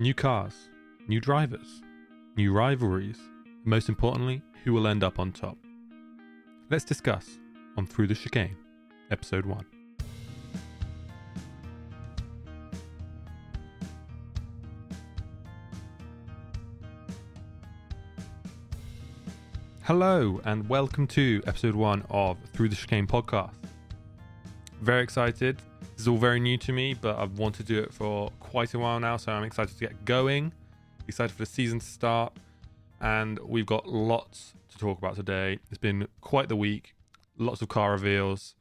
New 0.00 0.14
cars, 0.14 0.54
new 1.08 1.20
drivers, 1.20 1.82
new 2.36 2.52
rivalries, 2.52 3.18
and 3.44 3.66
most 3.66 3.88
importantly, 3.88 4.40
who 4.62 4.72
will 4.72 4.86
end 4.86 5.02
up 5.02 5.18
on 5.18 5.32
top. 5.32 5.58
Let's 6.70 6.84
discuss 6.84 7.40
on 7.76 7.84
Through 7.84 8.06
the 8.06 8.14
Chicane, 8.14 8.54
Episode 9.10 9.44
1. 9.44 9.66
Hello, 19.82 20.40
and 20.44 20.68
welcome 20.68 21.08
to 21.08 21.42
episode 21.44 21.74
one 21.74 22.04
of 22.08 22.38
Through 22.52 22.68
the 22.68 22.76
Chicane 22.76 23.08
podcast. 23.08 23.56
Very 24.80 25.02
excited. 25.02 25.60
This 25.98 26.04
is 26.04 26.08
all 26.10 26.16
very 26.16 26.38
new 26.38 26.56
to 26.58 26.70
me, 26.70 26.94
but 26.94 27.18
I've 27.18 27.38
wanted 27.38 27.66
to 27.66 27.72
do 27.74 27.80
it 27.80 27.92
for 27.92 28.30
quite 28.38 28.72
a 28.72 28.78
while 28.78 29.00
now, 29.00 29.16
so 29.16 29.32
I'm 29.32 29.42
excited 29.42 29.76
to 29.76 29.80
get 29.80 30.04
going. 30.04 30.52
Excited 31.08 31.32
for 31.32 31.42
the 31.42 31.46
season 31.46 31.80
to 31.80 31.84
start, 31.84 32.32
and 33.00 33.36
we've 33.40 33.66
got 33.66 33.88
lots 33.88 34.54
to 34.68 34.78
talk 34.78 34.98
about 34.98 35.16
today. 35.16 35.58
It's 35.72 35.78
been 35.78 36.06
quite 36.20 36.48
the 36.48 36.54
week, 36.54 36.94
lots 37.36 37.62
of 37.62 37.68
car 37.68 37.90
reveals, 37.90 38.54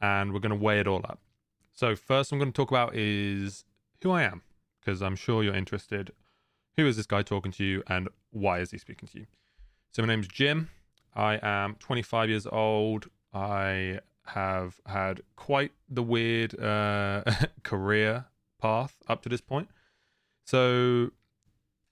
and 0.00 0.32
we're 0.32 0.38
going 0.38 0.56
to 0.56 0.64
weigh 0.64 0.78
it 0.78 0.86
all 0.86 1.00
up. 1.02 1.18
So, 1.72 1.96
first, 1.96 2.30
I'm 2.30 2.38
going 2.38 2.52
to 2.52 2.56
talk 2.56 2.70
about 2.70 2.94
is 2.94 3.64
who 4.00 4.12
I 4.12 4.22
am, 4.22 4.42
because 4.78 5.02
I'm 5.02 5.16
sure 5.16 5.42
you're 5.42 5.56
interested. 5.56 6.12
Who 6.76 6.86
is 6.86 6.96
this 6.96 7.06
guy 7.06 7.22
talking 7.22 7.50
to 7.50 7.64
you, 7.64 7.82
and 7.88 8.08
why 8.30 8.60
is 8.60 8.70
he 8.70 8.78
speaking 8.78 9.08
to 9.08 9.18
you? 9.18 9.26
So, 9.90 10.02
my 10.02 10.06
name's 10.06 10.28
Jim. 10.28 10.70
I 11.12 11.40
am 11.42 11.74
25 11.80 12.28
years 12.28 12.46
old. 12.46 13.08
I 13.34 13.98
have 14.28 14.80
had 14.86 15.22
quite 15.36 15.72
the 15.88 16.02
weird 16.02 16.58
uh, 16.60 17.22
career 17.62 18.26
path 18.60 18.96
up 19.08 19.22
to 19.22 19.28
this 19.28 19.40
point. 19.40 19.68
So, 20.44 21.10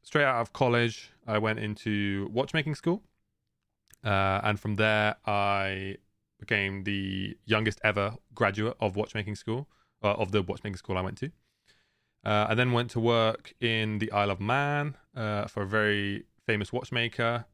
straight 0.02 0.24
out 0.24 0.40
of 0.40 0.52
college, 0.52 1.10
I 1.26 1.38
went 1.38 1.58
into 1.58 2.28
watchmaking 2.32 2.74
school. 2.74 3.02
Uh, 4.04 4.40
and 4.44 4.60
from 4.60 4.76
there, 4.76 5.16
I 5.26 5.96
became 6.38 6.84
the 6.84 7.36
youngest 7.44 7.80
ever 7.82 8.14
graduate 8.34 8.76
of 8.80 8.96
watchmaking 8.96 9.34
school, 9.34 9.68
uh, 10.02 10.12
of 10.12 10.32
the 10.32 10.42
watchmaking 10.42 10.76
school 10.76 10.96
I 10.96 11.00
went 11.00 11.18
to. 11.18 11.30
Uh, 12.24 12.46
I 12.48 12.54
then 12.54 12.72
went 12.72 12.90
to 12.90 13.00
work 13.00 13.54
in 13.60 13.98
the 13.98 14.10
Isle 14.12 14.30
of 14.30 14.40
Man 14.40 14.96
uh, 15.14 15.46
for 15.46 15.62
a 15.62 15.66
very 15.66 16.24
famous 16.44 16.72
watchmaker 16.72 17.46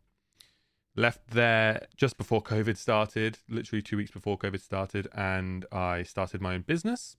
left 0.95 1.31
there 1.31 1.87
just 1.97 2.17
before 2.19 2.43
COVID 2.43 2.77
started, 2.77 3.39
literally 3.49 3.83
two 3.83 3.97
weeks 3.97 4.11
before 4.11 4.39
COVID 4.39 4.61
started, 4.61 5.09
and 5.15 5.65
I 5.73 6.03
started 6.03 6.41
my 6.41 6.55
own 6.55 6.63
business. 6.63 7.17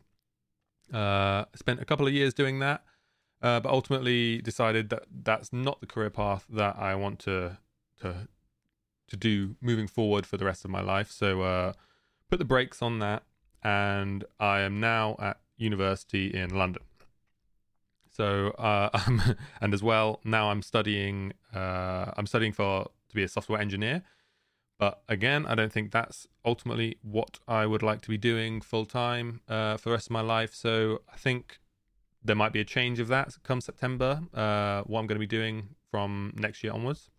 Uh, 0.94 1.46
spent 1.56 1.82
a 1.82 1.86
couple 1.86 2.06
of 2.06 2.14
years 2.14 2.34
doing 2.34 2.60
that, 2.60 2.84
uh, 3.42 3.60
but 3.60 3.72
ultimately 3.72 4.42
decided 4.42 4.90
that 4.90 5.04
that's 5.24 5.52
not 5.52 5.80
the 5.82 5.88
career 5.88 6.10
path 6.10 6.46
that 6.50 6.78
I 6.78 6.96
want 6.96 7.20
to 7.20 7.58
to 8.02 8.28
to 9.08 9.18
do 9.18 9.56
moving 9.62 9.88
forward 9.88 10.26
for 10.26 10.38
the 10.38 10.46
rest 10.46 10.66
of 10.66 10.72
my 10.72 10.82
life. 10.82 11.12
So 11.12 11.42
uh, 11.42 11.74
put 12.30 12.40
the 12.40 12.46
brakes 12.46 12.82
on 12.82 13.00
that, 13.00 13.24
and 13.64 14.24
I 14.40 14.60
am 14.62 14.80
now 14.80 15.16
at 15.20 15.40
university 15.58 16.28
in 16.34 16.56
London. 16.56 16.84
So 18.12 18.50
uh, 18.60 18.90
and 19.62 19.74
as 19.74 19.82
well 19.82 20.20
now 20.24 20.52
I'm 20.52 20.62
studying. 20.62 21.34
Uh, 21.54 22.12
I'm 22.16 22.28
studying 22.28 22.54
for 22.54 22.88
to 23.14 23.16
be 23.16 23.24
a 23.24 23.28
software 23.28 23.62
engineer. 23.62 24.04
But 24.80 25.02
again, 25.08 25.46
I 25.46 25.56
don't 25.56 25.72
think 25.72 25.92
that's 25.92 26.28
ultimately 26.44 26.98
what 27.02 27.40
I 27.48 27.66
would 27.66 27.84
like 27.84 28.02
to 28.02 28.10
be 28.10 28.18
doing 28.18 28.60
full 28.60 28.86
time 28.86 29.42
uh, 29.48 29.78
for 29.78 29.90
the 29.90 29.94
rest 29.94 30.08
of 30.08 30.12
my 30.12 30.22
life. 30.22 30.54
So 30.54 31.02
I 31.12 31.16
think 31.16 31.60
there 32.24 32.36
might 32.36 32.54
be 32.54 32.60
a 32.60 32.66
change 32.66 33.00
of 33.00 33.08
that 33.10 33.38
come 33.44 33.62
September, 33.62 34.22
uh, 34.34 34.82
what 34.84 35.00
I'm 35.00 35.08
going 35.08 35.16
to 35.16 35.20
be 35.20 35.28
doing 35.28 35.76
from 35.92 36.34
next 36.36 36.64
year 36.64 36.74
onwards. 36.74 37.10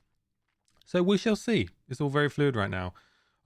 So 0.85 1.03
we 1.03 1.17
shall 1.17 1.37
see. 1.37 1.69
It's 1.89 2.01
all 2.01 2.11
very 2.11 2.29
fluid 2.29 2.57
right 2.57 2.71
now. 2.71 2.93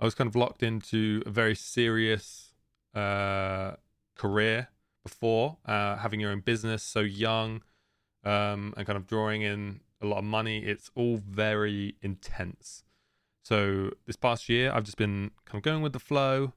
I 0.01 0.05
was 0.05 0.15
kind 0.15 0.29
of 0.29 0.37
locked 0.37 0.63
into 0.63 1.23
a 1.27 1.31
very 1.31 1.55
serious 1.55 2.55
uh, 2.95 3.73
career 4.17 4.69
before, 5.03 5.59
uh, 5.65 5.97
having 5.97 6.21
your 6.21 6.31
own 6.31 6.41
business 6.41 6.83
so 6.83 7.01
young 7.01 7.63
um, 8.25 8.75
and 8.77 8.87
kind 8.87 8.97
of 8.97 9.07
drawing 9.07 9.43
in 9.43 9.81
a 10.01 10.07
lot 10.07 10.19
of 10.19 10.25
money. 10.25 10.59
It's 10.61 10.91
all 10.95 11.17
very 11.17 11.97
intense. 12.03 12.85
So 13.43 13.91
this 14.07 14.17
past 14.17 14.49
year, 14.49 14.71
I've 14.73 14.85
just 14.85 14.99
been 14.99 15.31
kind 15.45 15.59
of 15.59 15.63
going 15.63 15.83
with 15.83 15.93
the 15.93 15.99
flow, 15.99 16.53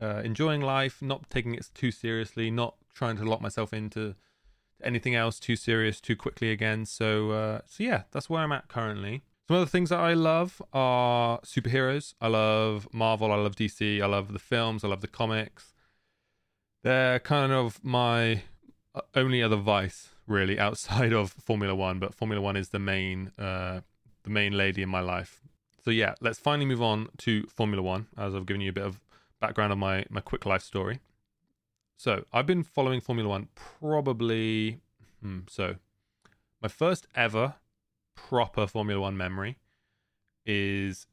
uh, 0.00 0.20
enjoying 0.24 0.60
life, 0.60 1.00
not 1.00 1.30
taking 1.30 1.54
it 1.54 1.68
too 1.74 1.90
seriously, 1.90 2.50
not 2.50 2.76
trying 2.94 3.16
to 3.16 3.24
lock 3.24 3.40
myself 3.40 3.72
into 3.72 4.14
anything 4.82 5.14
else 5.14 5.40
too 5.40 5.56
serious 5.56 6.00
too 6.00 6.16
quickly 6.16 6.50
again. 6.50 6.84
So, 6.84 7.30
uh, 7.30 7.60
so 7.66 7.82
yeah, 7.82 8.02
that's 8.12 8.28
where 8.28 8.42
I'm 8.42 8.52
at 8.52 8.68
currently. 8.68 9.22
Some 9.48 9.56
other 9.56 9.66
things 9.66 9.88
that 9.88 10.00
I 10.00 10.12
love 10.12 10.60
are 10.74 11.40
superheroes. 11.40 12.12
I 12.20 12.28
love 12.28 12.86
Marvel. 12.92 13.32
I 13.32 13.36
love 13.36 13.56
DC. 13.56 14.02
I 14.02 14.06
love 14.06 14.34
the 14.34 14.38
films. 14.38 14.84
I 14.84 14.88
love 14.88 15.00
the 15.00 15.08
comics. 15.08 15.72
They're 16.82 17.18
kind 17.20 17.52
of 17.52 17.82
my 17.82 18.42
uh, 18.94 19.00
only 19.14 19.42
other 19.42 19.56
vice 19.56 20.10
really 20.28 20.58
outside 20.58 21.12
of 21.20 21.32
Formula 21.32 21.74
One, 21.74 21.98
but 21.98 22.14
Formula 22.14 22.40
One 22.40 22.56
is 22.56 22.68
the 22.68 22.78
main 22.78 23.32
uh, 23.38 23.80
the 24.24 24.30
main 24.30 24.52
lady 24.52 24.82
in 24.82 24.88
my 24.88 25.00
life. 25.00 25.40
So 25.84 25.90
yeah, 25.90 26.14
let's 26.20 26.38
finally 26.38 26.66
move 26.66 26.82
on 26.82 27.08
to 27.18 27.44
Formula 27.46 27.82
One, 27.82 28.06
as 28.16 28.34
I've 28.34 28.46
given 28.46 28.60
you 28.60 28.70
a 28.70 28.74
bit 28.74 28.84
of 28.84 29.00
background 29.40 29.72
on 29.72 29.78
my 29.78 30.04
my 30.10 30.20
quick 30.20 30.46
life 30.46 30.62
story. 30.62 31.00
So 31.96 32.24
I've 32.32 32.46
been 32.46 32.62
following 32.62 33.00
Formula 33.00 33.28
One 33.28 33.48
probably 33.54 34.80
hmm, 35.22 35.40
so 35.48 35.76
my 36.62 36.68
first 36.68 37.06
ever 37.14 37.54
proper 38.14 38.66
Formula 38.66 39.00
One 39.00 39.16
memory 39.16 39.58
is 40.46 41.06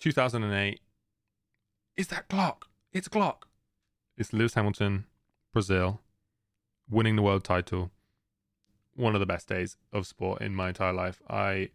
2008. 0.00 0.80
Is 1.96 2.08
that 2.08 2.28
Glock? 2.28 2.62
It's 2.92 3.08
Glock. 3.08 3.44
It's 4.18 4.32
Lewis 4.32 4.54
Hamilton, 4.54 5.04
Brazil, 5.52 6.00
winning 6.88 7.16
the 7.16 7.22
world 7.22 7.44
title 7.44 7.90
one 8.96 9.14
of 9.14 9.20
the 9.20 9.26
best 9.26 9.48
days 9.48 9.76
of 9.92 10.06
sport 10.06 10.42
in 10.42 10.54
my 10.54 10.68
entire 10.68 10.92
life. 10.92 11.22
I 11.28 11.70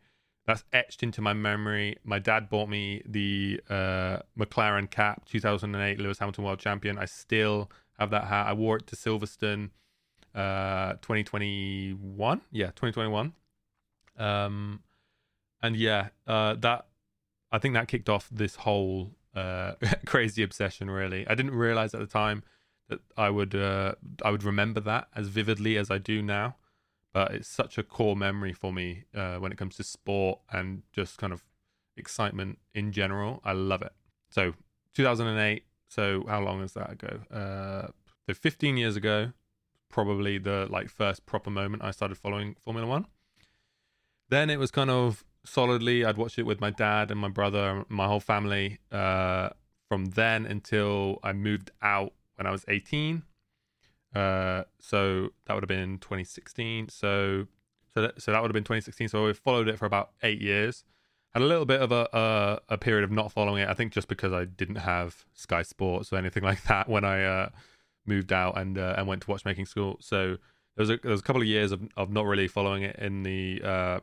that's 0.45 0.63
etched 0.73 1.03
into 1.03 1.21
my 1.21 1.33
memory. 1.33 1.97
My 2.03 2.19
dad 2.19 2.49
bought 2.49 2.67
me 2.67 3.03
the 3.05 3.61
uh, 3.69 4.19
McLaren 4.37 4.89
cap, 4.89 5.25
2008 5.25 5.99
Lewis 5.99 6.19
Hamilton 6.19 6.43
World 6.43 6.59
Champion. 6.59 6.97
I 6.97 7.05
still 7.05 7.71
have 7.99 8.09
that 8.09 8.25
hat. 8.25 8.47
I 8.47 8.53
wore 8.53 8.77
it 8.77 8.87
to 8.87 8.95
Silverstone, 8.95 9.69
uh, 10.33 10.93
2021. 10.93 12.41
Yeah, 12.51 12.67
2021. 12.67 13.33
Um, 14.17 14.81
and 15.61 15.75
yeah, 15.75 16.09
uh, 16.25 16.55
that 16.55 16.87
I 17.51 17.59
think 17.59 17.75
that 17.75 17.87
kicked 17.87 18.09
off 18.09 18.27
this 18.31 18.55
whole 18.55 19.11
uh, 19.35 19.73
crazy 20.05 20.41
obsession. 20.41 20.89
Really, 20.89 21.27
I 21.27 21.35
didn't 21.35 21.53
realize 21.53 21.93
at 21.93 21.99
the 21.99 22.07
time 22.07 22.43
that 22.89 22.99
I 23.15 23.29
would 23.29 23.53
uh, 23.53 23.93
I 24.25 24.31
would 24.31 24.43
remember 24.43 24.79
that 24.81 25.07
as 25.15 25.27
vividly 25.27 25.77
as 25.77 25.91
I 25.91 25.99
do 25.99 26.23
now 26.23 26.55
but 27.13 27.33
it's 27.33 27.47
such 27.47 27.77
a 27.77 27.83
core 27.83 28.15
memory 28.15 28.53
for 28.53 28.71
me 28.71 29.05
uh, 29.15 29.35
when 29.35 29.51
it 29.51 29.57
comes 29.57 29.75
to 29.77 29.83
sport 29.83 30.39
and 30.51 30.83
just 30.91 31.17
kind 31.17 31.33
of 31.33 31.43
excitement 31.97 32.59
in 32.73 32.91
general. 32.91 33.41
I 33.43 33.53
love 33.53 33.81
it. 33.81 33.93
So 34.29 34.53
2008. 34.95 35.63
So 35.87 36.23
how 36.27 36.41
long 36.41 36.61
is 36.61 36.73
that 36.73 36.91
ago? 36.91 37.19
Uh, 37.29 37.91
so 38.27 38.33
15 38.33 38.77
years 38.77 38.95
ago, 38.95 39.33
probably 39.89 40.37
the 40.37 40.67
like 40.69 40.89
first 40.89 41.25
proper 41.25 41.49
moment 41.49 41.83
I 41.83 41.91
started 41.91 42.17
following 42.17 42.55
Formula 42.63 42.87
One. 42.87 43.07
Then 44.29 44.49
it 44.49 44.57
was 44.57 44.71
kind 44.71 44.89
of 44.89 45.25
solidly. 45.43 46.05
I'd 46.05 46.15
watch 46.15 46.39
it 46.39 46.45
with 46.45 46.61
my 46.61 46.69
dad 46.69 47.11
and 47.11 47.19
my 47.19 47.27
brother, 47.27 47.83
my 47.89 48.07
whole 48.07 48.21
family. 48.21 48.79
Uh, 48.89 49.49
from 49.89 50.05
then 50.05 50.45
until 50.45 51.19
I 51.21 51.33
moved 51.33 51.71
out 51.81 52.13
when 52.35 52.47
I 52.47 52.51
was 52.51 52.63
18 52.69 53.23
uh, 54.15 54.63
so 54.79 55.29
that 55.45 55.53
would 55.53 55.63
have 55.63 55.69
been 55.69 55.97
2016. 55.99 56.89
So 56.89 57.47
so 57.93 58.01
that, 58.03 58.21
so 58.21 58.31
that 58.31 58.41
would 58.41 58.49
have 58.49 58.53
been 58.53 58.63
2016. 58.63 59.09
So 59.09 59.25
we 59.25 59.33
followed 59.33 59.67
it 59.67 59.77
for 59.77 59.85
about 59.85 60.11
eight 60.23 60.41
years. 60.41 60.83
Had 61.33 61.43
a 61.43 61.45
little 61.45 61.65
bit 61.65 61.81
of 61.81 61.91
a, 61.91 62.07
a, 62.13 62.73
a 62.73 62.77
period 62.77 63.03
of 63.03 63.11
not 63.11 63.31
following 63.31 63.63
it. 63.63 63.69
I 63.69 63.73
think 63.73 63.93
just 63.93 64.07
because 64.07 64.33
I 64.33 64.45
didn't 64.45 64.77
have 64.77 65.25
Sky 65.33 65.61
Sports 65.61 66.11
or 66.11 66.17
anything 66.17 66.43
like 66.51 66.63
that 66.63 66.89
when 66.89 67.03
I 67.03 67.23
uh, 67.23 67.49
moved 68.05 68.33
out 68.33 68.57
and 68.57 68.77
uh, 68.77 68.95
and 68.97 69.07
went 69.07 69.23
to 69.23 69.31
watchmaking 69.31 69.65
school. 69.65 69.97
So 69.99 70.37
there 70.75 70.83
was 70.83 70.89
a 70.89 70.97
there 70.97 71.11
was 71.11 71.21
a 71.21 71.23
couple 71.23 71.41
of 71.41 71.47
years 71.47 71.71
of 71.71 71.81
of 71.97 72.11
not 72.11 72.25
really 72.25 72.47
following 72.47 72.83
it 72.83 72.97
in 72.97 73.23
the 73.23 73.61
uh, 73.63 73.99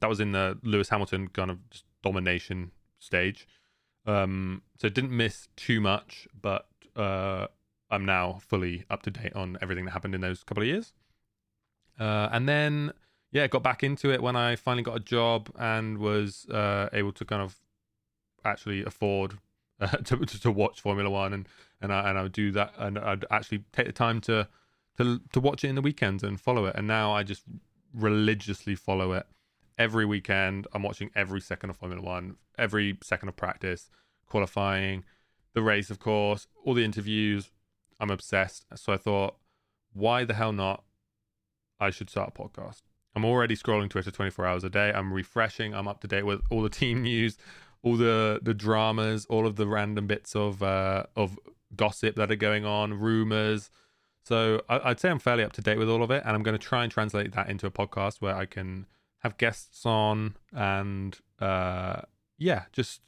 that 0.00 0.08
was 0.08 0.20
in 0.20 0.32
the 0.32 0.58
Lewis 0.62 0.88
Hamilton 0.88 1.28
kind 1.28 1.50
of 1.50 1.58
domination 2.02 2.72
stage. 2.98 3.46
Um, 4.06 4.62
so 4.78 4.88
didn't 4.88 5.16
miss 5.16 5.48
too 5.56 5.80
much, 5.80 6.26
but 6.40 6.66
uh, 6.96 7.46
I'm 7.92 8.04
now 8.04 8.40
fully 8.48 8.84
up 8.90 9.02
to 9.02 9.10
date 9.10 9.34
on 9.34 9.58
everything 9.62 9.84
that 9.84 9.92
happened 9.92 10.14
in 10.14 10.20
those 10.20 10.42
couple 10.42 10.62
of 10.62 10.66
years. 10.66 10.92
Uh, 12.00 12.28
and 12.32 12.48
then, 12.48 12.92
yeah, 13.30 13.46
got 13.46 13.62
back 13.62 13.84
into 13.84 14.10
it 14.10 14.22
when 14.22 14.34
I 14.34 14.56
finally 14.56 14.82
got 14.82 14.96
a 14.96 15.00
job 15.00 15.50
and 15.58 15.98
was 15.98 16.46
uh, 16.50 16.88
able 16.92 17.12
to 17.12 17.24
kind 17.24 17.42
of 17.42 17.56
actually 18.44 18.82
afford 18.84 19.38
uh, 19.80 19.88
to, 20.04 20.16
to 20.24 20.50
watch 20.50 20.80
Formula 20.80 21.10
One, 21.10 21.32
and 21.32 21.48
and 21.80 21.92
I 21.92 22.08
and 22.08 22.18
I 22.18 22.22
would 22.22 22.32
do 22.32 22.50
that, 22.52 22.72
and 22.78 22.98
I'd 22.98 23.24
actually 23.30 23.64
take 23.72 23.86
the 23.86 23.92
time 23.92 24.20
to 24.22 24.48
to 24.96 25.20
to 25.32 25.40
watch 25.40 25.64
it 25.64 25.68
in 25.68 25.74
the 25.74 25.82
weekends 25.82 26.22
and 26.22 26.40
follow 26.40 26.64
it. 26.66 26.74
And 26.76 26.86
now 26.86 27.12
I 27.12 27.22
just 27.22 27.44
religiously 27.94 28.74
follow 28.74 29.12
it 29.12 29.26
every 29.78 30.06
weekend. 30.06 30.66
I'm 30.72 30.82
watching 30.82 31.10
every 31.14 31.40
second 31.40 31.70
of 31.70 31.76
Formula 31.76 32.02
One, 32.02 32.36
every 32.58 32.98
second 33.02 33.28
of 33.28 33.36
practice, 33.36 33.90
qualifying, 34.26 35.04
the 35.54 35.62
race, 35.62 35.90
of 35.90 35.98
course, 35.98 36.46
all 36.64 36.74
the 36.74 36.84
interviews. 36.84 37.50
I'm 38.02 38.10
obsessed. 38.10 38.66
So 38.74 38.92
I 38.92 38.96
thought, 38.96 39.36
why 39.92 40.24
the 40.24 40.34
hell 40.34 40.52
not? 40.52 40.82
I 41.78 41.90
should 41.90 42.10
start 42.10 42.32
a 42.34 42.42
podcast. 42.42 42.82
I'm 43.14 43.24
already 43.24 43.56
scrolling 43.56 43.88
Twitter 43.88 44.10
24 44.10 44.44
hours 44.44 44.64
a 44.64 44.70
day. 44.70 44.92
I'm 44.92 45.12
refreshing. 45.12 45.74
I'm 45.74 45.86
up 45.86 46.00
to 46.00 46.08
date 46.08 46.26
with 46.26 46.42
all 46.50 46.62
the 46.62 46.70
team 46.80 47.02
news, 47.02 47.38
all 47.82 47.96
the 47.96 48.40
the 48.42 48.54
dramas, 48.54 49.24
all 49.26 49.46
of 49.46 49.56
the 49.56 49.66
random 49.66 50.06
bits 50.06 50.34
of 50.34 50.62
uh, 50.62 51.04
of 51.16 51.38
gossip 51.76 52.16
that 52.16 52.30
are 52.30 52.36
going 52.36 52.64
on, 52.64 52.98
rumors. 52.98 53.70
So 54.24 54.62
I, 54.68 54.88
would 54.88 55.00
say 55.00 55.10
I'm 55.10 55.18
fairly 55.18 55.44
up 55.44 55.52
to 55.54 55.60
date 55.60 55.78
with 55.78 55.88
all 55.88 56.02
of 56.02 56.10
it, 56.10 56.22
and 56.24 56.34
I'm 56.34 56.42
going 56.42 56.58
to 56.58 56.64
try 56.64 56.82
and 56.82 56.92
translate 56.92 57.32
that 57.32 57.48
into 57.48 57.66
a 57.66 57.70
podcast 57.70 58.20
where 58.20 58.34
I 58.34 58.46
can 58.46 58.86
have 59.18 59.36
guests 59.36 59.84
on 59.84 60.36
and 60.52 61.18
uh, 61.40 62.02
yeah, 62.38 62.64
just 62.72 63.00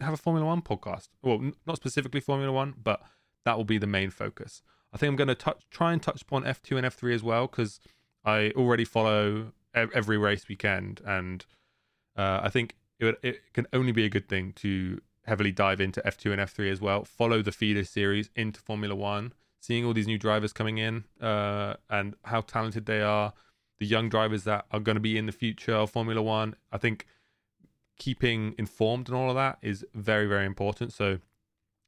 have 0.00 0.12
a 0.12 0.16
Formula 0.16 0.46
One 0.46 0.62
podcast. 0.62 1.08
Well, 1.22 1.52
not 1.66 1.76
specifically 1.76 2.20
Formula 2.20 2.52
One, 2.52 2.74
but 2.82 3.00
that 3.46 3.56
will 3.56 3.64
be 3.64 3.78
the 3.78 3.86
main 3.86 4.10
focus. 4.10 4.60
I 4.92 4.98
think 4.98 5.10
I'm 5.10 5.16
going 5.16 5.28
to 5.28 5.34
touch, 5.34 5.62
try 5.70 5.92
and 5.92 6.02
touch 6.02 6.20
upon 6.20 6.42
F2 6.42 6.76
and 6.76 6.86
F3 6.86 7.14
as 7.14 7.22
well 7.22 7.46
because 7.46 7.80
I 8.24 8.52
already 8.56 8.84
follow 8.84 9.52
every 9.72 10.18
race 10.18 10.48
weekend, 10.48 11.00
and 11.06 11.46
uh, 12.16 12.40
I 12.42 12.48
think 12.48 12.74
it, 12.98 13.04
would, 13.04 13.16
it 13.22 13.52
can 13.52 13.66
only 13.72 13.92
be 13.92 14.04
a 14.04 14.08
good 14.08 14.28
thing 14.28 14.52
to 14.54 15.00
heavily 15.26 15.52
dive 15.52 15.80
into 15.80 16.00
F2 16.00 16.32
and 16.32 16.40
F3 16.40 16.72
as 16.72 16.80
well. 16.80 17.04
Follow 17.04 17.40
the 17.40 17.52
feeder 17.52 17.84
series 17.84 18.30
into 18.34 18.60
Formula 18.60 18.96
One, 18.96 19.32
seeing 19.60 19.84
all 19.84 19.92
these 19.92 20.06
new 20.08 20.18
drivers 20.18 20.52
coming 20.52 20.78
in 20.78 21.04
uh, 21.20 21.74
and 21.88 22.16
how 22.24 22.40
talented 22.40 22.86
they 22.86 23.00
are, 23.00 23.32
the 23.78 23.86
young 23.86 24.08
drivers 24.08 24.42
that 24.44 24.66
are 24.72 24.80
going 24.80 24.96
to 24.96 25.00
be 25.00 25.16
in 25.16 25.26
the 25.26 25.32
future 25.32 25.74
of 25.74 25.90
Formula 25.90 26.20
One. 26.20 26.56
I 26.72 26.78
think 26.78 27.06
keeping 27.98 28.54
informed 28.58 29.08
and 29.08 29.16
all 29.16 29.30
of 29.30 29.36
that 29.36 29.58
is 29.62 29.84
very, 29.94 30.26
very 30.26 30.46
important. 30.46 30.92
So 30.92 31.18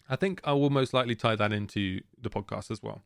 I 0.08 0.16
think 0.16 0.40
I 0.44 0.52
will 0.52 0.70
most 0.70 0.94
likely 0.94 1.14
tie 1.14 1.36
that 1.36 1.52
into 1.52 2.00
the 2.20 2.30
podcast 2.30 2.70
as 2.70 2.82
well. 2.82 3.02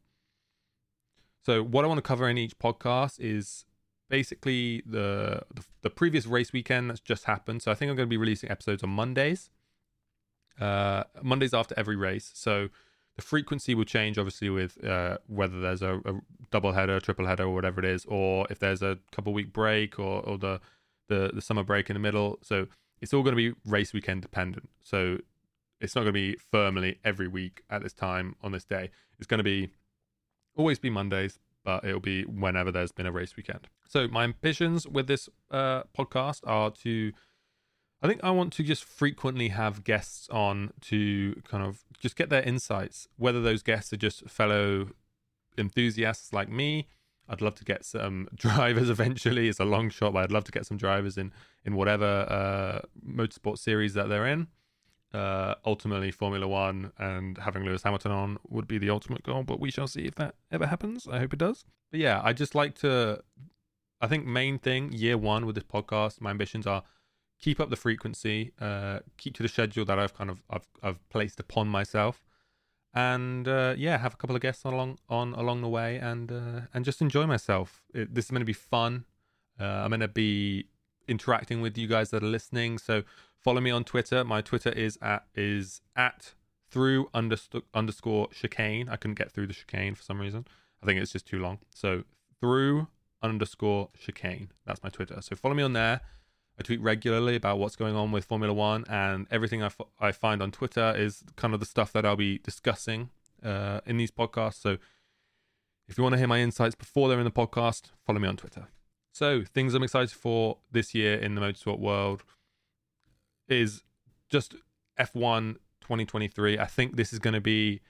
So 1.44 1.62
what 1.62 1.84
I 1.84 1.88
want 1.88 1.98
to 1.98 2.02
cover 2.02 2.28
in 2.28 2.38
each 2.38 2.56
podcast 2.58 3.18
is 3.18 3.64
basically 4.08 4.82
the, 4.86 5.42
the, 5.52 5.64
the 5.82 5.90
previous 5.90 6.26
race 6.26 6.52
weekend 6.52 6.90
that's 6.90 7.00
just 7.00 7.24
happened. 7.24 7.62
So 7.62 7.72
I 7.72 7.74
think 7.74 7.90
I'm 7.90 7.96
going 7.96 8.06
to 8.06 8.10
be 8.10 8.16
releasing 8.16 8.50
episodes 8.50 8.84
on 8.84 8.90
Mondays, 8.90 9.50
uh, 10.60 11.04
Mondays 11.22 11.52
after 11.52 11.74
every 11.76 11.96
race. 11.96 12.30
So 12.34 12.68
the 13.16 13.22
frequency 13.22 13.74
will 13.74 13.84
change, 13.84 14.18
obviously, 14.18 14.50
with 14.50 14.82
uh, 14.84 15.18
whether 15.26 15.60
there's 15.60 15.82
a, 15.82 15.96
a 16.04 16.20
double 16.50 16.72
header, 16.72 17.00
triple 17.00 17.26
header, 17.26 17.44
or 17.44 17.54
whatever 17.54 17.80
it 17.80 17.86
is, 17.86 18.04
or 18.06 18.46
if 18.48 18.58
there's 18.58 18.82
a 18.82 18.98
couple 19.10 19.32
week 19.32 19.52
break 19.52 19.98
or, 19.98 20.22
or 20.22 20.38
the, 20.38 20.60
the 21.08 21.30
the 21.34 21.42
summer 21.42 21.64
break 21.64 21.90
in 21.90 21.94
the 21.94 22.00
middle. 22.00 22.38
So 22.42 22.68
it's 23.00 23.12
all 23.12 23.22
going 23.22 23.36
to 23.36 23.50
be 23.50 23.58
race 23.66 23.92
weekend 23.92 24.22
dependent. 24.22 24.68
So 24.84 25.18
it's 25.82 25.96
not 25.96 26.02
going 26.02 26.14
to 26.14 26.20
be 26.20 26.36
firmly 26.50 26.98
every 27.04 27.26
week 27.26 27.62
at 27.68 27.82
this 27.82 27.92
time 27.92 28.36
on 28.42 28.52
this 28.52 28.64
day. 28.64 28.90
It's 29.18 29.26
going 29.26 29.38
to 29.38 29.44
be 29.44 29.70
always 30.54 30.78
be 30.78 30.90
Mondays, 30.90 31.40
but 31.64 31.84
it'll 31.84 32.00
be 32.00 32.22
whenever 32.22 32.70
there's 32.70 32.92
been 32.92 33.06
a 33.06 33.12
race 33.12 33.36
weekend. 33.36 33.68
So 33.88 34.06
my 34.06 34.22
ambitions 34.24 34.86
with 34.86 35.08
this 35.08 35.28
uh, 35.50 35.82
podcast 35.96 36.40
are 36.46 36.70
to, 36.70 37.12
I 38.00 38.06
think 38.06 38.22
I 38.22 38.30
want 38.30 38.52
to 38.54 38.62
just 38.62 38.84
frequently 38.84 39.48
have 39.48 39.82
guests 39.82 40.28
on 40.30 40.72
to 40.82 41.42
kind 41.44 41.64
of 41.64 41.82
just 41.98 42.14
get 42.14 42.30
their 42.30 42.42
insights, 42.42 43.08
whether 43.16 43.42
those 43.42 43.64
guests 43.64 43.92
are 43.92 43.98
just 43.98 44.30
fellow 44.30 44.90
enthusiasts 45.58 46.32
like 46.32 46.48
me. 46.48 46.86
I'd 47.28 47.40
love 47.40 47.56
to 47.56 47.64
get 47.64 47.84
some 47.84 48.28
drivers 48.36 48.88
eventually. 48.88 49.48
It's 49.48 49.60
a 49.60 49.64
long 49.64 49.90
shot, 49.90 50.12
but 50.12 50.22
I'd 50.22 50.32
love 50.32 50.44
to 50.44 50.52
get 50.52 50.64
some 50.64 50.76
drivers 50.76 51.18
in 51.18 51.32
in 51.64 51.74
whatever 51.74 52.04
uh, 52.04 52.86
motorsport 53.04 53.58
series 53.58 53.94
that 53.94 54.08
they're 54.08 54.26
in 54.26 54.46
uh, 55.12 55.54
ultimately 55.64 56.10
Formula 56.10 56.46
One 56.46 56.92
and 56.98 57.38
having 57.38 57.64
Lewis 57.64 57.82
Hamilton 57.82 58.12
on 58.12 58.38
would 58.48 58.66
be 58.66 58.78
the 58.78 58.90
ultimate 58.90 59.22
goal, 59.22 59.42
but 59.42 59.60
we 59.60 59.70
shall 59.70 59.86
see 59.86 60.02
if 60.02 60.14
that 60.16 60.34
ever 60.50 60.66
happens. 60.66 61.06
I 61.10 61.18
hope 61.18 61.32
it 61.32 61.38
does. 61.38 61.64
But 61.90 62.00
yeah, 62.00 62.20
I 62.22 62.32
just 62.32 62.54
like 62.54 62.74
to. 62.76 63.22
I 64.00 64.08
think 64.08 64.26
main 64.26 64.58
thing 64.58 64.92
year 64.92 65.16
one 65.16 65.46
with 65.46 65.54
this 65.54 65.64
podcast, 65.64 66.20
my 66.20 66.30
ambitions 66.30 66.66
are 66.66 66.82
keep 67.40 67.60
up 67.60 67.70
the 67.70 67.76
frequency, 67.76 68.52
uh, 68.60 69.00
keep 69.18 69.34
to 69.34 69.42
the 69.42 69.48
schedule 69.48 69.84
that 69.84 69.98
I've 69.98 70.14
kind 70.14 70.30
of 70.30 70.42
I've 70.48 70.66
I've 70.82 71.08
placed 71.10 71.38
upon 71.40 71.68
myself, 71.68 72.24
and 72.94 73.46
uh, 73.46 73.74
yeah, 73.76 73.98
have 73.98 74.14
a 74.14 74.16
couple 74.16 74.36
of 74.36 74.42
guests 74.42 74.64
on 74.64 74.72
along 74.72 74.98
on 75.08 75.34
along 75.34 75.60
the 75.60 75.68
way, 75.68 75.98
and 75.98 76.32
uh, 76.32 76.60
and 76.72 76.84
just 76.84 77.02
enjoy 77.02 77.26
myself. 77.26 77.82
It, 77.92 78.14
this 78.14 78.26
is 78.26 78.30
going 78.30 78.40
to 78.40 78.46
be 78.46 78.52
fun. 78.52 79.04
Uh, 79.60 79.64
I'm 79.64 79.90
going 79.90 80.00
to 80.00 80.08
be 80.08 80.66
interacting 81.06 81.60
with 81.60 81.76
you 81.76 81.86
guys 81.86 82.10
that 82.10 82.22
are 82.22 82.26
listening, 82.26 82.78
so 82.78 83.02
Follow 83.42 83.60
me 83.60 83.70
on 83.70 83.84
Twitter. 83.84 84.24
My 84.24 84.40
Twitter 84.40 84.70
is 84.70 84.98
at 85.02 85.26
is 85.34 85.80
at 85.96 86.34
through 86.70 87.08
underscore 87.12 87.62
underscore 87.74 88.28
chicane. 88.28 88.88
I 88.88 88.96
couldn't 88.96 89.18
get 89.18 89.30
through 89.30 89.48
the 89.48 89.54
chicane 89.54 89.94
for 89.94 90.02
some 90.02 90.20
reason. 90.20 90.46
I 90.82 90.86
think 90.86 91.00
it's 91.00 91.12
just 91.12 91.26
too 91.26 91.40
long. 91.40 91.58
So 91.74 92.04
through 92.40 92.88
underscore 93.22 93.88
chicane. 93.98 94.50
That's 94.66 94.82
my 94.82 94.88
Twitter. 94.88 95.20
So 95.20 95.36
follow 95.36 95.54
me 95.54 95.62
on 95.62 95.72
there. 95.72 96.00
I 96.58 96.62
tweet 96.62 96.80
regularly 96.80 97.34
about 97.34 97.58
what's 97.58 97.76
going 97.76 97.96
on 97.96 98.12
with 98.12 98.26
Formula 98.26 98.52
One, 98.52 98.84
and 98.88 99.26
everything 99.30 99.62
I, 99.62 99.66
f- 99.66 99.80
I 99.98 100.12
find 100.12 100.42
on 100.42 100.50
Twitter 100.50 100.94
is 100.96 101.24
kind 101.34 101.54
of 101.54 101.60
the 101.60 101.66
stuff 101.66 101.92
that 101.92 102.04
I'll 102.04 102.16
be 102.16 102.38
discussing 102.38 103.08
uh, 103.42 103.80
in 103.86 103.96
these 103.96 104.10
podcasts. 104.10 104.60
So 104.60 104.76
if 105.88 105.96
you 105.96 106.02
want 106.02 106.12
to 106.12 106.18
hear 106.18 106.28
my 106.28 106.40
insights 106.40 106.74
before 106.74 107.08
they're 107.08 107.18
in 107.18 107.24
the 107.24 107.30
podcast, 107.30 107.90
follow 108.06 108.18
me 108.18 108.28
on 108.28 108.36
Twitter. 108.36 108.68
So 109.12 109.44
things 109.44 109.74
I'm 109.74 109.82
excited 109.82 110.10
for 110.10 110.58
this 110.70 110.94
year 110.94 111.14
in 111.14 111.34
the 111.34 111.40
motorsport 111.40 111.78
world 111.78 112.22
is 113.52 113.82
just 114.30 114.54
F1 114.98 115.54
2023. 115.80 116.58
I 116.58 116.66
think 116.66 116.96
this 116.96 117.12
is 117.12 117.18
going 117.18 117.34
to 117.34 117.40
be 117.40 117.80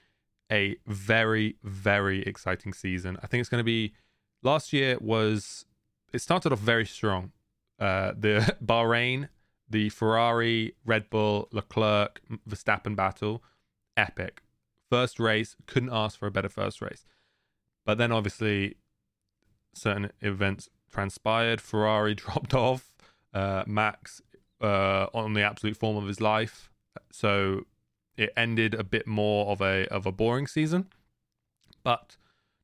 a 0.51 0.75
very, 0.85 1.55
very 1.63 2.21
exciting 2.23 2.73
season. 2.73 3.17
I 3.23 3.27
think 3.27 3.41
it's 3.41 3.49
going 3.49 3.59
to 3.59 3.65
be. 3.65 3.93
Last 4.41 4.73
year 4.73 4.97
was. 4.99 5.65
It 6.11 6.21
started 6.21 6.51
off 6.53 6.59
very 6.59 6.85
strong. 6.85 7.31
Uh, 7.79 8.13
the 8.15 8.55
Bahrain, 8.63 9.29
the 9.69 9.89
Ferrari, 9.89 10.75
Red 10.85 11.09
Bull, 11.09 11.47
Leclerc, 11.51 12.21
Verstappen 12.47 12.95
battle, 12.95 13.43
epic. 13.97 14.41
First 14.91 15.19
race, 15.19 15.55
couldn't 15.65 15.89
ask 15.91 16.19
for 16.19 16.27
a 16.27 16.31
better 16.31 16.49
first 16.49 16.81
race. 16.81 17.03
But 17.83 17.97
then 17.97 18.11
obviously, 18.11 18.75
certain 19.73 20.11
events 20.21 20.69
transpired. 20.91 21.59
Ferrari 21.59 22.13
dropped 22.23 22.53
off. 22.53 22.93
Uh, 23.33 23.63
Max 23.65 24.21
uh, 24.61 25.07
on 25.13 25.33
the 25.33 25.41
absolute 25.41 25.77
form 25.77 25.97
of 25.97 26.07
his 26.07 26.21
life. 26.21 26.69
So 27.11 27.65
it 28.17 28.31
ended 28.37 28.73
a 28.73 28.83
bit 28.83 29.07
more 29.07 29.47
of 29.47 29.61
a 29.61 29.87
of 29.87 30.05
a 30.05 30.11
boring 30.11 30.47
season, 30.47 30.87
but 31.83 32.17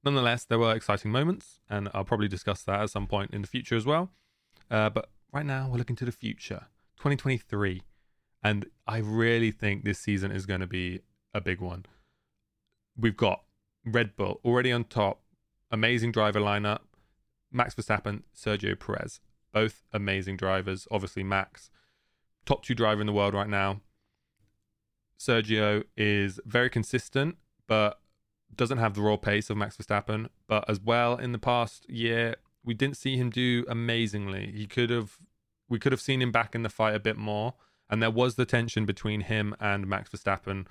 nonetheless 0.03 0.45
there 0.45 0.59
were 0.59 0.75
exciting 0.75 1.11
moments, 1.11 1.59
and 1.69 1.89
I'll 1.93 2.03
probably 2.03 2.27
discuss 2.27 2.63
that 2.63 2.81
at 2.81 2.89
some 2.89 3.07
point 3.07 3.31
in 3.31 3.41
the 3.41 3.47
future 3.47 3.75
as 3.75 3.85
well. 3.85 4.11
Uh, 4.69 4.89
but 4.89 5.09
right 5.31 5.45
now 5.45 5.67
we're 5.69 5.77
looking 5.77 5.95
to 5.97 6.05
the 6.05 6.11
future, 6.11 6.67
2023, 6.97 7.81
and 8.43 8.65
I 8.87 8.97
really 8.97 9.51
think 9.51 9.83
this 9.83 9.99
season 9.99 10.31
is 10.31 10.45
going 10.45 10.61
to 10.61 10.67
be 10.67 11.01
a 11.33 11.41
big 11.41 11.59
one. 11.59 11.85
We've 12.95 13.17
got 13.17 13.43
Red 13.85 14.15
Bull 14.15 14.39
already 14.45 14.71
on 14.71 14.83
top, 14.83 15.21
amazing 15.71 16.11
driver 16.11 16.39
lineup. 16.39 16.81
Max 17.51 17.73
Verstappen, 17.73 18.23
Sergio 18.35 18.79
Perez, 18.79 19.19
both 19.51 19.83
amazing 19.91 20.37
drivers. 20.37 20.87
Obviously, 20.91 21.23
Max 21.23 21.71
top 22.45 22.63
two 22.63 22.75
driver 22.75 23.01
in 23.01 23.07
the 23.07 23.13
world 23.13 23.33
right 23.33 23.49
now. 23.49 23.81
Sergio 25.19 25.83
is 25.97 26.39
very 26.45 26.69
consistent, 26.69 27.35
but 27.67 27.99
doesn't 28.55 28.77
have 28.77 28.93
the 28.93 29.01
raw 29.01 29.17
pace 29.17 29.49
of 29.49 29.57
Max 29.57 29.77
Verstappen. 29.77 30.29
But 30.47 30.69
as 30.69 30.79
well, 30.79 31.17
in 31.17 31.33
the 31.33 31.39
past 31.39 31.89
year, 31.89 32.35
we 32.63 32.73
didn't 32.73 32.97
see 32.97 33.17
him 33.17 33.29
do 33.29 33.65
amazingly. 33.67 34.51
He 34.55 34.65
could 34.65 34.89
have, 34.89 35.17
we 35.67 35.79
could 35.79 35.91
have 35.91 36.01
seen 36.01 36.21
him 36.21 36.31
back 36.31 36.55
in 36.55 36.63
the 36.63 36.69
fight 36.69 36.95
a 36.95 36.99
bit 36.99 37.17
more, 37.17 37.55
and 37.89 38.01
there 38.01 38.11
was 38.11 38.35
the 38.35 38.45
tension 38.45 38.85
between 38.85 39.21
him 39.21 39.55
and 39.59 39.87
Max 39.87 40.09
Verstappen 40.09 40.65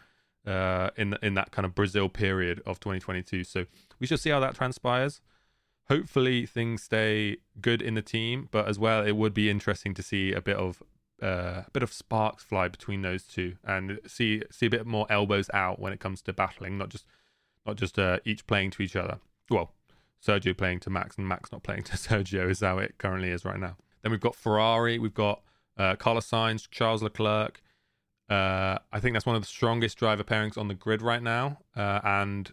uh, 0.47 0.91
in 0.97 1.17
in 1.23 1.35
that 1.35 1.51
kind 1.51 1.67
of 1.67 1.75
Brazil 1.75 2.09
period 2.09 2.63
of 2.65 2.81
2022. 2.81 3.45
So 3.45 3.67
we 4.01 4.07
shall 4.07 4.19
see 4.19 4.31
how 4.31 4.41
that 4.41 4.55
transpires. 4.55 5.21
Hopefully, 5.89 6.47
things 6.47 6.83
stay 6.83 7.39
good 7.61 7.81
in 7.81 7.95
the 7.95 8.03
team, 8.03 8.49
but 8.51 8.69
as 8.69 8.79
well, 8.79 9.05
it 9.05 9.13
would 9.13 9.35
be 9.35 9.49
interesting 9.49 9.95
to 9.95 10.03
see 10.03 10.33
a 10.33 10.41
bit 10.41 10.57
of 10.57 10.83
uh, 11.23 11.63
a 11.67 11.71
bit 11.73 11.83
of 11.83 11.93
sparks 11.93 12.43
fly 12.43 12.69
between 12.69 13.03
those 13.03 13.25
two, 13.25 13.57
and 13.65 14.01
see 14.07 14.43
see 14.51 14.67
a 14.67 14.71
bit 14.71 14.87
more 14.87 15.07
elbows 15.11 15.51
out 15.53 15.79
when 15.79 15.93
it 15.93 16.01
comes 16.01 16.23
to 16.23 16.33
battling, 16.33 16.79
not 16.79 16.89
just 16.89 17.07
not 17.67 17.77
just 17.77 17.99
uh, 17.99 18.19
each 18.25 18.47
playing 18.47 18.71
to 18.73 18.83
each 18.83 18.97
other. 18.97 19.19
Well, 19.51 19.73
Sergio 20.25 20.57
playing 20.57 20.81
to 20.81 20.91
Max 20.91 21.17
and 21.17 21.29
Max 21.29 21.53
not 21.53 21.63
playing 21.63 21.85
to 21.85 21.93
Sergio 21.97 22.51
is 22.51 22.61
how 22.61 22.79
it 22.79 22.97
currently 22.99 23.31
is 23.31 23.45
right 23.45 23.59
now. 23.59 23.77
Then 24.03 24.13
we've 24.13 24.21
got 24.21 24.37
Ferrari, 24.37 24.99
we've 24.99 25.15
got 25.15 25.43
uh, 25.77 25.97
Carlos 25.97 26.29
Sainz, 26.29 26.69
Charles 26.71 27.03
Leclerc. 27.03 27.61
Uh, 28.29 28.79
I 28.93 29.01
think 29.01 29.15
that's 29.15 29.27
one 29.27 29.37
of 29.37 29.43
the 29.43 29.49
strongest 29.49 29.97
driver 29.97 30.23
pairings 30.23 30.59
on 30.59 30.69
the 30.69 30.75
grid 30.75 31.01
right 31.01 31.23
now, 31.23 31.59
uh, 31.75 32.01
and 32.05 32.53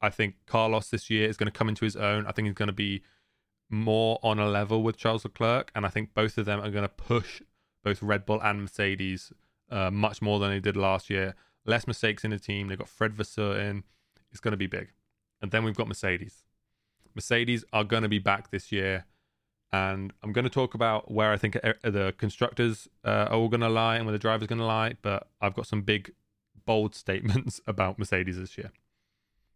I 0.00 0.08
think 0.08 0.36
Carlos 0.46 0.88
this 0.88 1.10
year 1.10 1.28
is 1.28 1.36
going 1.36 1.52
to 1.52 1.56
come 1.56 1.68
into 1.68 1.84
his 1.84 1.96
own. 1.96 2.26
I 2.26 2.32
think 2.32 2.46
he's 2.46 2.54
going 2.54 2.68
to 2.68 2.72
be 2.72 3.02
more 3.68 4.18
on 4.22 4.38
a 4.38 4.48
level 4.48 4.82
with 4.82 4.96
Charles 4.96 5.24
Leclerc, 5.24 5.70
and 5.74 5.84
I 5.84 5.90
think 5.90 6.14
both 6.14 6.38
of 6.38 6.46
them 6.46 6.60
are 6.60 6.70
going 6.70 6.82
to 6.82 6.88
push 6.88 7.42
both 7.82 8.02
Red 8.02 8.26
Bull 8.26 8.40
and 8.42 8.62
Mercedes 8.62 9.32
uh, 9.70 9.90
much 9.90 10.22
more 10.22 10.38
than 10.38 10.50
they 10.50 10.60
did 10.60 10.76
last 10.76 11.10
year. 11.10 11.34
Less 11.64 11.86
mistakes 11.86 12.24
in 12.24 12.30
the 12.30 12.38
team. 12.38 12.68
They've 12.68 12.78
got 12.78 12.88
Fred 12.88 13.14
Vasseur 13.14 13.58
in. 13.58 13.84
It's 14.30 14.40
going 14.40 14.52
to 14.52 14.58
be 14.58 14.66
big. 14.66 14.92
And 15.40 15.50
then 15.50 15.64
we've 15.64 15.76
got 15.76 15.88
Mercedes. 15.88 16.44
Mercedes 17.14 17.64
are 17.72 17.84
going 17.84 18.02
to 18.02 18.08
be 18.08 18.18
back 18.18 18.50
this 18.50 18.72
year. 18.72 19.06
And 19.72 20.12
I'm 20.22 20.32
going 20.32 20.44
to 20.44 20.50
talk 20.50 20.74
about 20.74 21.10
where 21.10 21.32
I 21.32 21.36
think 21.36 21.54
the 21.54 22.14
constructors 22.18 22.88
uh, 23.04 23.26
are 23.30 23.34
all 23.34 23.48
going 23.48 23.62
to 23.62 23.68
lie 23.68 23.96
and 23.96 24.04
where 24.04 24.12
the 24.12 24.18
driver's 24.18 24.46
going 24.46 24.58
to 24.58 24.66
lie. 24.66 24.96
But 25.00 25.28
I've 25.40 25.54
got 25.54 25.66
some 25.66 25.82
big, 25.82 26.12
bold 26.66 26.94
statements 27.04 27.60
about 27.66 27.98
Mercedes 27.98 28.38
this 28.38 28.58
year. 28.58 28.72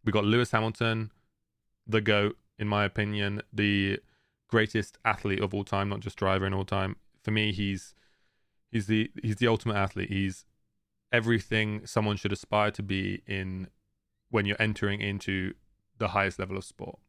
We've 0.03 0.13
got 0.13 0.25
Lewis 0.25 0.51
Hamilton, 0.51 1.11
the 1.85 2.01
GOAT, 2.01 2.37
in 2.57 2.67
my 2.67 2.85
opinion, 2.85 3.41
the 3.51 3.99
greatest 4.47 4.97
athlete 5.05 5.41
of 5.41 5.53
all 5.53 5.63
time, 5.63 5.89
not 5.89 5.99
just 5.99 6.17
driver 6.17 6.45
in 6.45 6.53
all 6.53 6.65
time. 6.65 6.95
For 7.23 7.31
me, 7.31 7.51
he's 7.51 7.93
he's 8.71 8.87
the 8.87 9.11
he's 9.21 9.37
the 9.37 9.47
ultimate 9.47 9.75
athlete. 9.75 10.09
He's 10.09 10.45
everything 11.11 11.85
someone 11.85 12.17
should 12.17 12.33
aspire 12.33 12.71
to 12.71 12.83
be 12.83 13.23
in 13.25 13.67
when 14.29 14.45
you're 14.45 14.61
entering 14.61 15.01
into 15.01 15.53
the 15.97 16.09
highest 16.09 16.39
level 16.39 16.57
of 16.57 16.63
sport. 16.63 16.99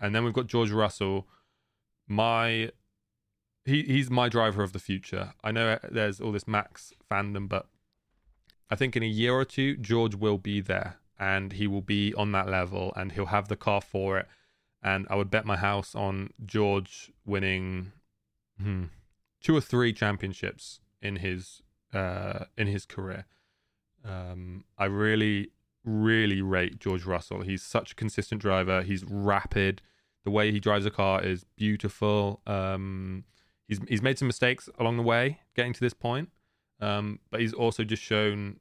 And 0.00 0.14
then 0.14 0.24
we've 0.24 0.32
got 0.32 0.46
George 0.46 0.70
Russell, 0.70 1.26
my 2.06 2.70
he 3.64 3.82
he's 3.82 4.10
my 4.10 4.28
driver 4.28 4.62
of 4.62 4.72
the 4.72 4.78
future. 4.78 5.34
I 5.42 5.52
know 5.52 5.78
there's 5.90 6.20
all 6.20 6.32
this 6.32 6.48
Max 6.48 6.92
fandom, 7.10 7.48
but 7.48 7.66
I 8.70 8.76
think 8.76 8.96
in 8.96 9.02
a 9.02 9.06
year 9.06 9.32
or 9.32 9.44
two, 9.44 9.76
George 9.76 10.14
will 10.14 10.38
be 10.38 10.60
there 10.60 10.98
and 11.18 11.52
he 11.52 11.66
will 11.66 11.82
be 11.82 12.12
on 12.14 12.32
that 12.32 12.48
level 12.48 12.92
and 12.96 13.12
he'll 13.12 13.26
have 13.26 13.48
the 13.48 13.56
car 13.56 13.80
for 13.80 14.18
it. 14.18 14.26
And 14.82 15.06
I 15.10 15.16
would 15.16 15.30
bet 15.30 15.46
my 15.46 15.56
house 15.56 15.94
on 15.94 16.30
George 16.44 17.10
winning 17.24 17.92
hmm, 18.60 18.84
two 19.42 19.56
or 19.56 19.60
three 19.60 19.92
championships 19.92 20.80
in 21.06 21.16
his 21.16 21.62
uh, 21.94 22.44
in 22.56 22.66
his 22.66 22.84
career. 22.84 23.26
Um, 24.04 24.64
I 24.78 24.86
really, 24.86 25.50
really 25.84 26.42
rate 26.42 26.78
George 26.78 27.04
Russell. 27.04 27.42
He's 27.42 27.62
such 27.62 27.92
a 27.92 27.94
consistent 27.94 28.40
driver. 28.40 28.82
He's 28.82 29.04
rapid. 29.04 29.82
The 30.24 30.30
way 30.30 30.50
he 30.52 30.60
drives 30.60 30.86
a 30.86 30.90
car 30.90 31.22
is 31.22 31.44
beautiful. 31.56 32.40
Um, 32.46 33.24
he's 33.68 33.80
he's 33.88 34.02
made 34.02 34.18
some 34.18 34.28
mistakes 34.28 34.68
along 34.78 34.96
the 34.96 35.02
way 35.02 35.40
getting 35.54 35.72
to 35.72 35.80
this 35.80 35.94
point, 35.94 36.30
um, 36.80 37.20
but 37.30 37.40
he's 37.40 37.54
also 37.54 37.84
just 37.84 38.02
shown 38.02 38.60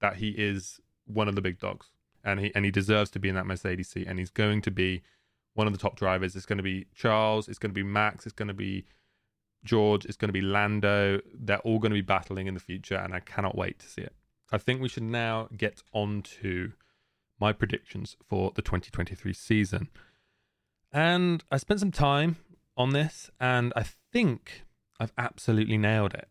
that 0.00 0.16
he 0.16 0.30
is 0.30 0.80
one 1.06 1.28
of 1.28 1.36
the 1.36 1.40
big 1.40 1.58
dogs, 1.58 1.86
and 2.24 2.40
he 2.40 2.52
and 2.54 2.64
he 2.64 2.70
deserves 2.70 3.10
to 3.12 3.20
be 3.20 3.28
in 3.28 3.36
that 3.36 3.46
Mercedes 3.46 3.88
seat, 3.88 4.06
and 4.08 4.18
he's 4.18 4.30
going 4.30 4.60
to 4.62 4.70
be 4.70 5.02
one 5.54 5.66
of 5.66 5.72
the 5.72 5.78
top 5.78 5.96
drivers. 5.96 6.34
It's 6.34 6.46
going 6.46 6.56
to 6.58 6.62
be 6.62 6.86
Charles. 6.94 7.48
It's 7.48 7.58
going 7.58 7.70
to 7.70 7.74
be 7.74 7.82
Max. 7.82 8.26
It's 8.26 8.34
going 8.34 8.48
to 8.48 8.54
be 8.54 8.84
George. 9.64 10.04
It's 10.04 10.16
going 10.16 10.28
to 10.28 10.32
be 10.32 10.40
Lando. 10.40 11.20
They're 11.34 11.58
all 11.58 11.78
going 11.78 11.90
to 11.90 11.94
be 11.94 12.00
battling 12.00 12.46
in 12.46 12.54
the 12.54 12.60
future, 12.60 12.96
and 12.96 13.14
I 13.14 13.20
cannot 13.20 13.56
wait 13.56 13.78
to 13.80 13.88
see 13.88 14.02
it. 14.02 14.14
I 14.50 14.58
think 14.58 14.80
we 14.80 14.88
should 14.88 15.02
now 15.02 15.48
get 15.56 15.82
on 15.92 16.22
to 16.40 16.72
my 17.40 17.52
predictions 17.52 18.16
for 18.28 18.52
the 18.54 18.62
2023 18.62 19.32
season. 19.32 19.88
And 20.92 21.42
I 21.50 21.56
spent 21.56 21.80
some 21.80 21.90
time 21.90 22.36
on 22.76 22.90
this, 22.90 23.30
and 23.40 23.72
I 23.74 23.84
think 24.12 24.62
I've 25.00 25.12
absolutely 25.16 25.78
nailed 25.78 26.14
it. 26.14 26.28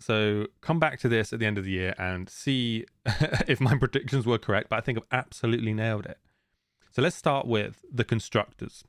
So 0.00 0.46
come 0.60 0.78
back 0.78 0.98
to 1.00 1.08
this 1.08 1.32
at 1.32 1.38
the 1.38 1.46
end 1.46 1.58
of 1.58 1.64
the 1.64 1.70
year 1.70 1.94
and 1.98 2.28
see 2.28 2.86
if 3.46 3.60
my 3.60 3.76
predictions 3.76 4.26
were 4.26 4.38
correct, 4.38 4.68
but 4.68 4.76
I 4.76 4.80
think 4.80 4.98
I've 4.98 5.18
absolutely 5.18 5.72
nailed 5.72 6.06
it. 6.06 6.18
So 6.90 7.02
let's 7.02 7.16
start 7.16 7.46
with 7.46 7.84
the 7.92 8.04
constructors. 8.04 8.84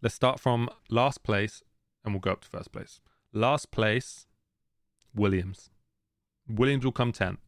Let's 0.00 0.14
start 0.14 0.38
from 0.38 0.68
last 0.88 1.22
place 1.22 1.62
and 2.08 2.14
we'll 2.14 2.20
go 2.20 2.32
up 2.32 2.40
to 2.40 2.48
first 2.48 2.72
place. 2.72 3.00
Last 3.32 3.70
place, 3.70 4.26
Williams. 5.14 5.70
Williams 6.48 6.84
will 6.84 6.92
come 6.92 7.12
10th. 7.12 7.38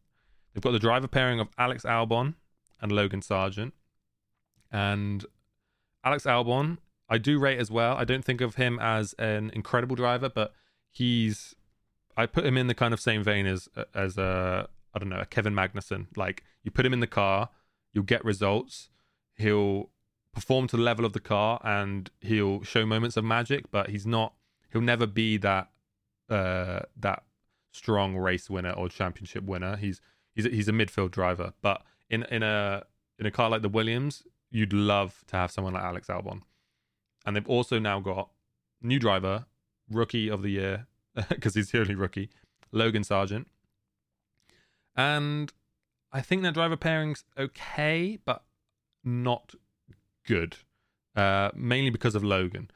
They've 0.53 0.61
got 0.61 0.71
the 0.71 0.79
driver 0.79 1.07
pairing 1.07 1.39
of 1.39 1.49
Alex 1.57 1.83
Albon 1.83 2.35
and 2.79 2.91
Logan 2.91 3.21
Sargeant. 3.21 3.71
And 4.71 5.25
Alex 6.03 6.25
Albon, 6.25 6.77
I 7.09 7.17
do 7.17 7.39
rate 7.39 7.59
as 7.59 7.71
well. 7.71 7.95
I 7.95 8.03
don't 8.03 8.23
think 8.23 8.41
of 8.41 8.55
him 8.55 8.79
as 8.79 9.13
an 9.19 9.51
incredible 9.53 9.95
driver, 9.95 10.29
but 10.29 10.53
he's 10.91 11.55
I 12.17 12.25
put 12.25 12.45
him 12.45 12.57
in 12.57 12.67
the 12.67 12.75
kind 12.75 12.93
of 12.93 12.99
same 12.99 13.23
vein 13.23 13.45
as 13.45 13.67
as 13.95 14.17
a 14.17 14.67
I 14.93 14.99
don't 14.99 15.09
know, 15.09 15.19
a 15.19 15.25
Kevin 15.25 15.53
Magnussen. 15.53 16.07
Like 16.15 16.43
you 16.63 16.71
put 16.71 16.85
him 16.85 16.93
in 16.93 16.99
the 16.99 17.07
car, 17.07 17.49
you'll 17.93 18.03
get 18.03 18.23
results. 18.23 18.89
He'll 19.35 19.89
perform 20.33 20.67
to 20.67 20.77
the 20.77 20.83
level 20.83 21.05
of 21.05 21.13
the 21.13 21.19
car 21.19 21.59
and 21.63 22.09
he'll 22.21 22.63
show 22.63 22.85
moments 22.85 23.17
of 23.17 23.23
magic, 23.23 23.71
but 23.71 23.89
he's 23.89 24.05
not 24.05 24.33
he'll 24.71 24.81
never 24.81 25.05
be 25.07 25.37
that 25.37 25.69
uh 26.29 26.81
that 26.97 27.23
strong 27.71 28.15
race 28.15 28.49
winner 28.49 28.71
or 28.71 28.89
championship 28.89 29.43
winner. 29.43 29.75
He's 29.77 30.01
he's 30.35 30.45
a, 30.45 30.49
he's 30.49 30.67
a 30.67 30.73
midfield 30.73 31.11
driver, 31.11 31.53
but 31.61 31.83
in 32.09 32.23
in 32.23 32.43
a 32.43 32.83
in 33.19 33.25
a 33.25 33.31
car 33.31 33.49
like 33.49 33.61
the 33.61 33.69
Williams, 33.69 34.23
you'd 34.49 34.73
love 34.73 35.23
to 35.27 35.37
have 35.37 35.51
someone 35.51 35.73
like 35.73 35.83
Alex 35.83 36.07
Albon. 36.07 36.41
And 37.25 37.35
they've 37.35 37.47
also 37.47 37.79
now 37.79 37.99
got 37.99 38.29
new 38.81 38.99
driver, 38.99 39.45
rookie 39.89 40.29
of 40.29 40.41
the 40.41 40.49
year, 40.49 40.87
because 41.29 41.55
he's 41.55 41.71
the 41.71 41.79
only 41.79 41.95
rookie, 41.95 42.29
Logan 42.71 43.03
Sargeant. 43.03 43.45
And 44.95 45.53
I 46.11 46.21
think 46.21 46.41
their 46.41 46.51
driver 46.51 46.75
pairing's 46.75 47.23
okay, 47.37 48.19
but 48.25 48.43
not 49.03 49.55
good. 50.25 50.57
Uh, 51.15 51.49
mainly 51.53 51.89
because 51.89 52.15
of 52.15 52.23
Logan. 52.23 52.71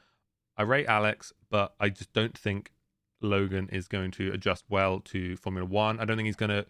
I 0.56 0.62
rate 0.62 0.86
Alex, 0.86 1.32
but 1.50 1.74
I 1.80 1.88
just 1.88 2.12
don't 2.12 2.36
think 2.36 2.72
Logan 3.20 3.68
is 3.72 3.88
going 3.88 4.10
to 4.12 4.32
adjust 4.32 4.64
well 4.68 5.00
to 5.00 5.36
Formula 5.36 5.66
One. 5.66 6.00
I 6.00 6.04
don't 6.04 6.16
think 6.16 6.26
he's 6.26 6.36
going 6.36 6.50
to 6.50 6.66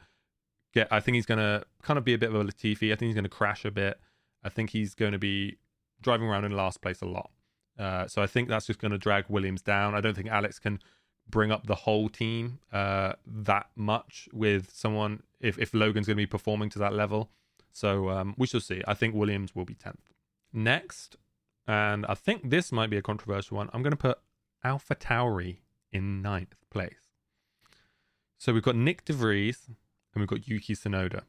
get. 0.72 0.88
I 0.90 1.00
think 1.00 1.16
he's 1.16 1.26
going 1.26 1.38
to 1.38 1.64
kind 1.82 1.98
of 1.98 2.04
be 2.04 2.14
a 2.14 2.18
bit 2.18 2.30
of 2.30 2.34
a 2.34 2.44
Latifi. 2.44 2.92
I 2.92 2.96
think 2.96 3.08
he's 3.08 3.14
going 3.14 3.24
to 3.24 3.30
crash 3.30 3.64
a 3.64 3.70
bit. 3.70 4.00
I 4.44 4.48
think 4.48 4.70
he's 4.70 4.94
going 4.94 5.12
to 5.12 5.18
be 5.18 5.58
driving 6.00 6.28
around 6.28 6.44
in 6.44 6.52
last 6.52 6.80
place 6.80 7.00
a 7.00 7.06
lot. 7.06 7.30
Uh, 7.78 8.06
so 8.06 8.22
I 8.22 8.26
think 8.26 8.48
that's 8.48 8.66
just 8.66 8.78
going 8.78 8.92
to 8.92 8.98
drag 8.98 9.24
Williams 9.28 9.62
down. 9.62 9.94
I 9.94 10.00
don't 10.00 10.14
think 10.14 10.28
Alex 10.28 10.58
can 10.58 10.80
bring 11.28 11.50
up 11.50 11.66
the 11.66 11.74
whole 11.74 12.08
team 12.08 12.60
uh, 12.72 13.12
that 13.26 13.66
much 13.74 14.28
with 14.32 14.70
someone 14.72 15.22
if, 15.40 15.58
if 15.58 15.74
Logan's 15.74 16.06
going 16.06 16.16
to 16.16 16.22
be 16.22 16.26
performing 16.26 16.70
to 16.70 16.78
that 16.78 16.92
level. 16.92 17.30
So 17.72 18.08
um, 18.10 18.34
we 18.38 18.46
shall 18.46 18.60
see. 18.60 18.82
I 18.86 18.94
think 18.94 19.14
Williams 19.14 19.54
will 19.54 19.64
be 19.64 19.74
10th. 19.74 19.96
Next, 20.52 21.16
and 21.66 22.06
I 22.06 22.14
think 22.14 22.50
this 22.50 22.72
might 22.72 22.88
be 22.88 22.96
a 22.96 23.02
controversial 23.02 23.56
one, 23.56 23.68
I'm 23.72 23.82
going 23.82 23.90
to 23.90 23.96
put 23.96 24.18
Alpha 24.66 24.96
Tauri 24.96 25.58
in 25.92 26.22
ninth 26.22 26.56
place. 26.70 26.98
So 28.36 28.52
we've 28.52 28.64
got 28.64 28.74
Nick 28.74 29.04
de 29.04 29.12
Vries 29.12 29.68
and 29.68 29.76
we've 30.20 30.28
got 30.28 30.48
Yuki 30.48 30.74
Tsunoda. 30.74 31.22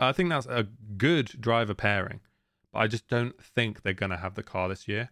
I 0.00 0.12
think 0.12 0.28
that's 0.30 0.46
a 0.46 0.68
good 0.96 1.26
driver 1.40 1.74
pairing, 1.74 2.20
but 2.72 2.78
I 2.78 2.86
just 2.86 3.08
don't 3.08 3.42
think 3.42 3.82
they're 3.82 3.92
going 3.92 4.10
to 4.10 4.16
have 4.18 4.36
the 4.36 4.44
car 4.44 4.68
this 4.68 4.86
year. 4.86 5.10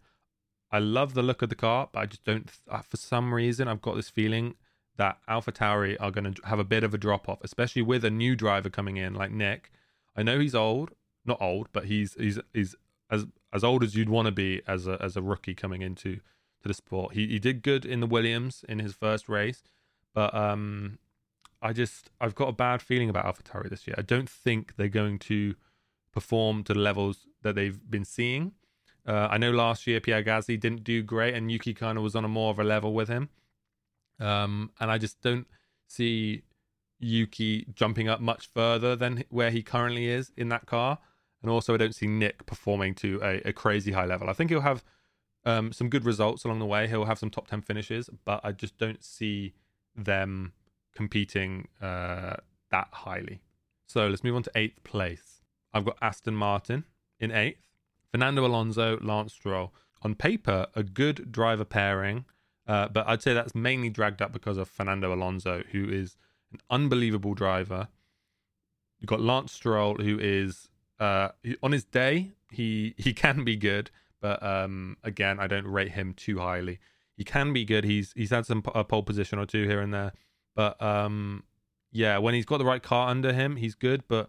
I 0.70 0.78
love 0.78 1.14
the 1.14 1.24
look 1.24 1.42
of 1.42 1.48
the 1.48 1.56
car, 1.56 1.88
but 1.92 1.98
I 1.98 2.06
just 2.06 2.24
don't. 2.24 2.48
For 2.48 2.96
some 2.96 3.34
reason, 3.34 3.66
I've 3.66 3.82
got 3.82 3.96
this 3.96 4.08
feeling 4.08 4.54
that 4.96 5.18
Alpha 5.26 5.50
Tauri 5.50 5.96
are 5.98 6.12
going 6.12 6.32
to 6.32 6.46
have 6.46 6.60
a 6.60 6.64
bit 6.64 6.84
of 6.84 6.94
a 6.94 6.98
drop 6.98 7.28
off, 7.28 7.40
especially 7.42 7.82
with 7.82 8.04
a 8.04 8.10
new 8.10 8.36
driver 8.36 8.70
coming 8.70 8.96
in 8.96 9.12
like 9.14 9.32
Nick. 9.32 9.72
I 10.14 10.22
know 10.22 10.38
he's 10.38 10.54
old, 10.54 10.92
not 11.24 11.42
old, 11.42 11.68
but 11.72 11.86
he's 11.86 12.14
he's 12.14 12.38
he's 12.54 12.76
as 13.10 13.26
as 13.52 13.62
old 13.62 13.82
as 13.82 13.94
you'd 13.94 14.08
want 14.08 14.26
to 14.26 14.32
be 14.32 14.62
as 14.66 14.86
a 14.86 14.98
as 15.00 15.16
a 15.16 15.22
rookie 15.22 15.54
coming 15.54 15.82
into 15.82 16.16
to 16.62 16.68
the 16.68 16.74
sport. 16.74 17.14
He 17.14 17.26
he 17.26 17.38
did 17.38 17.62
good 17.62 17.84
in 17.84 18.00
the 18.00 18.06
Williams 18.06 18.64
in 18.68 18.78
his 18.78 18.94
first 18.94 19.28
race, 19.28 19.62
but 20.14 20.34
um, 20.34 20.98
I 21.60 21.72
just 21.72 22.10
I've 22.20 22.34
got 22.34 22.48
a 22.48 22.52
bad 22.52 22.82
feeling 22.82 23.10
about 23.10 23.24
AlphaTauri 23.24 23.70
this 23.70 23.86
year. 23.86 23.94
I 23.98 24.02
don't 24.02 24.28
think 24.28 24.76
they're 24.76 24.88
going 24.88 25.18
to 25.20 25.54
perform 26.12 26.64
to 26.64 26.74
the 26.74 26.80
levels 26.80 27.26
that 27.42 27.54
they've 27.54 27.78
been 27.90 28.04
seeing. 28.04 28.52
Uh, 29.06 29.28
I 29.30 29.38
know 29.38 29.50
last 29.50 29.86
year 29.86 30.00
Pierre 30.00 30.22
Gasly 30.22 30.58
didn't 30.58 30.84
do 30.84 31.02
great, 31.02 31.34
and 31.34 31.50
Yuki 31.50 31.74
kind 31.74 31.98
of 31.98 32.04
was 32.04 32.14
on 32.14 32.24
a 32.24 32.28
more 32.28 32.50
of 32.50 32.58
a 32.58 32.64
level 32.64 32.94
with 32.94 33.08
him. 33.08 33.30
Um, 34.20 34.70
and 34.78 34.90
I 34.90 34.98
just 34.98 35.20
don't 35.22 35.46
see 35.88 36.42
Yuki 37.00 37.66
jumping 37.74 38.08
up 38.08 38.20
much 38.20 38.48
further 38.54 38.94
than 38.94 39.24
where 39.28 39.50
he 39.50 39.62
currently 39.62 40.06
is 40.06 40.30
in 40.36 40.48
that 40.50 40.66
car. 40.66 40.98
And 41.42 41.50
also, 41.50 41.74
I 41.74 41.76
don't 41.76 41.94
see 41.94 42.06
Nick 42.06 42.46
performing 42.46 42.94
to 42.96 43.20
a, 43.22 43.48
a 43.48 43.52
crazy 43.52 43.92
high 43.92 44.06
level. 44.06 44.30
I 44.30 44.32
think 44.32 44.50
he'll 44.50 44.60
have 44.60 44.84
um, 45.44 45.72
some 45.72 45.88
good 45.88 46.04
results 46.04 46.44
along 46.44 46.60
the 46.60 46.66
way. 46.66 46.86
He'll 46.86 47.04
have 47.04 47.18
some 47.18 47.30
top 47.30 47.48
10 47.48 47.62
finishes, 47.62 48.08
but 48.24 48.40
I 48.44 48.52
just 48.52 48.78
don't 48.78 49.02
see 49.02 49.54
them 49.94 50.52
competing 50.94 51.68
uh, 51.80 52.36
that 52.70 52.88
highly. 52.92 53.42
So 53.86 54.06
let's 54.06 54.24
move 54.24 54.36
on 54.36 54.42
to 54.44 54.50
eighth 54.54 54.82
place. 54.84 55.42
I've 55.74 55.84
got 55.84 55.96
Aston 56.00 56.34
Martin 56.34 56.84
in 57.18 57.32
eighth, 57.32 57.68
Fernando 58.10 58.46
Alonso, 58.46 58.98
Lance 59.00 59.32
Stroll. 59.32 59.72
On 60.02 60.14
paper, 60.14 60.66
a 60.74 60.82
good 60.82 61.30
driver 61.30 61.64
pairing, 61.64 62.24
uh, 62.66 62.88
but 62.88 63.06
I'd 63.06 63.22
say 63.22 63.34
that's 63.34 63.54
mainly 63.54 63.88
dragged 63.88 64.20
up 64.20 64.32
because 64.32 64.58
of 64.58 64.68
Fernando 64.68 65.14
Alonso, 65.14 65.62
who 65.72 65.88
is 65.88 66.16
an 66.52 66.58
unbelievable 66.70 67.34
driver. 67.34 67.88
You've 68.98 69.08
got 69.08 69.20
Lance 69.20 69.52
Stroll, 69.52 69.96
who 69.96 70.18
is 70.18 70.68
uh, 71.02 71.32
on 71.62 71.72
his 71.72 71.84
day 71.84 72.32
he 72.50 72.94
he 72.96 73.12
can 73.24 73.44
be 73.44 73.56
good, 73.56 73.90
but 74.20 74.42
um, 74.42 74.96
again, 75.02 75.40
I 75.40 75.46
don't 75.46 75.66
rate 75.66 75.92
him 75.92 76.14
too 76.14 76.38
highly. 76.38 76.78
He 77.16 77.24
can 77.24 77.52
be 77.52 77.64
good. 77.64 77.84
He's 77.84 78.12
he's 78.14 78.30
had 78.30 78.46
some 78.46 78.62
a 78.74 78.84
pole 78.84 79.02
position 79.02 79.38
or 79.38 79.46
two 79.46 79.66
here 79.66 79.80
and 79.80 79.92
there, 79.92 80.12
but 80.54 80.80
um, 80.80 81.44
yeah, 81.90 82.18
when 82.18 82.34
he's 82.34 82.46
got 82.46 82.58
the 82.58 82.64
right 82.64 82.82
car 82.82 83.08
under 83.08 83.32
him, 83.32 83.56
he's 83.56 83.74
good. 83.74 84.04
But 84.06 84.28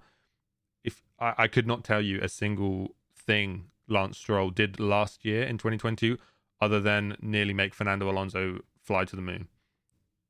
if 0.84 1.03
I, 1.20 1.34
I 1.38 1.48
could 1.48 1.68
not 1.68 1.84
tell 1.84 2.01
you 2.01 2.20
a 2.22 2.30
single 2.30 2.96
thing 3.15 3.65
Lance 3.88 4.18
Stroll 4.18 4.50
did 4.50 4.80
last 4.80 5.24
year 5.24 5.44
in 5.44 5.58
2022 5.58 6.18
other 6.60 6.80
than 6.80 7.15
nearly 7.22 7.53
make 7.53 7.74
Fernando 7.74 8.10
Alonso 8.10 8.60
fly 8.82 9.06
to 9.06 9.15
the 9.15 9.22
moon. 9.22 9.48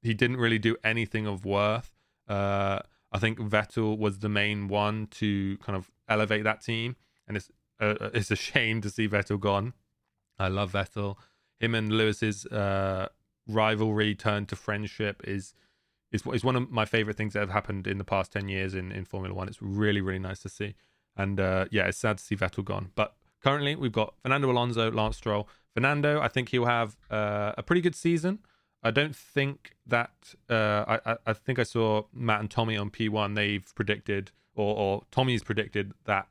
He 0.01 0.13
didn't 0.13 0.37
really 0.37 0.59
do 0.59 0.75
anything 0.83 1.25
of 1.25 1.45
worth. 1.45 1.91
Uh, 2.27 2.79
I 3.13 3.19
think 3.19 3.37
Vettel 3.37 3.97
was 3.97 4.19
the 4.19 4.29
main 4.29 4.67
one 4.67 5.07
to 5.11 5.57
kind 5.57 5.77
of 5.77 5.91
elevate 6.09 6.43
that 6.43 6.61
team, 6.61 6.95
and 7.27 7.37
it's 7.37 7.49
uh, 7.79 7.95
uh 8.01 8.09
it's 8.13 8.31
a 8.31 8.35
shame 8.49 8.81
to 8.81 8.89
see 8.89 9.07
Vettel 9.07 9.39
gone. 9.39 9.73
I 10.39 10.47
love 10.47 10.73
Vettel. 10.73 11.15
Him 11.59 11.75
and 11.75 11.93
Lewis's 11.93 12.45
uh, 12.47 13.07
rivalry 13.47 14.15
turned 14.15 14.49
to 14.49 14.55
friendship 14.55 15.21
is 15.25 15.53
is 16.11 16.23
is 16.33 16.43
one 16.43 16.55
of 16.55 16.71
my 16.71 16.85
favorite 16.85 17.15
things 17.15 17.33
that 17.33 17.39
have 17.39 17.51
happened 17.51 17.87
in 17.87 17.99
the 17.99 18.03
past 18.03 18.31
ten 18.31 18.49
years 18.49 18.73
in 18.73 18.91
in 18.91 19.05
Formula 19.05 19.33
One. 19.35 19.47
It's 19.47 19.61
really 19.61 20.01
really 20.01 20.19
nice 20.19 20.39
to 20.39 20.49
see, 20.49 20.75
and 21.15 21.39
uh, 21.39 21.65
yeah, 21.71 21.87
it's 21.87 21.99
sad 21.99 22.17
to 22.17 22.23
see 22.23 22.35
Vettel 22.35 22.65
gone. 22.65 22.91
But 22.95 23.15
currently, 23.43 23.75
we've 23.75 23.91
got 23.91 24.15
Fernando 24.23 24.49
Alonso, 24.49 24.91
Lance 24.91 25.17
Stroll. 25.17 25.47
Fernando, 25.73 26.21
I 26.21 26.27
think 26.27 26.49
he'll 26.49 26.65
have 26.65 26.97
uh, 27.09 27.53
a 27.57 27.63
pretty 27.63 27.81
good 27.81 27.95
season. 27.95 28.39
I 28.83 28.91
don't 28.91 29.15
think 29.15 29.75
that 29.87 30.11
uh, 30.49 30.99
I, 31.05 31.17
I 31.25 31.33
think 31.33 31.57
I 31.57 31.63
saw 31.63 32.03
Matt 32.13 32.41
and 32.41 32.51
Tommy 32.51 32.75
on 32.75 32.89
P1. 32.89 33.35
They've 33.35 33.65
predicted, 33.75 34.31
or, 34.55 34.75
or 34.75 35.01
Tommy's 35.09 35.43
predicted 35.43 35.93
that 36.05 36.27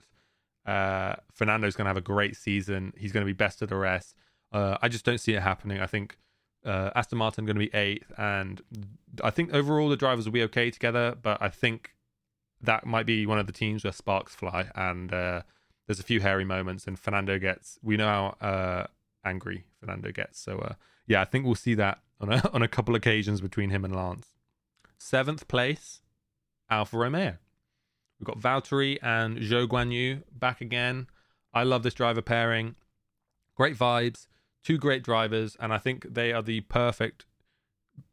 uh, 0.67 1.17
Fernando's 1.33 1.77
going 1.77 1.87
to 1.87 1.89
have 1.89 1.97
a 1.97 2.03
great 2.03 2.37
season. 2.37 2.93
He's 2.97 3.13
going 3.13 3.25
to 3.25 3.27
be 3.27 3.37
best 3.37 3.63
of 3.63 3.69
the 3.69 3.77
rest. 3.77 4.15
Uh, 4.53 4.77
I 4.83 4.89
just 4.89 5.05
don't 5.05 5.19
see 5.19 5.33
it 5.33 5.43
happening. 5.43 5.81
I 5.81 5.87
think 5.87 6.19
uh, 6.65 6.91
Aston 6.95 7.19
Martin 7.19 7.47
going 7.47 7.57
to 7.57 7.61
be 7.61 7.75
eighth, 7.75 8.13
and 8.19 8.61
I 9.25 9.31
think 9.31 9.55
overall 9.55 9.89
the 9.89 9.97
drivers 9.97 10.27
will 10.27 10.33
be 10.33 10.43
okay 10.45 10.71
together. 10.71 11.17
But 11.21 11.41
I 11.41 11.49
think 11.49 11.95
that 12.61 12.87
might 12.87 13.07
be 13.07 13.27
one 13.27 13.39
of 13.39 13.47
the 13.47 13.53
teams 13.53 13.83
where 13.83 13.93
sparks 13.93 14.35
fly, 14.35 14.71
and 14.75 15.13
uh, 15.13 15.43
there's 15.87 16.01
a 16.01 16.05
few 16.05 16.21
hairy 16.21 16.45
moments, 16.45 16.87
and 16.87 16.99
Fernando 16.99 17.39
gets. 17.39 17.79
We 17.83 17.97
know 17.97 18.37
how 18.41 18.47
uh, 18.47 18.87
angry 19.25 19.65
Fernando 19.81 20.13
gets, 20.13 20.39
so 20.39 20.59
uh, 20.59 20.75
yeah, 21.07 21.21
I 21.21 21.25
think 21.25 21.45
we'll 21.45 21.55
see 21.55 21.75
that 21.75 21.99
on 22.23 22.33
a, 22.33 22.51
on 22.53 22.63
a 22.63 22.69
couple 22.69 22.95
occasions 22.95 23.41
between 23.41 23.71
him 23.71 23.85
and 23.85 23.95
Lance. 23.95 24.29
Seventh 24.99 25.49
place, 25.49 26.01
Alfa 26.71 26.97
Romeo. 26.97 27.37
We've 28.19 28.27
got 28.27 28.39
Valtteri 28.39 28.99
and 29.03 29.39
Zhou 29.39 29.67
Guanyu 29.67 30.23
back 30.33 30.61
again. 30.61 31.09
I 31.53 31.65
love 31.65 31.83
this 31.83 31.95
driver 31.95 32.23
pairing. 32.23 32.77
Great 33.57 33.77
vibes, 33.77 34.29
two 34.63 34.79
great 34.79 35.03
drivers, 35.03 35.57
and 35.59 35.73
I 35.73 35.79
think 35.79 36.15
they 36.15 36.33
are 36.33 36.43
the 36.43 36.61
perfect, 36.63 37.27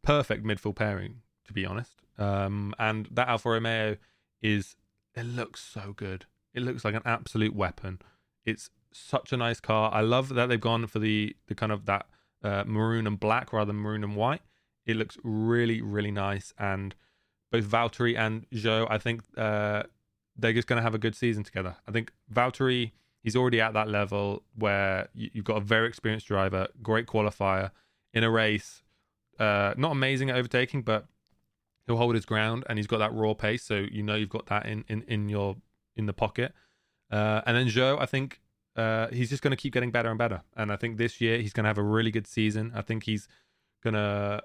perfect 0.02 0.44
midfield 0.44 0.76
pairing, 0.76 1.22
to 1.46 1.54
be 1.54 1.66
honest. 1.66 2.02
Um, 2.18 2.74
and 2.80 3.08
that 3.12 3.28
Alfa 3.30 3.50
Romeo 3.52 3.98
is, 4.42 4.76
it 5.16 5.24
looks 5.24 5.62
so 5.62 5.94
good. 5.96 6.26
It 6.54 6.64
looks 6.64 6.84
like 6.84 6.96
an 6.96 7.04
absolute 7.06 7.56
weapon. 7.56 8.00
It's 8.46 8.72
such 8.92 9.32
a 9.32 9.38
nice 9.38 9.60
car. 9.60 9.92
I 9.94 10.02
love 10.02 10.30
that 10.30 10.48
they've 10.48 10.60
gone 10.60 10.88
for 10.88 11.00
the 11.00 11.36
the 11.48 11.56
kind 11.56 11.72
of 11.72 11.86
that 11.86 12.08
uh, 12.44 12.64
maroon 12.66 13.08
and 13.08 13.20
black 13.20 13.54
rather 13.54 13.72
than 13.72 13.82
maroon 13.82 14.04
and 14.04 14.16
white. 14.16 14.42
It 14.86 14.96
looks 14.96 15.18
really, 15.24 15.82
really 15.82 16.12
nice. 16.12 16.54
And 16.58 16.96
both 17.52 17.66
Valtteri 17.66 18.18
and 18.18 18.50
Zhou, 18.52 18.88
I 18.90 18.98
think 18.98 19.22
uh, 19.38 19.84
they're 20.38 20.54
just 20.54 20.68
going 20.68 20.78
to 20.78 20.84
have 20.84 20.96
a 20.96 21.00
good 21.00 21.16
season 21.16 21.44
together. 21.44 21.76
I 21.88 21.92
think 21.92 22.12
Valtteri, 22.34 22.92
he's 23.22 23.36
already 23.36 23.62
at 23.62 23.74
that 23.74 23.88
level 23.88 24.44
where 24.56 25.10
you, 25.14 25.30
have 25.36 25.44
got 25.44 25.58
a 25.58 25.62
very 25.62 25.88
experienced 25.88 26.28
driver, 26.28 26.68
great 26.82 27.06
qualifier 27.06 27.72
in 28.14 28.24
a 28.24 28.30
race. 28.30 28.84
Uh, 29.38 29.74
not 29.78 29.92
amazing 29.92 30.30
at 30.30 30.36
overtaking, 30.36 30.82
but 30.82 31.06
he'll 31.86 31.98
hold 31.98 32.16
his 32.16 32.26
ground 32.26 32.64
and 32.68 32.78
he's 32.78 32.88
got 32.88 33.00
that 33.00 33.14
raw 33.14 33.34
pace. 33.34 33.64
So 33.64 33.86
you 33.92 34.04
know 34.04 34.16
you've 34.16 34.30
got 34.30 34.48
that 34.48 34.66
in, 34.66 34.86
in, 34.88 35.04
in 35.08 35.30
your 35.30 35.56
in 35.96 36.06
the 36.06 36.14
pocket. 36.14 36.54
Uh, 37.12 37.42
and 37.46 37.58
then 37.58 37.68
Zhou, 37.68 38.00
I 38.00 38.06
think 38.06 38.40
uh, 38.80 39.10
he's 39.12 39.30
just 39.30 39.44
going 39.44 39.52
to 39.52 39.58
keep 39.58 39.74
getting 39.74 39.92
better 39.92 40.10
and 40.10 40.18
better. 40.18 40.42
And 40.56 40.72
I 40.72 40.78
think 40.78 40.98
this 40.98 41.20
year 41.20 41.40
he's 41.40 41.52
going 41.52 41.66
to 41.66 41.68
have 41.68 41.78
a 41.78 41.84
really 41.84 42.12
good 42.12 42.28
season. 42.28 42.72
I 42.74 42.82
think 42.82 43.04
he's 43.04 43.28
going 43.84 43.94
to 43.94 44.42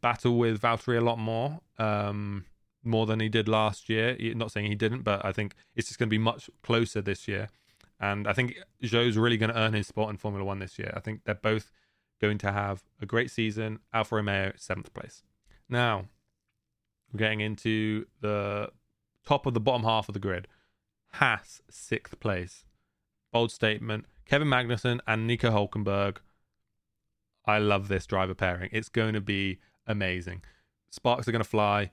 battle 0.00 0.38
with 0.38 0.60
Valtteri 0.60 0.96
a 0.96 1.02
lot 1.02 1.18
more, 1.18 1.60
um, 1.78 2.46
more 2.82 3.04
than 3.04 3.20
he 3.20 3.28
did 3.28 3.46
last 3.46 3.90
year. 3.90 4.16
Not 4.34 4.52
saying 4.52 4.66
he 4.66 4.74
didn't, 4.74 5.02
but 5.02 5.22
I 5.22 5.32
think 5.32 5.54
it's 5.76 5.88
just 5.88 5.98
going 5.98 6.08
to 6.08 6.10
be 6.10 6.18
much 6.18 6.48
closer 6.62 7.02
this 7.02 7.28
year. 7.28 7.48
And 8.00 8.26
I 8.26 8.32
think 8.32 8.54
Zhou's 8.82 9.18
really 9.18 9.36
going 9.36 9.52
to 9.52 9.58
earn 9.58 9.74
his 9.74 9.86
spot 9.86 10.08
in 10.08 10.16
Formula 10.16 10.44
One 10.44 10.60
this 10.60 10.78
year. 10.78 10.92
I 10.96 11.00
think 11.00 11.20
they're 11.24 11.34
both 11.34 11.70
going 12.22 12.38
to 12.38 12.52
have 12.52 12.84
a 13.02 13.06
great 13.06 13.30
season. 13.30 13.80
Alfa 13.92 14.16
Romeo, 14.16 14.52
seventh 14.56 14.94
place. 14.94 15.22
Now, 15.68 16.06
we're 17.12 17.18
getting 17.18 17.40
into 17.40 18.06
the 18.22 18.70
top 19.26 19.44
of 19.44 19.52
the 19.52 19.60
bottom 19.60 19.84
half 19.84 20.08
of 20.08 20.14
the 20.14 20.20
grid. 20.20 20.48
Haas, 21.12 21.60
sixth 21.68 22.18
place 22.18 22.64
bold 23.34 23.50
statement. 23.50 24.06
Kevin 24.24 24.48
Magnussen 24.48 25.00
and 25.08 25.26
Nico 25.26 25.50
Hulkenberg. 25.50 26.18
I 27.44 27.58
love 27.58 27.88
this 27.88 28.06
driver 28.06 28.34
pairing. 28.34 28.70
It's 28.72 28.88
going 28.88 29.12
to 29.12 29.20
be 29.20 29.58
amazing. 29.86 30.42
Sparks 30.88 31.26
are 31.28 31.32
going 31.32 31.42
to 31.42 31.48
fly. 31.48 31.90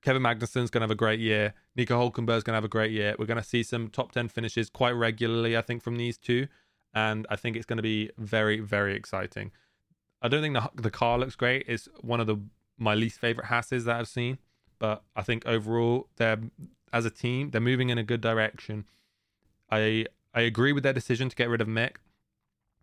Kevin 0.00 0.22
Magnussen's 0.22 0.70
going 0.70 0.80
to 0.80 0.84
have 0.84 0.90
a 0.90 0.94
great 0.94 1.20
year. 1.20 1.52
Nico 1.76 1.98
Hulkenberg's 2.00 2.44
going 2.44 2.54
to 2.54 2.54
have 2.54 2.64
a 2.64 2.68
great 2.68 2.92
year. 2.92 3.14
We're 3.18 3.26
going 3.26 3.40
to 3.40 3.46
see 3.46 3.62
some 3.62 3.88
top 3.88 4.12
10 4.12 4.28
finishes 4.28 4.70
quite 4.70 4.92
regularly, 4.92 5.56
I 5.56 5.60
think, 5.60 5.82
from 5.82 5.96
these 5.96 6.16
two. 6.16 6.48
And 6.94 7.26
I 7.28 7.36
think 7.36 7.54
it's 7.54 7.66
going 7.66 7.76
to 7.76 7.82
be 7.82 8.10
very, 8.16 8.58
very 8.58 8.94
exciting. 8.96 9.52
I 10.22 10.28
don't 10.28 10.40
think 10.40 10.54
the, 10.54 10.82
the 10.82 10.90
car 10.90 11.18
looks 11.18 11.36
great. 11.36 11.66
It's 11.68 11.88
one 12.00 12.20
of 12.20 12.26
the 12.26 12.38
my 12.78 12.94
least 12.94 13.18
favorite 13.18 13.48
Hasses 13.48 13.84
that 13.84 13.96
I've 13.96 14.08
seen. 14.08 14.38
But 14.78 15.02
I 15.14 15.22
think 15.22 15.44
overall, 15.44 16.08
they're 16.16 16.38
as 16.90 17.04
a 17.04 17.10
team, 17.10 17.50
they're 17.50 17.60
moving 17.60 17.90
in 17.90 17.98
a 17.98 18.02
good 18.02 18.22
direction. 18.22 18.86
I 19.70 20.06
I 20.38 20.42
agree 20.42 20.72
with 20.72 20.84
their 20.84 20.92
decision 20.92 21.28
to 21.28 21.34
get 21.34 21.48
rid 21.48 21.60
of 21.60 21.66
Mick. 21.66 21.96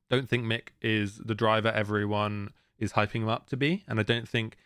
Don't 0.09 0.27
think 0.27 0.43
Mick 0.43 0.71
is 0.81 1.19
the 1.19 1.33
driver 1.33 1.69
everyone 1.69 2.49
is 2.77 2.91
hyping 2.91 3.21
him 3.21 3.29
up 3.29 3.47
to 3.47 3.55
be, 3.55 3.85
and 3.87 3.97
I 3.97 4.03
don't 4.03 4.27
think 4.27 4.57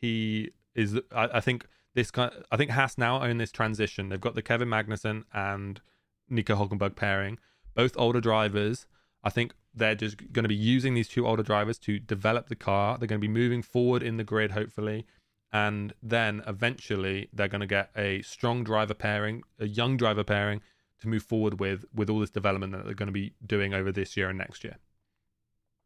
he 0.00 0.50
is. 0.74 0.98
I, 1.12 1.28
I 1.34 1.40
think 1.40 1.68
this 1.94 2.10
kind. 2.10 2.32
I 2.50 2.56
think 2.56 2.72
Haas 2.72 2.98
now 2.98 3.22
own 3.22 3.38
this 3.38 3.52
transition. 3.52 4.08
They've 4.08 4.20
got 4.20 4.34
the 4.34 4.42
Kevin 4.42 4.68
Magnussen 4.68 5.22
and 5.32 5.80
Nico 6.28 6.56
Hulkenberg 6.56 6.96
pairing, 6.96 7.38
both 7.72 7.92
older 7.96 8.20
drivers. 8.20 8.86
I 9.22 9.30
think 9.30 9.54
they're 9.72 9.94
just 9.94 10.32
going 10.32 10.42
to 10.42 10.48
be 10.48 10.56
using 10.56 10.94
these 10.94 11.08
two 11.08 11.28
older 11.28 11.44
drivers 11.44 11.78
to 11.86 12.00
develop 12.00 12.48
the 12.48 12.56
car. 12.56 12.98
They're 12.98 13.06
going 13.06 13.20
to 13.20 13.28
be 13.28 13.32
moving 13.32 13.62
forward 13.62 14.02
in 14.02 14.16
the 14.16 14.24
grid, 14.24 14.50
hopefully. 14.50 15.06
And 15.52 15.94
then 16.02 16.42
eventually 16.48 17.28
they're 17.32 17.46
going 17.46 17.60
to 17.60 17.66
get 17.68 17.90
a 17.96 18.22
strong 18.22 18.64
driver 18.64 18.92
pairing, 18.92 19.44
a 19.60 19.68
young 19.68 19.96
driver 19.96 20.24
pairing 20.24 20.62
to 21.04 21.08
move 21.08 21.22
forward 21.22 21.60
with 21.60 21.84
with 21.94 22.10
all 22.10 22.18
this 22.18 22.30
development 22.30 22.72
that 22.72 22.84
they're 22.84 22.94
going 22.94 23.06
to 23.06 23.12
be 23.12 23.34
doing 23.46 23.72
over 23.72 23.92
this 23.92 24.16
year 24.16 24.28
and 24.28 24.38
next 24.38 24.64
year. 24.64 24.78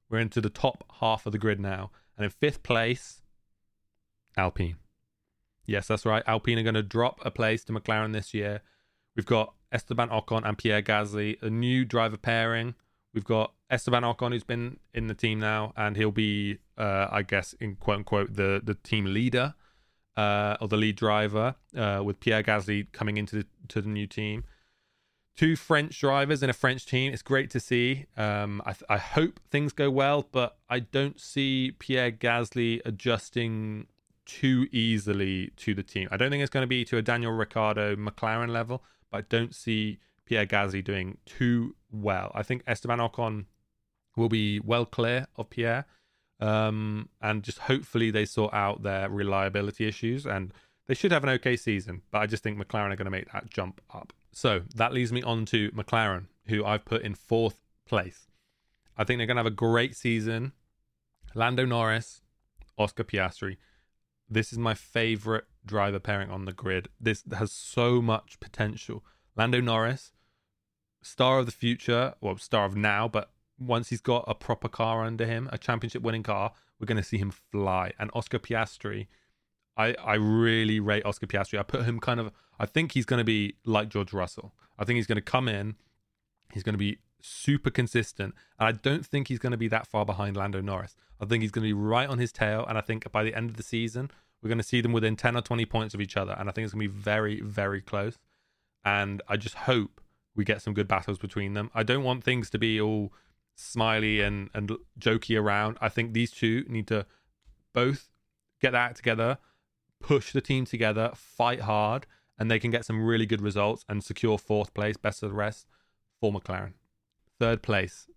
We're 0.09 0.19
into 0.19 0.41
the 0.41 0.51
top 0.51 0.85
half 1.01 1.27
of 1.27 1.33
the 1.33 1.39
grid 1.39 1.61
now, 1.61 1.91
and 2.17 2.25
in 2.25 2.31
fifth 2.31 2.63
place, 2.63 3.21
Alpine. 4.37 4.77
Yes, 5.67 5.87
that's 5.87 6.07
right. 6.07 6.23
Alpine 6.27 6.59
are 6.59 6.63
going 6.63 6.75
to 6.75 6.83
drop 6.83 7.21
a 7.25 7.31
place 7.31 7.63
to 7.65 7.73
McLaren 7.75 8.15
this 8.15 8.33
year. 8.33 8.63
We've 9.15 9.27
got 9.27 9.53
Esteban 9.71 10.09
Ocon 10.09 10.49
and 10.49 10.57
Pierre 10.57 10.81
Gasly, 10.81 11.43
a 11.43 11.51
new 11.51 11.85
driver 11.85 12.17
pairing. 12.17 12.75
We've 13.13 13.25
got 13.25 13.53
Esteban 13.69 14.03
Ocon, 14.03 14.33
who's 14.33 14.45
been 14.45 14.79
in 14.95 15.09
the 15.09 15.15
team 15.15 15.41
now, 15.41 15.75
and 15.77 15.95
he'll 15.97 16.11
be, 16.11 16.59
uh, 16.79 17.09
I 17.11 17.23
guess, 17.23 17.53
in 17.61 17.77
quote 17.77 17.99
unquote, 17.99 18.35
the 18.35 18.63
the 18.65 18.75
team 18.75 19.13
leader 19.13 19.55
uh, 20.17 20.57
or 20.61 20.69
the 20.69 20.77
lead 20.77 20.97
driver, 20.97 21.55
uh, 21.77 22.01
with 22.03 22.19
Pierre 22.21 22.43
Gasly 22.43 22.91
coming 22.93 23.19
into 23.19 23.37
the, 23.37 23.47
to 23.69 23.83
the 23.83 23.89
new 23.89 24.07
team 24.07 24.45
two 25.39 25.55
French 25.55 26.01
drivers 26.01 26.43
in 26.43 26.51
a 26.51 26.53
French 26.53 26.85
team. 26.85 27.13
It's 27.13 27.23
great 27.23 27.49
to 27.51 27.61
see. 27.61 28.07
Um, 28.17 28.61
I, 28.67 28.75
I, 28.89 28.99
hope 28.99 29.39
things 29.53 29.73
go 29.73 29.89
well, 29.89 30.27
but 30.33 30.57
I 30.69 30.81
don't 30.81 31.21
see 31.21 31.77
Pierre 31.79 32.11
Gasly 32.11 32.81
adjusting 32.85 33.87
too 34.27 34.67
easily 34.73 35.53
to 35.59 35.75
the 35.75 35.85
team. 35.85 36.09
I 36.11 36.17
don't 36.17 36.31
think 36.31 36.43
it's 36.43 36.51
going 36.51 36.65
to 36.65 36.69
be 36.69 36.85
to 36.87 36.97
a 36.97 37.03
Daniel 37.03 37.31
Ricciardo 37.31 37.95
McLaren 37.95 38.49
level, 38.49 38.83
but 39.13 39.19
I 39.19 39.21
don't 39.29 39.55
see 39.55 40.01
Pierre 40.27 40.45
Gasly 40.45 40.83
doing 40.83 41.19
too 41.25 41.77
well. 41.93 42.33
I 42.35 42.43
think 42.43 42.65
Esteban 42.67 42.99
Ocon 42.99 43.45
will 44.17 44.29
be 44.29 44.59
well 44.59 44.87
clear 44.87 45.29
of 45.37 45.51
Pierre. 45.51 45.87
Um, 46.41 47.11
and 47.23 47.45
just 47.45 47.61
hopefully 47.61 48.11
they 48.11 48.25
sort 48.25 48.53
out 48.53 48.83
their 48.83 49.09
reliability 49.09 49.87
issues 49.87 50.27
and 50.27 50.53
they 50.89 50.95
should 50.95 51.13
have 51.13 51.23
an 51.23 51.31
okay 51.31 51.57
season, 51.57 52.03
but 52.11 52.19
I 52.19 52.27
just 52.27 52.43
think 52.43 52.59
McLaren 52.59 52.91
are 52.91 52.97
going 52.97 53.05
to 53.05 53.11
make 53.11 53.31
that 53.33 53.51
jump 53.51 53.81
up. 53.95 54.13
So 54.33 54.63
that 54.75 54.93
leads 54.93 55.13
me 55.13 55.23
on 55.23 55.45
to 55.47 55.71
McLaren, 55.73 56.27
who 56.47 56.65
I've 56.65 56.85
put 56.85 57.03
in 57.03 57.15
fourth 57.15 57.61
place. 57.87 58.27
I 58.97 59.05
think 59.05 59.19
they're 59.19 59.27
going 59.27 59.37
to 59.37 59.45
have 59.45 59.47
a 59.47 59.51
great 59.51 59.95
season. 59.95 60.53
Lando 61.35 61.67
Norris, 61.67 62.23
Oscar 62.79 63.05
Piastri. 63.05 63.59
This 64.31 64.53
is 64.53 64.59
my 64.59 64.75
favorite 64.75 65.45
driver 65.65 65.99
pairing 65.99 66.31
on 66.31 66.47
the 66.47 66.53
grid. 66.53 66.89
This 66.99 67.23
has 67.37 67.53
so 67.53 68.01
much 68.01 68.41
potential. 68.41 69.05
Lando 69.37 69.61
Norris, 69.61 70.13
star 71.03 71.39
of 71.39 71.47
the 71.47 71.53
future, 71.53 72.15
well, 72.21 72.39
star 72.39 72.65
of 72.65 72.77
now, 72.77 73.09
but 73.09 73.31
once 73.59 73.91
he's 73.91 74.01
got 74.01 74.25
a 74.27 74.35
proper 74.35 74.69
car 74.69 75.05
under 75.05 75.27
him, 75.27 75.49
a 75.53 75.59
championship 75.59 76.03
winning 76.03 76.23
car, 76.23 76.53
we're 76.79 76.87
going 76.87 76.97
to 76.97 77.03
see 77.03 77.19
him 77.19 77.31
fly. 77.31 77.93
And 77.99 78.11
Oscar 78.15 78.39
Piastri, 78.39 79.09
I, 79.79 79.95
I 80.05 80.15
really 80.17 80.81
rate 80.81 81.07
Oscar 81.07 81.27
Piastri. 81.27 81.59
I 81.59 81.63
put 81.63 81.85
him 81.85 82.01
kind 82.01 82.21
of, 82.21 82.33
I 82.59 82.67
think 82.67 82.93
he's 82.93 83.07
going 83.07 83.19
to 83.19 83.25
be 83.25 83.55
like 83.65 83.89
George 83.89 84.13
Russell. 84.13 84.53
I 84.79 84.85
think 84.85 84.97
he's 84.97 85.07
going 85.07 85.17
to 85.17 85.23
come 85.23 85.49
in, 85.49 85.77
he's 86.53 86.63
going 86.63 86.75
to 86.75 86.79
be 86.79 86.99
super 87.23 87.71
consistent. 87.71 88.35
And 88.59 88.69
I 88.69 88.73
don't 88.73 89.07
think 89.07 89.29
he's 89.29 89.39
going 89.39 89.53
to 89.53 89.57
be 89.57 89.69
that 89.69 89.87
far 89.87 90.05
behind 90.05 90.37
Lando 90.37 90.61
Norris. 90.61 90.97
I 91.21 91.25
think 91.25 91.43
he's 91.43 91.51
going 91.51 91.63
to 91.63 91.69
be 91.69 91.81
right 91.81 92.09
on 92.09 92.19
his 92.19 92.33
tail. 92.33 92.65
And 92.69 92.77
I 92.77 92.81
think 92.81 93.11
by 93.13 93.23
the 93.23 93.35
end 93.35 93.51
of 93.51 93.57
the 93.57 93.63
season, 93.63 94.11
we're 94.43 94.49
going 94.49 94.59
to 94.59 94.65
see 94.65 94.81
them 94.81 94.93
within 94.93 95.17
10 95.17 95.37
or 95.37 95.43
20 95.43 95.65
points 95.67 95.95
of 95.95 96.01
each 96.01 96.17
other. 96.17 96.37
And 96.39 96.49
I 96.49 96.53
think 96.53 96.65
it's 96.65 96.75
going 96.75 96.87
to 96.87 96.93
be 96.93 97.01
very, 97.01 97.41
very 97.41 97.81
close. 97.81 98.19
And 98.85 99.23
I 99.29 99.37
just 99.37 99.55
hope 99.55 100.01
we 100.35 100.45
get 100.45 100.63
some 100.63 100.75
good 100.75 100.89
battles 100.89 101.19
between 101.19 101.55
them. 101.55 101.71
I 101.75 101.83
don't 101.83 102.05
want 102.05 102.25
things 102.25 102.51
to 102.51 102.59
be 102.59 102.81
all 102.81 103.13
smiley 103.57 104.21
and, 104.21 104.51
and 104.55 104.71
jokey 104.99 105.41
around. 105.41 105.79
I 105.81 105.89
think 105.89 106.13
these 106.13 106.31
two 106.31 106.65
need 106.69 106.87
to 106.89 107.07
both 107.73 108.09
get 108.61 108.73
that 108.73 108.95
together, 108.95 109.39
push 110.01 110.33
the 110.33 110.41
team 110.41 110.65
together, 110.65 111.13
fight 111.15 111.61
hard, 111.61 112.07
and 112.39 112.51
they 112.51 112.59
can 112.59 112.71
get 112.71 112.85
some 112.85 113.05
really 113.05 113.27
good 113.27 113.41
results 113.41 113.85
and 113.89 114.03
secure 114.03 114.39
fourth 114.39 114.73
place, 114.75 114.97
best 114.97 115.23
of 115.23 115.31
the 115.31 115.37
rest 115.37 115.67
for 116.21 116.33
McLaren. 116.33 116.75
Third 117.39 117.63
place, 117.63 118.09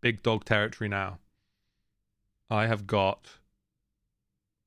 big 0.00 0.22
dog 0.22 0.44
territory 0.44 0.88
now. 0.88 1.18
I 2.48 2.66
have 2.66 2.86
got 2.86 3.38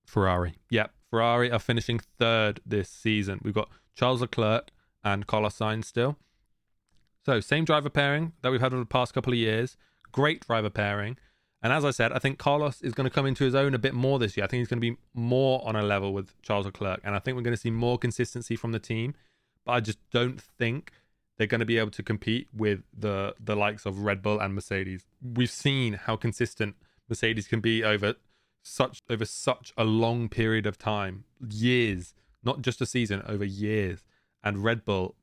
Ferrari. 0.05 0.55
Yep, 0.69 0.91
Ferrari 1.09 1.51
are 1.51 1.59
finishing 1.59 1.99
third 1.99 2.59
this 2.65 2.89
season. 2.89 3.39
We've 3.43 3.53
got 3.53 3.69
Charles 3.95 4.21
Leclerc 4.21 4.71
and 5.03 5.27
Carlos 5.27 5.57
Sainz 5.57 5.85
still. 5.85 6.17
So, 7.25 7.39
same 7.39 7.65
driver 7.65 7.89
pairing 7.89 8.33
that 8.41 8.51
we've 8.51 8.61
had 8.61 8.73
over 8.73 8.81
the 8.81 8.87
past 8.87 9.13
couple 9.13 9.33
of 9.33 9.39
years. 9.39 9.77
Great 10.11 10.45
driver 10.45 10.69
pairing. 10.69 11.17
And 11.61 11.73
as 11.73 11.83
I 11.83 11.91
said, 11.91 12.13
I 12.13 12.19
think 12.19 12.37
Carlos 12.37 12.81
is 12.81 12.93
going 12.93 13.05
to 13.05 13.13
come 13.13 13.25
into 13.25 13.43
his 13.43 13.53
own 13.53 13.73
a 13.73 13.79
bit 13.79 13.93
more 13.93 14.17
this 14.17 14.37
year. 14.37 14.45
I 14.45 14.47
think 14.47 14.59
he's 14.59 14.69
going 14.69 14.81
to 14.81 14.91
be 14.91 14.97
more 15.13 15.65
on 15.67 15.75
a 15.75 15.83
level 15.83 16.13
with 16.13 16.39
Charles 16.41 16.65
Leclerc. 16.65 17.01
And 17.03 17.15
I 17.15 17.19
think 17.19 17.35
we're 17.35 17.43
going 17.43 17.55
to 17.55 17.61
see 17.61 17.71
more 17.71 17.97
consistency 17.97 18.55
from 18.55 18.71
the 18.71 18.79
team. 18.79 19.13
But 19.65 19.73
I 19.73 19.79
just 19.81 19.99
don't 20.11 20.41
think 20.41 20.93
they're 21.37 21.47
going 21.47 21.59
to 21.59 21.65
be 21.65 21.77
able 21.77 21.91
to 21.91 22.03
compete 22.03 22.47
with 22.53 22.83
the 22.95 23.33
the 23.39 23.55
likes 23.55 23.85
of 23.85 24.03
Red 24.03 24.21
Bull 24.21 24.39
and 24.39 24.53
Mercedes. 24.53 25.05
We've 25.21 25.49
seen 25.49 25.93
how 25.93 26.15
consistent 26.15 26.75
Mercedes 27.07 27.47
can 27.47 27.61
be 27.61 27.83
over 27.83 28.15
such 28.61 29.01
over 29.09 29.25
such 29.25 29.73
a 29.77 29.83
long 29.83 30.29
period 30.29 30.65
of 30.65 30.77
time, 30.77 31.23
years, 31.49 32.13
not 32.43 32.61
just 32.61 32.81
a 32.81 32.85
season, 32.85 33.23
over 33.25 33.45
years. 33.45 34.03
And 34.43 34.63
Red 34.63 34.85
Bull, 34.85 35.15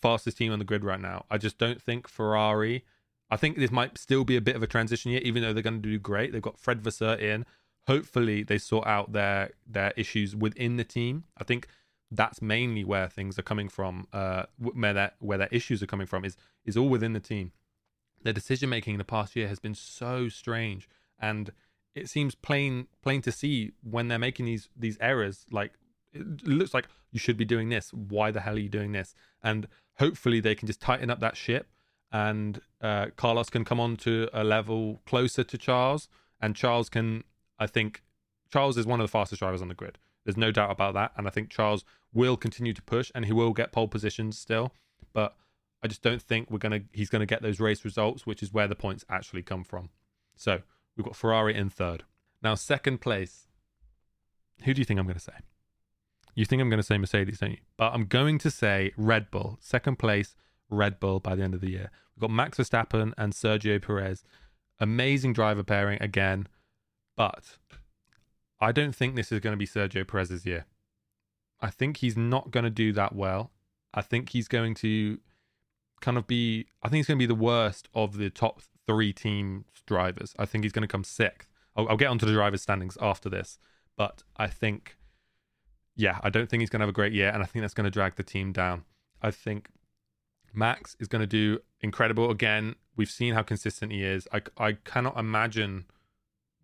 fastest 0.00 0.38
team 0.38 0.52
on 0.52 0.58
the 0.58 0.64
grid 0.64 0.84
right 0.84 1.00
now. 1.00 1.24
I 1.30 1.38
just 1.38 1.58
don't 1.58 1.80
think 1.80 2.08
Ferrari 2.08 2.84
I 3.30 3.36
think 3.36 3.58
this 3.58 3.70
might 3.70 3.98
still 3.98 4.24
be 4.24 4.36
a 4.36 4.40
bit 4.40 4.56
of 4.56 4.62
a 4.62 4.66
transition 4.66 5.10
year, 5.10 5.20
even 5.22 5.42
though 5.42 5.52
they're 5.52 5.62
going 5.62 5.82
to 5.82 5.88
do 5.88 5.98
great. 5.98 6.32
They've 6.32 6.42
got 6.42 6.58
Fred 6.58 6.80
Vasseur 6.82 7.14
in. 7.14 7.44
Hopefully, 7.86 8.42
they 8.42 8.58
sort 8.58 8.86
out 8.86 9.12
their 9.12 9.50
their 9.66 9.92
issues 9.96 10.34
within 10.34 10.76
the 10.76 10.84
team. 10.84 11.24
I 11.38 11.44
think 11.44 11.68
that's 12.10 12.40
mainly 12.40 12.84
where 12.84 13.08
things 13.08 13.38
are 13.38 13.42
coming 13.42 13.68
from. 13.68 14.06
Uh, 14.12 14.44
where 14.58 14.94
that 14.94 15.16
where 15.18 15.38
their 15.38 15.48
issues 15.50 15.82
are 15.82 15.86
coming 15.86 16.06
from 16.06 16.24
is 16.24 16.36
is 16.64 16.76
all 16.76 16.88
within 16.88 17.12
the 17.12 17.20
team. 17.20 17.52
Their 18.22 18.32
decision 18.32 18.68
making 18.68 18.94
in 18.94 18.98
the 18.98 19.04
past 19.04 19.36
year 19.36 19.48
has 19.48 19.58
been 19.58 19.74
so 19.74 20.28
strange, 20.28 20.88
and 21.18 21.50
it 21.94 22.08
seems 22.08 22.34
plain 22.34 22.88
plain 23.02 23.22
to 23.22 23.32
see 23.32 23.72
when 23.82 24.08
they're 24.08 24.18
making 24.18 24.46
these 24.46 24.68
these 24.76 24.98
errors. 25.00 25.44
Like 25.50 25.72
it 26.12 26.46
looks 26.46 26.72
like 26.72 26.86
you 27.10 27.18
should 27.18 27.36
be 27.36 27.44
doing 27.44 27.68
this. 27.68 27.92
Why 27.92 28.30
the 28.30 28.40
hell 28.40 28.54
are 28.54 28.58
you 28.58 28.68
doing 28.68 28.92
this? 28.92 29.14
And 29.42 29.68
hopefully, 29.98 30.40
they 30.40 30.54
can 30.54 30.66
just 30.66 30.80
tighten 30.80 31.10
up 31.10 31.20
that 31.20 31.36
ship 31.36 31.68
and 32.12 32.60
uh, 32.80 33.06
Carlos 33.16 33.50
can 33.50 33.64
come 33.64 33.80
on 33.80 33.96
to 33.98 34.28
a 34.32 34.44
level 34.44 35.00
closer 35.06 35.44
to 35.44 35.58
Charles, 35.58 36.08
and 36.40 36.54
Charles 36.54 36.88
can, 36.88 37.24
I 37.58 37.66
think, 37.66 38.02
Charles 38.50 38.78
is 38.78 38.86
one 38.86 39.00
of 39.00 39.04
the 39.04 39.10
fastest 39.10 39.40
drivers 39.40 39.60
on 39.60 39.68
the 39.68 39.74
grid. 39.74 39.98
There's 40.24 40.36
no 40.36 40.50
doubt 40.50 40.70
about 40.70 40.94
that, 40.94 41.12
and 41.16 41.26
I 41.26 41.30
think 41.30 41.50
Charles 41.50 41.84
will 42.12 42.36
continue 42.36 42.72
to 42.72 42.82
push, 42.82 43.10
and 43.14 43.24
he 43.24 43.32
will 43.32 43.52
get 43.52 43.72
pole 43.72 43.88
positions 43.88 44.38
still, 44.38 44.72
but 45.12 45.36
I 45.82 45.88
just 45.88 46.02
don't 46.02 46.22
think 46.22 46.50
we're 46.50 46.58
gonna 46.58 46.80
he's 46.92 47.10
gonna 47.10 47.26
get 47.26 47.42
those 47.42 47.60
race 47.60 47.84
results, 47.84 48.26
which 48.26 48.42
is 48.42 48.52
where 48.52 48.66
the 48.66 48.74
points 48.74 49.04
actually 49.08 49.42
come 49.42 49.64
from. 49.64 49.90
So 50.36 50.62
we've 50.96 51.04
got 51.04 51.16
Ferrari 51.16 51.54
in 51.54 51.70
third. 51.70 52.04
Now 52.42 52.54
second 52.54 53.00
place. 53.00 53.46
Who 54.64 54.74
do 54.74 54.80
you 54.80 54.84
think 54.84 54.98
I'm 54.98 55.06
gonna 55.06 55.20
say? 55.20 55.32
You 56.34 56.44
think 56.44 56.60
I'm 56.60 56.70
gonna 56.70 56.82
say 56.82 56.98
Mercedes, 56.98 57.38
don't 57.38 57.52
you? 57.52 57.58
But 57.76 57.92
I'm 57.94 58.06
going 58.06 58.38
to 58.38 58.50
say 58.50 58.92
Red 58.96 59.30
Bull. 59.30 59.58
Second 59.60 59.98
place 59.98 60.34
Red 60.70 61.00
Bull 61.00 61.20
by 61.20 61.34
the 61.34 61.42
end 61.42 61.54
of 61.54 61.60
the 61.60 61.70
year. 61.70 61.90
We've 62.14 62.22
got 62.22 62.30
Max 62.30 62.58
Verstappen 62.58 63.12
and 63.16 63.32
Sergio 63.32 63.80
Perez. 63.80 64.24
Amazing 64.80 65.32
driver 65.32 65.64
pairing 65.64 66.00
again, 66.00 66.46
but 67.16 67.58
I 68.60 68.72
don't 68.72 68.94
think 68.94 69.16
this 69.16 69.32
is 69.32 69.40
going 69.40 69.52
to 69.52 69.56
be 69.56 69.66
Sergio 69.66 70.06
Perez's 70.06 70.46
year. 70.46 70.66
I 71.60 71.70
think 71.70 71.98
he's 71.98 72.16
not 72.16 72.50
going 72.50 72.64
to 72.64 72.70
do 72.70 72.92
that 72.92 73.14
well. 73.14 73.50
I 73.92 74.02
think 74.02 74.30
he's 74.30 74.46
going 74.46 74.74
to 74.76 75.18
kind 76.00 76.16
of 76.16 76.26
be, 76.26 76.66
I 76.82 76.88
think 76.88 76.98
he's 76.98 77.06
going 77.06 77.18
to 77.18 77.22
be 77.22 77.26
the 77.26 77.34
worst 77.34 77.88
of 77.94 78.18
the 78.18 78.30
top 78.30 78.60
three 78.86 79.12
team 79.12 79.64
drivers. 79.86 80.34
I 80.38 80.46
think 80.46 80.64
he's 80.64 80.72
going 80.72 80.82
to 80.82 80.88
come 80.88 81.02
sixth. 81.02 81.48
I'll, 81.74 81.88
I'll 81.88 81.96
get 81.96 82.08
onto 82.08 82.26
the 82.26 82.32
drivers' 82.32 82.62
standings 82.62 82.96
after 83.00 83.28
this, 83.28 83.58
but 83.96 84.22
I 84.36 84.46
think, 84.46 84.96
yeah, 85.96 86.20
I 86.22 86.30
don't 86.30 86.48
think 86.48 86.60
he's 86.60 86.70
going 86.70 86.80
to 86.80 86.84
have 86.84 86.90
a 86.90 86.92
great 86.92 87.12
year, 87.12 87.30
and 87.30 87.42
I 87.42 87.46
think 87.46 87.62
that's 87.62 87.74
going 87.74 87.84
to 87.84 87.90
drag 87.90 88.14
the 88.14 88.22
team 88.22 88.52
down. 88.52 88.84
I 89.20 89.32
think 89.32 89.70
Max 90.58 90.96
is 90.98 91.06
going 91.06 91.20
to 91.20 91.26
do 91.26 91.60
incredible 91.80 92.30
again. 92.30 92.74
We've 92.96 93.10
seen 93.10 93.34
how 93.34 93.42
consistent 93.42 93.92
he 93.92 94.02
is. 94.02 94.26
I, 94.32 94.42
I 94.58 94.72
cannot 94.72 95.16
imagine 95.16 95.84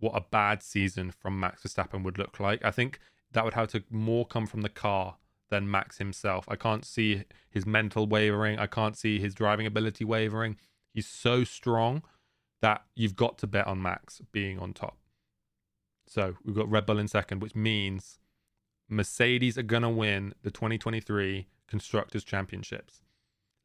what 0.01 0.17
a 0.17 0.21
bad 0.21 0.63
season 0.63 1.13
from 1.13 1.39
Max 1.39 1.63
Verstappen 1.63 2.03
would 2.03 2.19
look 2.19 2.41
like. 2.41 2.65
I 2.65 2.73
think 2.73 2.99
that 3.33 3.45
would 3.45 3.55
have 3.55 3.69
to 3.69 3.85
more 3.91 4.27
come 4.27 4.47
from 4.47 4.63
the 4.63 4.69
car 4.69 5.17
than 5.49 5.71
Max 5.71 5.99
himself. 5.99 6.45
I 6.49 6.57
can't 6.57 6.85
see 6.85 7.23
his 7.49 7.65
mental 7.65 8.07
wavering. 8.07 8.59
I 8.59 8.67
can't 8.67 8.97
see 8.97 9.21
his 9.21 9.33
driving 9.33 9.67
ability 9.67 10.05
wavering. 10.05 10.57
He's 10.93 11.07
so 11.07 11.45
strong 11.45 12.03
that 12.63 12.83
you've 12.97 13.17
got 13.17 13.39
to 13.39 13.47
bet 13.47 13.69
on 13.69 13.81
Max 13.81 14.21
being 14.33 14.59
on 14.59 14.73
top. 14.73 14.99
So 16.09 16.35
we've 16.45 16.57
got 16.57 16.71
Red 16.71 16.85
Bull 16.85 16.99
in 16.99 17.07
second, 17.07 17.41
which 17.43 17.55
means 17.55 18.19
Mercedes 18.89 19.57
are 19.57 19.63
going 19.63 19.83
to 19.83 19.89
win 19.89 20.35
the 20.43 20.51
2023 20.51 21.47
Constructors' 21.69 22.25
Championships. 22.25 23.04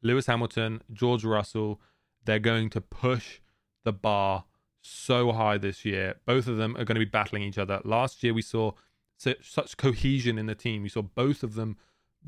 Lewis 0.02 0.26
Hamilton, 0.26 0.82
George 0.92 1.24
Russell, 1.24 1.80
they're 2.24 2.38
going 2.38 2.70
to 2.70 2.80
push 2.80 3.40
the 3.84 3.92
bar 3.92 4.44
so 4.82 5.32
high 5.32 5.58
this 5.58 5.84
year. 5.84 6.16
Both 6.24 6.46
of 6.46 6.56
them 6.56 6.72
are 6.76 6.84
going 6.84 6.96
to 6.96 7.04
be 7.04 7.04
battling 7.04 7.42
each 7.42 7.58
other. 7.58 7.80
Last 7.84 8.22
year, 8.22 8.32
we 8.32 8.42
saw 8.42 8.72
such, 9.16 9.76
cohesion 9.76 10.38
in 10.38 10.46
the 10.46 10.54
team. 10.54 10.82
We 10.82 10.88
saw 10.88 11.02
both 11.02 11.42
of 11.42 11.54
them 11.54 11.76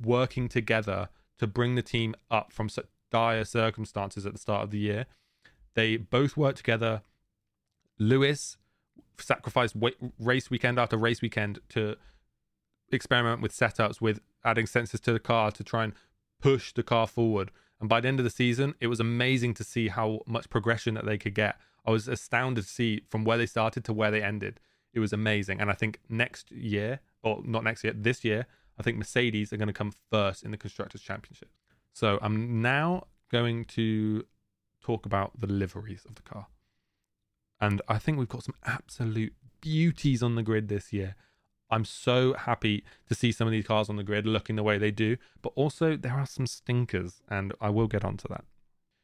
working 0.03 0.49
together 0.49 1.09
to 1.39 1.47
bring 1.47 1.75
the 1.75 1.83
team 1.83 2.15
up 2.31 2.53
from 2.53 2.69
such 2.69 2.87
dire 3.11 3.45
circumstances 3.45 4.27
at 4.27 4.33
the 4.33 4.39
start 4.39 4.65
of 4.65 4.71
the 4.71 4.79
year. 4.79 5.07
They 5.75 5.97
both 5.97 6.37
worked 6.37 6.59
together. 6.59 7.03
Lewis 7.99 8.57
sacrificed 9.19 9.77
race 10.19 10.51
weekend 10.51 10.79
after 10.79 10.97
race 10.97 11.23
weekend 11.23 11.61
to 11.71 11.97
experiment 12.91 13.41
with 13.41 13.53
setups, 13.53 14.01
with 14.01 14.21
adding 14.45 14.67
sensors 14.67 15.01
to 15.01 15.13
the 15.13 15.21
car 15.21 15.51
to 15.51 15.65
try 15.65 15.85
and 15.85 15.95
push 16.43 16.75
the 16.75 16.83
car 16.83 17.07
forward. 17.07 17.51
And 17.81 17.89
by 17.89 18.01
the 18.01 18.09
end 18.09 18.21
of 18.21 18.25
the 18.25 18.31
season, 18.31 18.75
it 18.81 18.89
was 18.89 19.01
amazing 19.01 19.55
to 19.55 19.65
see 19.65 19.89
how 19.89 20.21
much 20.27 20.51
progression 20.51 20.95
that 20.95 21.07
they 21.07 21.17
could 21.17 21.35
get. 21.35 21.57
I 21.87 21.91
was 21.91 22.07
astounded 22.07 22.65
to 22.65 22.71
see 22.71 23.03
from 23.09 23.25
where 23.25 23.39
they 23.39 23.47
started 23.47 23.85
to 23.85 23.93
where 23.93 24.11
they 24.11 24.23
ended. 24.23 24.61
It 24.93 25.01
was 25.01 25.13
amazing. 25.13 25.61
And 25.61 25.71
I 25.71 25.73
think 25.73 25.99
next 26.09 26.51
year, 26.53 27.01
or 27.23 27.41
not 27.45 27.65
next 27.65 27.83
year, 27.83 27.95
this 27.97 28.25
year, 28.25 28.47
I 28.79 28.83
think 28.83 28.99
Mercedes 28.99 29.53
are 29.53 29.57
going 29.57 29.69
to 29.69 29.73
come 29.73 29.93
first 30.11 30.43
in 30.43 30.51
the 30.51 30.57
Constructors' 30.57 31.03
Championship. 31.03 31.49
So 31.93 32.19
I'm 32.23 32.61
now 32.61 33.07
going 33.31 33.65
to 33.67 34.25
talk 34.81 35.07
about 35.07 35.41
the 35.41 35.47
liveries 35.47 36.05
of 36.09 36.15
the 36.17 36.23
car. 36.23 36.47
And 37.61 37.81
I 37.89 37.99
think 37.99 38.19
we've 38.19 38.29
got 38.29 38.45
some 38.45 38.57
absolute 38.65 39.35
beauties 39.61 40.23
on 40.23 40.35
the 40.35 40.43
grid 40.43 40.69
this 40.69 40.93
year. 40.93 41.15
I'm 41.73 41.87
so 41.87 42.35
happy 42.35 42.85
to 43.09 43.15
see 43.15 43.33
some 43.33 43.49
of 43.49 43.53
these 43.53 43.67
cars 43.67 43.89
on 43.89 43.97
the 43.97 44.05
grid 44.05 44.27
looking 44.27 44.57
the 44.57 44.63
way 44.63 44.77
they 44.77 44.91
do, 44.91 45.17
but 45.41 45.55
also 45.57 45.97
there 45.97 46.13
are 46.13 46.27
some 46.27 46.47
stinkers, 46.47 47.23
and 47.31 47.55
I 47.63 47.71
will 47.71 47.89
get 47.89 48.05
onto 48.05 48.29
that. 48.29 48.45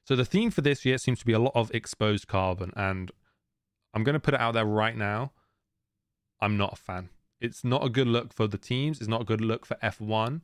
So 0.04 0.14
the 0.14 0.26
theme 0.26 0.50
for 0.50 0.60
this 0.60 0.84
year 0.84 0.98
seems 0.98 1.18
to 1.20 1.26
be 1.26 1.32
a 1.32 1.38
lot 1.38 1.52
of 1.54 1.74
exposed 1.74 2.28
carbon, 2.28 2.74
and 2.76 3.10
I'm 3.94 4.04
going 4.04 4.12
to 4.14 4.20
put 4.20 4.34
it 4.34 4.40
out 4.40 4.52
there 4.52 4.66
right 4.66 4.96
now. 4.96 5.32
I'm 6.42 6.58
not 6.58 6.74
a 6.74 6.76
fan. 6.76 7.08
It's 7.40 7.64
not 7.64 7.82
a 7.84 7.88
good 7.88 8.06
look 8.06 8.34
for 8.34 8.46
the 8.46 8.58
teams. 8.58 8.98
It's 8.98 9.08
not 9.08 9.22
a 9.22 9.24
good 9.24 9.40
look 9.40 9.64
for 9.64 9.76
F1. 9.82 10.42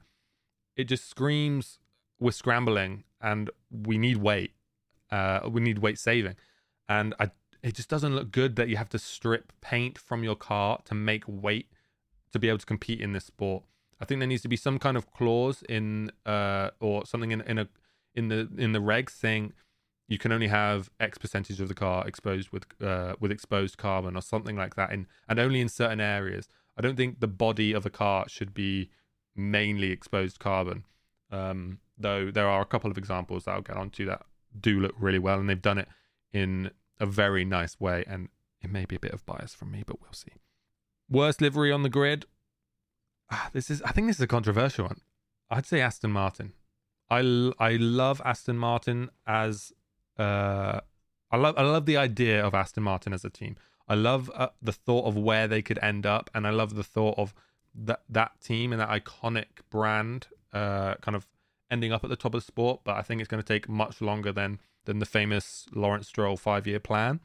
It 0.76 0.84
just 0.84 1.08
screams 1.08 1.78
we're 2.18 2.30
scrambling 2.30 3.04
and 3.20 3.50
we 3.70 3.98
need 3.98 4.16
weight. 4.16 4.52
Uh, 5.10 5.40
we 5.50 5.60
need 5.60 5.78
weight 5.80 5.98
saving, 5.98 6.36
and 6.88 7.14
I, 7.20 7.30
it 7.62 7.74
just 7.74 7.90
doesn't 7.90 8.14
look 8.14 8.32
good 8.32 8.56
that 8.56 8.68
you 8.68 8.78
have 8.78 8.88
to 8.88 8.98
strip 8.98 9.52
paint 9.60 9.98
from 9.98 10.24
your 10.24 10.36
car 10.36 10.80
to 10.86 10.94
make 10.94 11.24
weight 11.26 11.68
to 12.34 12.38
be 12.38 12.48
able 12.48 12.58
to 12.58 12.66
compete 12.66 13.00
in 13.00 13.12
this 13.12 13.24
sport. 13.24 13.62
I 14.00 14.04
think 14.04 14.20
there 14.20 14.28
needs 14.28 14.42
to 14.42 14.48
be 14.48 14.56
some 14.56 14.78
kind 14.78 14.96
of 14.96 15.10
clause 15.12 15.62
in 15.68 16.10
uh, 16.26 16.70
or 16.80 17.06
something 17.06 17.30
in, 17.30 17.40
in 17.42 17.58
a 17.58 17.68
in 18.14 18.28
the 18.28 18.48
in 18.58 18.72
the 18.72 18.80
regs 18.80 19.10
saying 19.10 19.52
you 20.08 20.18
can 20.18 20.32
only 20.32 20.48
have 20.48 20.90
X 21.00 21.16
percentage 21.16 21.60
of 21.60 21.68
the 21.68 21.74
car 21.74 22.06
exposed 22.06 22.50
with 22.50 22.66
uh, 22.82 23.14
with 23.20 23.30
exposed 23.30 23.78
carbon 23.78 24.16
or 24.16 24.20
something 24.20 24.56
like 24.56 24.74
that, 24.74 24.92
in, 24.92 25.06
and 25.28 25.38
only 25.38 25.60
in 25.60 25.68
certain 25.68 26.00
areas. 26.00 26.48
I 26.76 26.82
don't 26.82 26.96
think 26.96 27.20
the 27.20 27.28
body 27.28 27.72
of 27.72 27.86
a 27.86 27.90
car 27.90 28.28
should 28.28 28.52
be 28.52 28.90
mainly 29.34 29.90
exposed 29.90 30.38
carbon. 30.38 30.84
Um, 31.30 31.78
though 31.96 32.30
there 32.30 32.48
are 32.48 32.60
a 32.60 32.66
couple 32.66 32.90
of 32.90 32.98
examples 32.98 33.44
that 33.44 33.52
I'll 33.52 33.62
get 33.62 33.76
onto 33.76 34.04
that 34.06 34.22
do 34.60 34.80
look 34.80 34.94
really 34.98 35.20
well, 35.20 35.38
and 35.38 35.48
they've 35.48 35.62
done 35.70 35.78
it 35.78 35.88
in 36.32 36.72
a 37.00 37.06
very 37.06 37.44
nice 37.44 37.80
way. 37.80 38.04
And 38.06 38.28
it 38.60 38.70
may 38.70 38.84
be 38.84 38.96
a 38.96 39.00
bit 39.00 39.12
of 39.12 39.24
bias 39.24 39.54
from 39.54 39.70
me, 39.70 39.84
but 39.86 40.00
we'll 40.00 40.12
see. 40.12 40.32
Worst 41.08 41.40
livery 41.40 41.70
on 41.70 41.82
the 41.82 41.88
grid. 41.88 42.26
Ah, 43.30 43.50
this 43.52 43.70
is, 43.70 43.82
I 43.82 43.92
think, 43.92 44.06
this 44.06 44.16
is 44.16 44.22
a 44.22 44.26
controversial 44.26 44.86
one. 44.86 45.00
I'd 45.50 45.66
say 45.66 45.80
Aston 45.80 46.10
Martin. 46.10 46.52
I, 47.10 47.52
I 47.58 47.76
love 47.76 48.22
Aston 48.24 48.58
Martin 48.58 49.10
as 49.26 49.72
uh, 50.18 50.80
I 51.30 51.36
love 51.36 51.54
I 51.58 51.62
love 51.62 51.86
the 51.86 51.96
idea 51.96 52.44
of 52.44 52.54
Aston 52.54 52.82
Martin 52.84 53.12
as 53.12 53.24
a 53.24 53.30
team. 53.30 53.56
I 53.88 53.94
love 53.94 54.30
uh, 54.34 54.48
the 54.62 54.72
thought 54.72 55.06
of 55.06 55.16
where 55.16 55.48
they 55.48 55.62
could 55.62 55.78
end 55.82 56.06
up, 56.06 56.30
and 56.34 56.46
I 56.46 56.50
love 56.50 56.74
the 56.74 56.84
thought 56.84 57.18
of 57.18 57.34
that 57.74 58.02
that 58.08 58.40
team 58.40 58.72
and 58.72 58.80
that 58.80 58.88
iconic 58.88 59.46
brand 59.70 60.28
uh, 60.52 60.94
kind 60.96 61.16
of 61.16 61.26
ending 61.70 61.92
up 61.92 62.04
at 62.04 62.10
the 62.10 62.16
top 62.16 62.34
of 62.34 62.40
the 62.40 62.46
sport. 62.46 62.82
But 62.84 62.96
I 62.96 63.02
think 63.02 63.20
it's 63.20 63.28
going 63.28 63.42
to 63.42 63.46
take 63.46 63.68
much 63.68 64.00
longer 64.00 64.32
than 64.32 64.60
than 64.84 65.00
the 65.00 65.06
famous 65.06 65.66
Lawrence 65.74 66.08
Stroll 66.08 66.36
five 66.36 66.66
year 66.66 66.80
plan. 66.80 67.20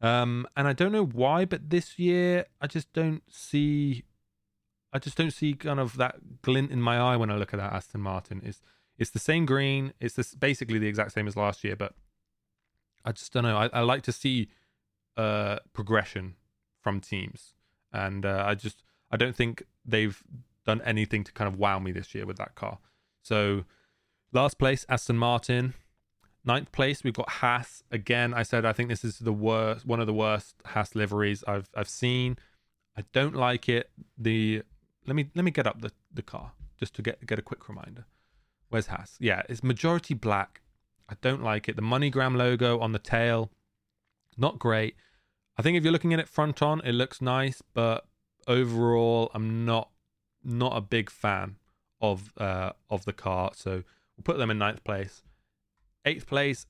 Um, 0.00 0.46
and 0.56 0.68
I 0.68 0.72
don't 0.72 0.92
know 0.92 1.04
why, 1.04 1.44
but 1.44 1.70
this 1.70 1.98
year 1.98 2.46
I 2.60 2.66
just 2.66 2.92
don't 2.92 3.22
see. 3.30 4.04
I 4.92 4.98
just 4.98 5.16
don't 5.16 5.32
see 5.32 5.54
kind 5.54 5.80
of 5.80 5.96
that 5.96 6.42
glint 6.42 6.70
in 6.70 6.80
my 6.80 6.98
eye 6.98 7.16
when 7.16 7.30
I 7.30 7.36
look 7.36 7.52
at 7.52 7.58
that 7.58 7.72
Aston 7.72 8.00
Martin. 8.00 8.42
It's 8.44 8.60
it's 8.98 9.10
the 9.10 9.18
same 9.18 9.46
green. 9.46 9.92
It's 10.00 10.14
this 10.14 10.34
basically 10.34 10.78
the 10.78 10.86
exact 10.86 11.12
same 11.12 11.26
as 11.26 11.36
last 11.36 11.64
year, 11.64 11.76
but 11.76 11.94
I 13.04 13.12
just 13.12 13.32
don't 13.32 13.44
know. 13.44 13.56
I, 13.56 13.68
I 13.72 13.80
like 13.80 14.02
to 14.02 14.12
see 14.12 14.48
uh, 15.16 15.58
progression 15.72 16.36
from 16.80 17.00
teams, 17.00 17.54
and 17.92 18.24
uh, 18.24 18.44
I 18.46 18.54
just 18.54 18.82
I 19.10 19.16
don't 19.16 19.36
think 19.36 19.62
they've 19.84 20.22
done 20.64 20.82
anything 20.84 21.24
to 21.24 21.32
kind 21.32 21.48
of 21.48 21.58
wow 21.58 21.78
me 21.78 21.92
this 21.92 22.14
year 22.14 22.26
with 22.26 22.36
that 22.38 22.54
car. 22.54 22.78
So 23.22 23.64
last 24.32 24.58
place 24.58 24.84
Aston 24.88 25.16
Martin, 25.16 25.74
ninth 26.46 26.72
place 26.72 27.04
we've 27.04 27.14
got 27.14 27.28
Haas 27.28 27.82
again. 27.90 28.32
I 28.32 28.42
said 28.42 28.64
I 28.64 28.72
think 28.72 28.88
this 28.88 29.04
is 29.04 29.18
the 29.18 29.32
worst, 29.32 29.86
one 29.86 30.00
of 30.00 30.06
the 30.06 30.14
worst 30.14 30.56
Haas 30.66 30.94
liveries 30.94 31.44
I've 31.46 31.68
I've 31.74 31.88
seen. 31.88 32.38
I 32.96 33.04
don't 33.12 33.34
like 33.34 33.68
it. 33.68 33.90
The 34.16 34.62
let 35.06 35.16
me 35.16 35.30
let 35.34 35.44
me 35.44 35.50
get 35.50 35.66
up 35.66 35.80
the 35.80 35.92
the 36.12 36.22
car 36.22 36.52
just 36.78 36.94
to 36.94 37.02
get 37.02 37.24
get 37.26 37.38
a 37.38 37.42
quick 37.42 37.68
reminder. 37.68 38.06
Where's 38.68 38.86
Haas? 38.86 39.16
Yeah, 39.20 39.42
it's 39.48 39.62
majority 39.62 40.14
black 40.14 40.62
I 41.08 41.14
don't 41.20 41.42
like 41.42 41.68
it. 41.68 41.76
The 41.76 41.82
MoneyGram 41.82 42.36
logo 42.36 42.80
on 42.80 42.92
the 42.92 42.98
tail, 42.98 43.50
not 44.36 44.58
great. 44.58 44.96
I 45.56 45.62
think 45.62 45.76
if 45.76 45.84
you're 45.84 45.92
looking 45.92 46.12
at 46.12 46.20
it 46.20 46.28
front 46.28 46.62
on, 46.62 46.80
it 46.84 46.92
looks 46.92 47.22
nice, 47.22 47.62
but 47.74 48.06
overall, 48.46 49.30
I'm 49.34 49.64
not 49.64 49.90
not 50.44 50.76
a 50.76 50.80
big 50.80 51.10
fan 51.10 51.56
of 52.00 52.32
uh, 52.36 52.72
of 52.90 53.04
the 53.04 53.12
car. 53.12 53.52
So 53.54 53.70
we'll 53.70 54.24
put 54.24 54.38
them 54.38 54.50
in 54.50 54.58
ninth 54.58 54.84
place. 54.84 55.22
Eighth 56.06 56.26
place, 56.26 56.66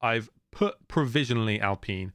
I've 0.00 0.30
put 0.50 0.88
provisionally 0.88 1.60
Alpine. 1.60 2.12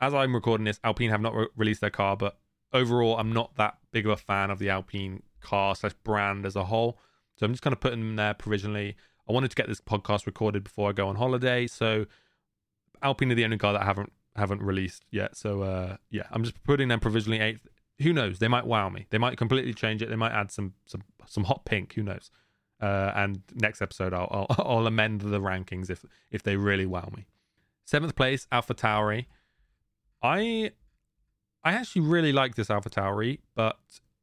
As 0.00 0.14
I'm 0.14 0.34
recording 0.34 0.64
this, 0.64 0.80
Alpine 0.82 1.10
have 1.10 1.20
not 1.20 1.34
re- 1.34 1.48
released 1.56 1.80
their 1.80 1.90
car, 1.90 2.16
but 2.16 2.38
overall, 2.72 3.18
I'm 3.18 3.32
not 3.32 3.56
that 3.56 3.78
big 3.92 4.06
of 4.06 4.12
a 4.12 4.16
fan 4.16 4.50
of 4.50 4.58
the 4.58 4.70
Alpine 4.70 5.22
car 5.40 5.74
slash 5.74 5.92
brand 6.02 6.46
as 6.46 6.56
a 6.56 6.64
whole. 6.64 6.98
So 7.36 7.46
I'm 7.46 7.52
just 7.52 7.62
kind 7.62 7.72
of 7.72 7.80
putting 7.80 8.00
them 8.00 8.16
there 8.16 8.34
provisionally. 8.34 8.96
I 9.28 9.32
wanted 9.32 9.50
to 9.50 9.54
get 9.54 9.68
this 9.68 9.80
podcast 9.80 10.26
recorded 10.26 10.64
before 10.64 10.88
I 10.88 10.92
go 10.92 11.08
on 11.08 11.16
holiday, 11.16 11.66
so 11.66 12.06
Alpine 13.02 13.30
are 13.30 13.34
the 13.34 13.44
only 13.44 13.58
car 13.58 13.72
that 13.74 13.82
I 13.82 13.84
haven't 13.84 14.12
haven't 14.34 14.62
released 14.62 15.04
yet. 15.10 15.36
So 15.36 15.62
uh, 15.62 15.96
yeah, 16.10 16.24
I'm 16.30 16.44
just 16.44 16.62
putting 16.62 16.88
them 16.88 17.00
provisionally 17.00 17.40
eighth. 17.40 17.66
Who 18.00 18.12
knows? 18.12 18.38
They 18.38 18.48
might 18.48 18.66
wow 18.66 18.88
me. 18.88 19.06
They 19.10 19.18
might 19.18 19.36
completely 19.36 19.74
change 19.74 20.00
it. 20.00 20.08
They 20.08 20.16
might 20.16 20.32
add 20.32 20.50
some 20.50 20.74
some 20.86 21.02
some 21.26 21.44
hot 21.44 21.64
pink. 21.64 21.92
Who 21.94 22.02
knows? 22.02 22.30
Uh, 22.80 23.12
and 23.14 23.42
next 23.54 23.82
episode, 23.82 24.12
I'll, 24.12 24.28
I'll, 24.30 24.56
I'll 24.78 24.86
amend 24.86 25.20
the 25.20 25.40
rankings 25.40 25.90
if 25.90 26.04
if 26.30 26.42
they 26.42 26.56
really 26.56 26.86
wow 26.86 27.08
me. 27.16 27.26
Seventh 27.84 28.14
place, 28.14 28.46
Alpha 28.52 28.74
Tauri. 28.74 29.26
I 30.22 30.72
I 31.64 31.72
actually 31.72 32.02
really 32.02 32.32
like 32.32 32.54
this 32.54 32.70
Alpha 32.70 32.90
Tauri, 32.90 33.40
but 33.54 33.78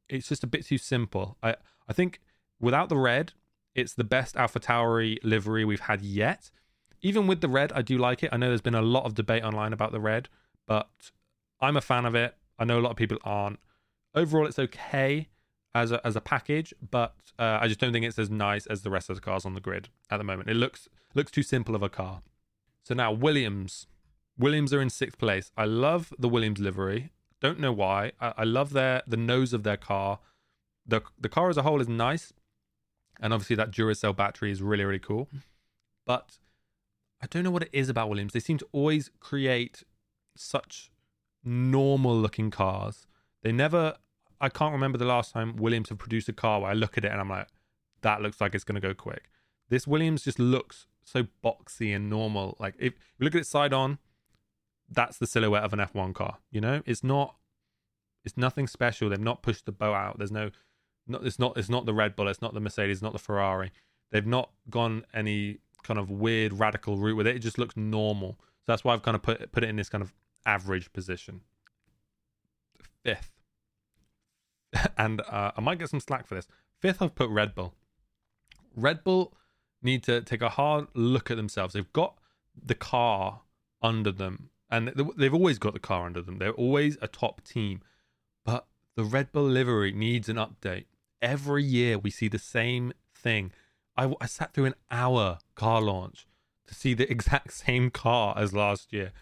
it's 0.08 0.28
just 0.28 0.44
a 0.44 0.46
bit 0.46 0.64
too 0.66 0.78
simple. 0.78 1.36
I 1.42 1.56
I 1.88 1.92
think 1.92 2.20
without 2.60 2.88
the 2.88 2.96
red, 2.96 3.32
it's 3.74 3.94
the 3.94 4.04
best 4.04 4.36
Alpha 4.36 4.60
Tauri 4.60 5.18
livery 5.22 5.64
we've 5.64 5.80
had 5.80 6.02
yet. 6.02 6.50
Even 7.02 7.26
with 7.26 7.42
the 7.42 7.48
red, 7.48 7.72
I 7.72 7.82
do 7.82 7.98
like 7.98 8.22
it. 8.22 8.30
I 8.32 8.36
know 8.36 8.48
there's 8.48 8.62
been 8.62 8.74
a 8.74 8.82
lot 8.82 9.04
of 9.04 9.14
debate 9.14 9.44
online 9.44 9.72
about 9.72 9.92
the 9.92 10.00
red, 10.00 10.28
but 10.66 10.88
I'm 11.60 11.76
a 11.76 11.82
fan 11.82 12.06
of 12.06 12.14
it. 12.14 12.34
I 12.58 12.64
know 12.64 12.78
a 12.78 12.80
lot 12.80 12.90
of 12.90 12.96
people 12.96 13.18
aren't. 13.22 13.60
Overall, 14.14 14.46
it's 14.46 14.58
okay 14.58 15.28
as 15.82 15.92
a, 15.92 15.98
as 16.06 16.16
a 16.16 16.20
package, 16.20 16.70
but 16.90 17.14
uh, 17.38 17.58
I 17.62 17.68
just 17.68 17.80
don't 17.80 17.92
think 17.92 18.04
it's 18.06 18.18
as 18.18 18.30
nice 18.30 18.66
as 18.66 18.78
the 18.82 18.90
rest 18.96 19.10
of 19.10 19.16
the 19.16 19.22
cars 19.28 19.44
on 19.44 19.54
the 19.54 19.60
grid 19.60 19.84
at 20.10 20.16
the 20.18 20.24
moment. 20.24 20.48
It 20.48 20.58
looks 20.64 20.88
looks 21.14 21.30
too 21.30 21.42
simple 21.42 21.74
of 21.74 21.82
a 21.82 21.88
car. 22.00 22.22
So 22.82 22.94
now 22.94 23.10
Williams, 23.12 23.86
Williams 24.38 24.72
are 24.72 24.80
in 24.80 24.90
sixth 24.90 25.18
place. 25.18 25.50
I 25.56 25.66
love 25.86 26.12
the 26.18 26.28
Williams 26.28 26.60
livery. 26.60 27.00
Don't 27.40 27.60
know 27.60 27.72
why. 27.72 28.12
I, 28.20 28.28
I 28.38 28.44
love 28.44 28.72
their 28.72 29.02
the 29.06 29.16
nose 29.32 29.52
of 29.52 29.62
their 29.62 29.76
car. 29.76 30.18
the 30.86 31.00
The 31.20 31.28
car 31.28 31.50
as 31.50 31.58
a 31.58 31.62
whole 31.62 31.80
is 31.80 31.88
nice, 31.88 32.32
and 33.20 33.32
obviously 33.32 33.56
that 33.56 33.70
Duracell 33.70 34.16
battery 34.16 34.50
is 34.50 34.62
really, 34.62 34.84
really 34.84 35.06
cool. 35.10 35.28
But 36.06 36.38
I 37.22 37.26
don't 37.26 37.44
know 37.44 37.54
what 37.56 37.64
it 37.68 37.70
is 37.72 37.88
about 37.88 38.08
Williams. 38.08 38.32
They 38.32 38.40
seem 38.48 38.58
to 38.58 38.68
always 38.72 39.10
create 39.20 39.82
such 40.36 40.90
normal 41.44 42.16
looking 42.16 42.50
cars. 42.50 43.06
They 43.42 43.52
never, 43.52 43.96
I 44.40 44.48
can't 44.48 44.72
remember 44.72 44.98
the 44.98 45.04
last 45.04 45.32
time 45.32 45.56
Williams 45.56 45.88
have 45.88 45.98
produced 45.98 46.28
a 46.28 46.32
car 46.32 46.60
where 46.60 46.70
I 46.70 46.74
look 46.74 46.98
at 46.98 47.04
it 47.04 47.10
and 47.10 47.20
I'm 47.20 47.28
like, 47.28 47.48
that 48.02 48.22
looks 48.22 48.40
like 48.40 48.54
it's 48.54 48.64
going 48.64 48.80
to 48.80 48.86
go 48.86 48.94
quick. 48.94 49.30
This 49.68 49.86
Williams 49.86 50.24
just 50.24 50.38
looks 50.38 50.86
so 51.04 51.26
boxy 51.44 51.94
and 51.94 52.10
normal. 52.10 52.56
Like 52.58 52.74
if 52.78 52.94
you 53.18 53.24
look 53.24 53.34
at 53.34 53.40
it 53.40 53.46
side 53.46 53.72
on, 53.72 53.98
that's 54.88 55.18
the 55.18 55.26
silhouette 55.26 55.64
of 55.64 55.72
an 55.72 55.78
F1 55.80 56.14
car. 56.14 56.38
You 56.50 56.60
know, 56.60 56.82
it's 56.86 57.02
not, 57.02 57.36
it's 58.24 58.36
nothing 58.36 58.66
special. 58.66 59.08
They've 59.08 59.18
not 59.18 59.42
pushed 59.42 59.66
the 59.66 59.72
bow 59.72 59.94
out. 59.94 60.18
There's 60.18 60.32
no 60.32 60.50
not 61.06 61.24
it's 61.24 61.38
not 61.38 61.56
it's 61.56 61.68
not 61.68 61.86
the 61.86 61.94
Red 61.94 62.16
Bull, 62.16 62.28
it's 62.28 62.42
not 62.42 62.54
the 62.54 62.60
Mercedes, 62.60 62.98
it's 62.98 63.02
not 63.02 63.12
the 63.12 63.18
Ferrari. 63.18 63.70
They've 64.10 64.26
not 64.26 64.50
gone 64.70 65.04
any 65.14 65.58
kind 65.82 65.98
of 65.98 66.10
weird 66.10 66.52
radical 66.52 66.96
route 66.96 67.16
with 67.16 67.26
it. 67.26 67.36
It 67.36 67.40
just 67.40 67.58
looks 67.58 67.76
normal. 67.76 68.36
So 68.40 68.72
that's 68.72 68.84
why 68.84 68.94
I've 68.94 69.02
kind 69.02 69.14
of 69.14 69.22
put 69.22 69.52
put 69.52 69.62
it 69.62 69.68
in 69.68 69.76
this 69.76 69.88
kind 69.88 70.02
of 70.02 70.12
average 70.44 70.92
position. 70.92 71.42
Fifth, 73.04 73.32
and 74.98 75.20
uh, 75.22 75.52
I 75.56 75.60
might 75.60 75.78
get 75.78 75.90
some 75.90 76.00
slack 76.00 76.26
for 76.26 76.34
this. 76.34 76.48
Fifth, 76.80 77.02
I've 77.02 77.14
put 77.14 77.30
Red 77.30 77.54
Bull. 77.54 77.74
Red 78.74 79.04
Bull 79.04 79.34
need 79.82 80.02
to 80.04 80.20
take 80.20 80.42
a 80.42 80.50
hard 80.50 80.88
look 80.94 81.30
at 81.30 81.36
themselves. 81.36 81.74
They've 81.74 81.92
got 81.92 82.18
the 82.60 82.74
car 82.74 83.42
under 83.82 84.12
them, 84.12 84.50
and 84.70 84.88
they've 85.16 85.34
always 85.34 85.58
got 85.58 85.72
the 85.72 85.80
car 85.80 86.06
under 86.06 86.22
them. 86.22 86.38
They're 86.38 86.52
always 86.52 86.98
a 87.00 87.08
top 87.08 87.44
team, 87.44 87.80
but 88.44 88.66
the 88.94 89.04
Red 89.04 89.32
Bull 89.32 89.44
livery 89.44 89.92
needs 89.92 90.28
an 90.28 90.36
update 90.36 90.84
every 91.22 91.64
year 91.64 91.98
we 91.98 92.10
see 92.10 92.28
the 92.28 92.38
same 92.38 92.92
thing. 93.14 93.52
I, 93.96 94.12
I 94.20 94.26
sat 94.26 94.54
through 94.54 94.66
an 94.66 94.74
hour 94.90 95.38
car 95.54 95.80
launch 95.80 96.26
to 96.66 96.74
see 96.74 96.94
the 96.94 97.10
exact 97.16 97.52
same 97.52 97.90
car 97.90 98.34
as 98.36 98.52
last 98.52 98.92
year. 98.92 99.12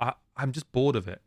I, 0.00 0.14
I'm 0.36 0.52
just 0.52 0.70
bored 0.72 0.96
of 0.96 1.08
it. 1.08 1.22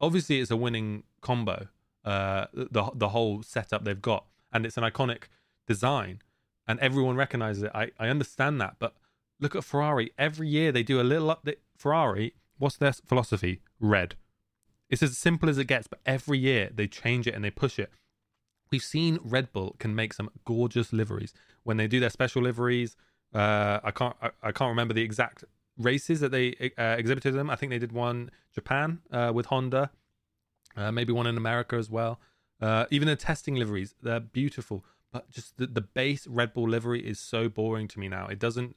Obviously, 0.00 0.40
it's 0.40 0.50
a 0.50 0.56
winning 0.56 1.04
combo, 1.20 1.68
uh, 2.08 2.46
the 2.54 2.90
the 2.94 3.10
whole 3.10 3.42
setup 3.42 3.84
they've 3.84 4.00
got, 4.00 4.24
and 4.50 4.64
it's 4.64 4.78
an 4.78 4.82
iconic 4.84 5.24
design, 5.66 6.22
and 6.66 6.80
everyone 6.80 7.16
recognizes 7.16 7.64
it. 7.64 7.70
I, 7.74 7.90
I 7.98 8.08
understand 8.08 8.60
that, 8.62 8.76
but 8.78 8.94
look 9.38 9.54
at 9.54 9.62
Ferrari. 9.62 10.12
Every 10.16 10.48
year 10.48 10.72
they 10.72 10.82
do 10.82 11.00
a 11.00 11.02
little 11.02 11.28
update. 11.28 11.58
Ferrari, 11.76 12.34
what's 12.56 12.78
their 12.78 12.92
philosophy? 12.92 13.60
Red. 13.78 14.14
It's 14.88 15.02
as 15.02 15.18
simple 15.18 15.50
as 15.50 15.58
it 15.58 15.66
gets, 15.66 15.86
but 15.86 16.00
every 16.06 16.38
year 16.38 16.70
they 16.74 16.86
change 16.86 17.26
it 17.26 17.34
and 17.34 17.44
they 17.44 17.50
push 17.50 17.78
it. 17.78 17.90
We've 18.70 18.82
seen 18.82 19.18
Red 19.22 19.52
Bull 19.52 19.76
can 19.78 19.94
make 19.94 20.14
some 20.14 20.30
gorgeous 20.46 20.94
liveries 20.94 21.34
when 21.64 21.76
they 21.76 21.86
do 21.86 22.00
their 22.00 22.08
special 22.08 22.42
liveries. 22.42 22.96
Uh, 23.34 23.80
I 23.84 23.90
can't 23.90 24.16
I, 24.22 24.30
I, 24.42 24.52
can't 24.52 24.70
remember 24.70 24.94
the 24.94 25.02
exact 25.02 25.44
races 25.76 26.20
that 26.20 26.30
they 26.30 26.72
uh, 26.78 26.96
exhibited 26.98 27.34
them. 27.34 27.50
I 27.50 27.56
think 27.56 27.68
they 27.68 27.78
did 27.78 27.92
one 27.92 28.30
Japan 28.54 29.00
uh, 29.12 29.30
with 29.34 29.46
Honda, 29.46 29.90
uh, 30.78 30.92
maybe 30.92 31.12
one 31.12 31.26
in 31.26 31.36
America 31.36 31.76
as 31.76 31.90
well. 31.90 32.20
Uh, 32.60 32.86
even 32.90 33.08
the 33.08 33.16
testing 33.16 33.54
liveries, 33.54 33.94
they're 34.02 34.20
beautiful, 34.20 34.84
but 35.12 35.30
just 35.30 35.56
the, 35.58 35.66
the 35.66 35.80
base 35.80 36.26
Red 36.26 36.54
Bull 36.54 36.68
livery 36.68 37.06
is 37.06 37.18
so 37.18 37.48
boring 37.48 37.88
to 37.88 38.00
me 38.00 38.08
now. 38.08 38.26
It 38.28 38.38
doesn't. 38.38 38.76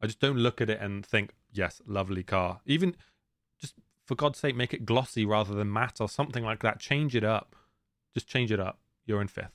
I 0.00 0.06
just 0.06 0.20
don't 0.20 0.36
look 0.36 0.60
at 0.60 0.68
it 0.68 0.80
and 0.80 1.06
think, 1.06 1.32
yes, 1.52 1.80
lovely 1.86 2.22
car. 2.24 2.60
Even 2.66 2.96
just 3.60 3.74
for 4.04 4.16
God's 4.16 4.38
sake, 4.38 4.56
make 4.56 4.74
it 4.74 4.84
glossy 4.84 5.24
rather 5.24 5.54
than 5.54 5.72
matte 5.72 6.00
or 6.00 6.08
something 6.08 6.44
like 6.44 6.62
that. 6.62 6.80
Change 6.80 7.14
it 7.14 7.24
up. 7.24 7.54
Just 8.12 8.26
change 8.26 8.50
it 8.50 8.58
up 8.58 8.80
you're 9.06 9.20
in 9.20 9.28
fifth. 9.28 9.52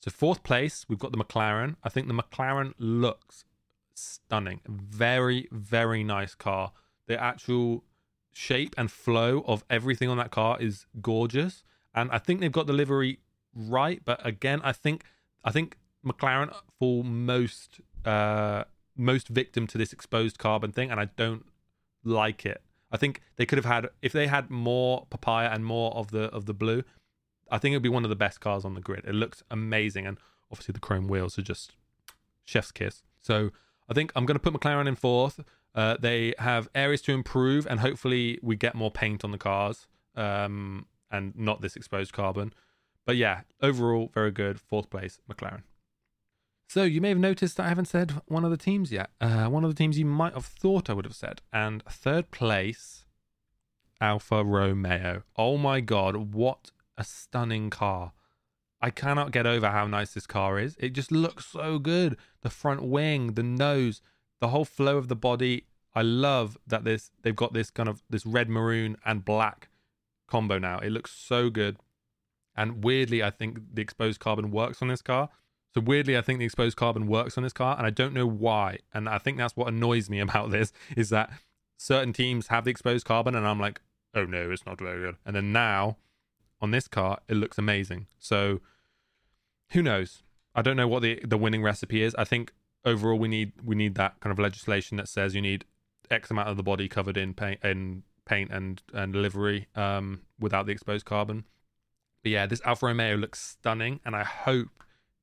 So 0.00 0.10
fourth 0.10 0.42
place, 0.42 0.86
we've 0.88 0.98
got 0.98 1.12
the 1.12 1.18
McLaren. 1.18 1.76
I 1.82 1.88
think 1.88 2.06
the 2.06 2.14
McLaren 2.14 2.74
looks 2.78 3.44
stunning. 3.94 4.60
Very, 4.66 5.48
very 5.50 6.04
nice 6.04 6.34
car. 6.34 6.72
The 7.06 7.20
actual 7.20 7.84
shape 8.38 8.72
and 8.78 8.88
flow 8.88 9.42
of 9.48 9.64
everything 9.68 10.08
on 10.08 10.16
that 10.16 10.30
car 10.30 10.56
is 10.60 10.86
gorgeous. 11.02 11.64
And 11.92 12.08
I 12.12 12.18
think 12.18 12.38
they've 12.38 12.52
got 12.52 12.68
the 12.68 12.72
livery 12.72 13.18
right. 13.52 14.00
But 14.04 14.24
again, 14.24 14.60
I 14.62 14.72
think 14.72 15.02
I 15.44 15.50
think 15.50 15.76
McLaren 16.06 16.54
fall 16.78 17.02
most 17.02 17.80
uh 18.04 18.62
most 18.96 19.26
victim 19.26 19.66
to 19.66 19.76
this 19.76 19.92
exposed 19.92 20.38
carbon 20.38 20.70
thing, 20.70 20.88
and 20.88 21.00
I 21.00 21.06
don't 21.16 21.46
like 22.04 22.46
it. 22.46 22.62
I 22.92 22.96
think 22.96 23.22
they 23.36 23.44
could 23.44 23.58
have 23.58 23.64
had 23.64 23.88
if 24.02 24.12
they 24.12 24.28
had 24.28 24.50
more 24.50 25.06
papaya 25.10 25.48
and 25.50 25.64
more 25.64 25.92
of 25.94 26.12
the 26.12 26.24
of 26.24 26.46
the 26.46 26.54
blue. 26.54 26.84
I 27.50 27.58
think 27.58 27.72
it 27.72 27.76
would 27.76 27.82
be 27.82 27.88
one 27.88 28.04
of 28.04 28.10
the 28.10 28.16
best 28.16 28.40
cars 28.40 28.64
on 28.64 28.74
the 28.74 28.80
grid. 28.80 29.04
It 29.04 29.14
looks 29.14 29.42
amazing, 29.50 30.06
and 30.06 30.16
obviously 30.52 30.74
the 30.74 30.80
chrome 30.80 31.08
wheels 31.08 31.38
are 31.38 31.42
just 31.42 31.72
chef's 32.44 32.70
kiss. 32.70 33.02
So 33.20 33.50
I 33.88 33.94
think 33.94 34.12
I'm 34.14 34.26
going 34.26 34.38
to 34.38 34.50
put 34.50 34.52
McLaren 34.52 34.86
in 34.86 34.94
fourth. 34.94 35.40
Uh, 35.74 35.96
they 36.00 36.34
have 36.38 36.68
areas 36.74 37.02
to 37.02 37.12
improve, 37.12 37.66
and 37.66 37.80
hopefully 37.80 38.38
we 38.42 38.56
get 38.56 38.74
more 38.74 38.90
paint 38.90 39.24
on 39.24 39.30
the 39.30 39.38
cars 39.38 39.86
um, 40.16 40.86
and 41.10 41.36
not 41.36 41.60
this 41.60 41.76
exposed 41.76 42.12
carbon. 42.12 42.52
But 43.06 43.16
yeah, 43.16 43.42
overall, 43.62 44.10
very 44.12 44.30
good. 44.30 44.60
Fourth 44.60 44.90
place, 44.90 45.18
McLaren. 45.30 45.62
So 46.68 46.82
you 46.82 47.00
may 47.00 47.08
have 47.08 47.18
noticed 47.18 47.56
that 47.56 47.64
I 47.64 47.68
haven't 47.70 47.86
said 47.86 48.20
one 48.26 48.44
of 48.44 48.50
the 48.50 48.58
teams 48.58 48.92
yet. 48.92 49.10
Uh, 49.20 49.46
one 49.46 49.64
of 49.64 49.70
the 49.70 49.76
teams 49.76 49.98
you 49.98 50.04
might 50.04 50.34
have 50.34 50.44
thought 50.44 50.90
I 50.90 50.92
would 50.92 51.06
have 51.06 51.14
said. 51.14 51.40
And 51.50 51.82
third 51.84 52.30
place, 52.30 53.06
Alfa 54.00 54.44
Romeo. 54.44 55.22
Oh 55.36 55.56
my 55.56 55.80
god, 55.80 56.34
what 56.34 56.70
a 56.98 57.04
stunning 57.04 57.70
car. 57.70 58.12
I 58.80 58.90
cannot 58.90 59.32
get 59.32 59.46
over 59.46 59.70
how 59.70 59.86
nice 59.86 60.12
this 60.12 60.26
car 60.26 60.58
is. 60.58 60.76
It 60.78 60.90
just 60.90 61.10
looks 61.10 61.46
so 61.46 61.78
good. 61.78 62.16
The 62.42 62.50
front 62.50 62.82
wing, 62.82 63.32
the 63.32 63.42
nose, 63.42 64.02
the 64.40 64.48
whole 64.48 64.64
flow 64.64 64.96
of 64.96 65.08
the 65.08 65.16
body. 65.16 65.64
I 65.94 66.02
love 66.02 66.58
that 66.66 66.84
this 66.84 67.10
they've 67.22 67.34
got 67.34 67.52
this 67.52 67.70
kind 67.70 67.88
of 67.88 68.02
this 68.08 68.24
red 68.26 68.48
maroon 68.48 68.96
and 69.04 69.24
black 69.24 69.68
combo 70.28 70.58
now. 70.58 70.78
It 70.78 70.90
looks 70.90 71.12
so 71.12 71.50
good. 71.50 71.78
And 72.56 72.84
weirdly, 72.84 73.22
I 73.22 73.30
think 73.30 73.58
the 73.74 73.82
exposed 73.82 74.20
carbon 74.20 74.50
works 74.50 74.82
on 74.82 74.88
this 74.88 75.02
car. 75.02 75.28
So 75.74 75.80
weirdly, 75.80 76.16
I 76.16 76.22
think 76.22 76.38
the 76.38 76.44
exposed 76.44 76.76
carbon 76.76 77.06
works 77.06 77.36
on 77.36 77.44
this 77.44 77.52
car, 77.52 77.76
and 77.76 77.86
I 77.86 77.90
don't 77.90 78.14
know 78.14 78.26
why. 78.26 78.78
And 78.92 79.08
I 79.08 79.18
think 79.18 79.38
that's 79.38 79.56
what 79.56 79.68
annoys 79.68 80.10
me 80.10 80.18
about 80.28 80.50
this 80.50 80.72
is 80.96 81.10
that 81.10 81.30
certain 81.76 82.12
teams 82.12 82.48
have 82.48 82.64
the 82.64 82.70
exposed 82.70 83.06
carbon, 83.06 83.34
and 83.34 83.46
I'm 83.46 83.60
like, 83.60 83.80
oh 84.14 84.24
no, 84.24 84.50
it's 84.50 84.66
not 84.66 84.78
very 84.80 85.00
good. 85.00 85.16
And 85.24 85.36
then 85.36 85.52
now 85.52 85.96
on 86.60 86.70
this 86.70 86.88
car, 86.88 87.20
it 87.28 87.34
looks 87.34 87.58
amazing. 87.58 88.06
So 88.18 88.60
who 89.70 89.82
knows? 89.82 90.22
I 90.54 90.62
don't 90.62 90.76
know 90.76 90.88
what 90.88 91.02
the 91.02 91.20
the 91.24 91.38
winning 91.38 91.62
recipe 91.62 92.02
is. 92.02 92.14
I 92.16 92.24
think 92.24 92.52
overall 92.84 93.18
we 93.18 93.28
need 93.28 93.52
we 93.64 93.74
need 93.74 93.94
that 93.96 94.20
kind 94.20 94.32
of 94.32 94.38
legislation 94.38 94.96
that 94.96 95.08
says 95.08 95.34
you 95.34 95.42
need 95.42 95.64
X 96.10 96.30
amount 96.30 96.48
of 96.48 96.56
the 96.56 96.62
body 96.62 96.88
covered 96.88 97.16
in 97.16 97.34
paint 97.34 97.60
in 97.62 98.02
paint 98.24 98.50
and 98.50 98.82
and 98.92 99.14
livery 99.14 99.66
um, 99.74 100.22
without 100.38 100.66
the 100.66 100.72
exposed 100.72 101.04
carbon. 101.04 101.44
But 102.22 102.32
yeah, 102.32 102.46
this 102.46 102.60
Alfa 102.64 102.86
Romeo 102.86 103.16
looks 103.16 103.40
stunning, 103.40 104.00
and 104.04 104.14
I 104.14 104.24
hope 104.24 104.68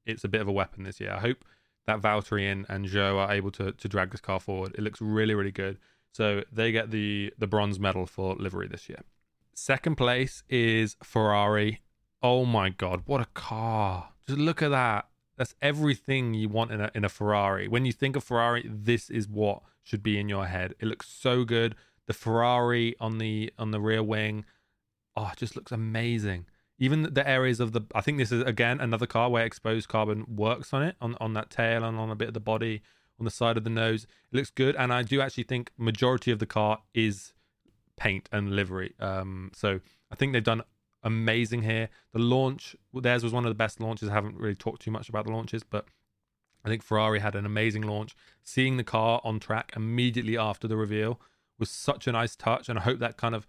it's 0.05 0.23
a 0.23 0.27
bit 0.27 0.41
of 0.41 0.47
a 0.47 0.51
weapon 0.51 0.83
this 0.83 0.99
year. 0.99 1.13
I 1.13 1.19
hope 1.19 1.43
that 1.85 2.01
Valtteri 2.01 2.51
and, 2.51 2.65
and 2.69 2.85
Zhou 2.85 3.17
are 3.17 3.31
able 3.31 3.51
to 3.51 3.71
to 3.71 3.87
drag 3.87 4.11
this 4.11 4.21
car 4.21 4.39
forward. 4.39 4.73
It 4.77 4.81
looks 4.81 5.01
really 5.01 5.35
really 5.35 5.51
good. 5.51 5.77
So 6.11 6.43
they 6.51 6.71
get 6.71 6.91
the 6.91 7.33
the 7.37 7.47
bronze 7.47 7.79
medal 7.79 8.05
for 8.05 8.35
livery 8.35 8.67
this 8.67 8.89
year. 8.89 9.01
Second 9.53 9.95
place 9.95 10.43
is 10.49 10.97
Ferrari. 11.03 11.81
Oh 12.21 12.45
my 12.45 12.69
god, 12.69 13.03
what 13.05 13.21
a 13.21 13.27
car! 13.33 14.09
Just 14.27 14.39
look 14.39 14.61
at 14.61 14.69
that. 14.69 15.07
That's 15.38 15.56
everything 15.62 16.34
you 16.34 16.50
want 16.50 16.71
in 16.71 16.82
a 16.82 16.91
in 16.95 17.04
a 17.04 17.10
Ferrari. 17.10 17.67
When 17.67 17.86
you 17.86 17.91
think 17.91 18.15
of 18.15 18.24
Ferrari, 18.24 18.65
this 18.67 19.10
is 19.10 19.28
what 19.28 19.62
should 19.84 20.02
be 20.02 20.19
in 20.19 20.30
your 20.30 20.48
head. 20.48 20.74
It 20.80 20.88
looks 20.88 21.08
so 21.08 21.43
good. 21.43 21.76
The 22.08 22.13
Ferrari 22.13 22.95
on 23.00 23.17
the 23.17 23.52
on 23.58 23.71
the 23.71 23.80
rear 23.80 24.04
wing, 24.04 24.45
oh, 25.15 25.30
it 25.34 25.38
just 25.38 25.56
looks 25.56 25.71
amazing. 25.71 26.45
Even 26.78 27.13
the 27.13 27.28
areas 27.28 27.62
of 27.62 27.71
the, 27.71 27.82
I 27.93 28.02
think 28.02 28.17
this 28.17 28.32
is 28.32 28.43
again 28.43 28.82
another 28.82 29.06
car 29.06 29.30
where 29.30 29.45
exposed 29.45 29.88
carbon 29.88 30.26
works 30.28 30.74
on 30.74 30.84
it, 30.84 30.95
on 31.02 31.15
on 31.19 31.34
that 31.34 31.50
tail 31.50 31.84
and 31.84 31.98
on 31.98 32.10
a 32.10 32.15
bit 32.15 32.28
of 32.30 32.34
the 32.34 32.39
body, 32.39 32.82
on 33.19 33.26
the 33.26 33.32
side 33.32 33.58
of 33.58 33.63
the 33.63 33.69
nose. 33.69 34.04
It 34.32 34.36
looks 34.38 34.50
good, 34.50 34.76
and 34.76 34.93
I 34.93 35.04
do 35.04 35.21
actually 35.21 35.43
think 35.43 35.71
majority 35.78 36.32
of 36.32 36.39
the 36.39 36.45
car 36.45 36.80
is 36.93 37.34
paint 37.98 38.28
and 38.32 38.56
livery. 38.56 38.93
Um, 39.00 39.52
so 39.54 39.80
I 40.12 40.15
think 40.15 40.34
they've 40.34 40.43
done 40.43 40.63
amazing 41.05 41.61
here. 41.61 41.87
The 42.11 42.19
launch, 42.19 42.75
theirs 42.93 43.23
was 43.23 43.31
one 43.31 43.45
of 43.45 43.49
the 43.49 43.55
best 43.55 43.79
launches. 43.79 44.09
I 44.09 44.13
haven't 44.13 44.37
really 44.37 44.55
talked 44.55 44.81
too 44.81 44.91
much 44.91 45.07
about 45.07 45.25
the 45.25 45.31
launches, 45.31 45.63
but 45.63 45.85
I 46.65 46.69
think 46.69 46.83
Ferrari 46.83 47.19
had 47.19 47.35
an 47.35 47.45
amazing 47.45 47.83
launch. 47.83 48.15
Seeing 48.43 48.75
the 48.75 48.83
car 48.83 49.21
on 49.23 49.39
track 49.39 49.71
immediately 49.75 50.37
after 50.37 50.67
the 50.67 50.75
reveal 50.75 51.21
was 51.59 51.69
such 51.69 52.07
a 52.07 52.11
nice 52.11 52.35
touch, 52.35 52.67
and 52.67 52.77
I 52.77 52.81
hope 52.81 52.99
that 52.99 53.15
kind 53.15 53.35
of 53.35 53.47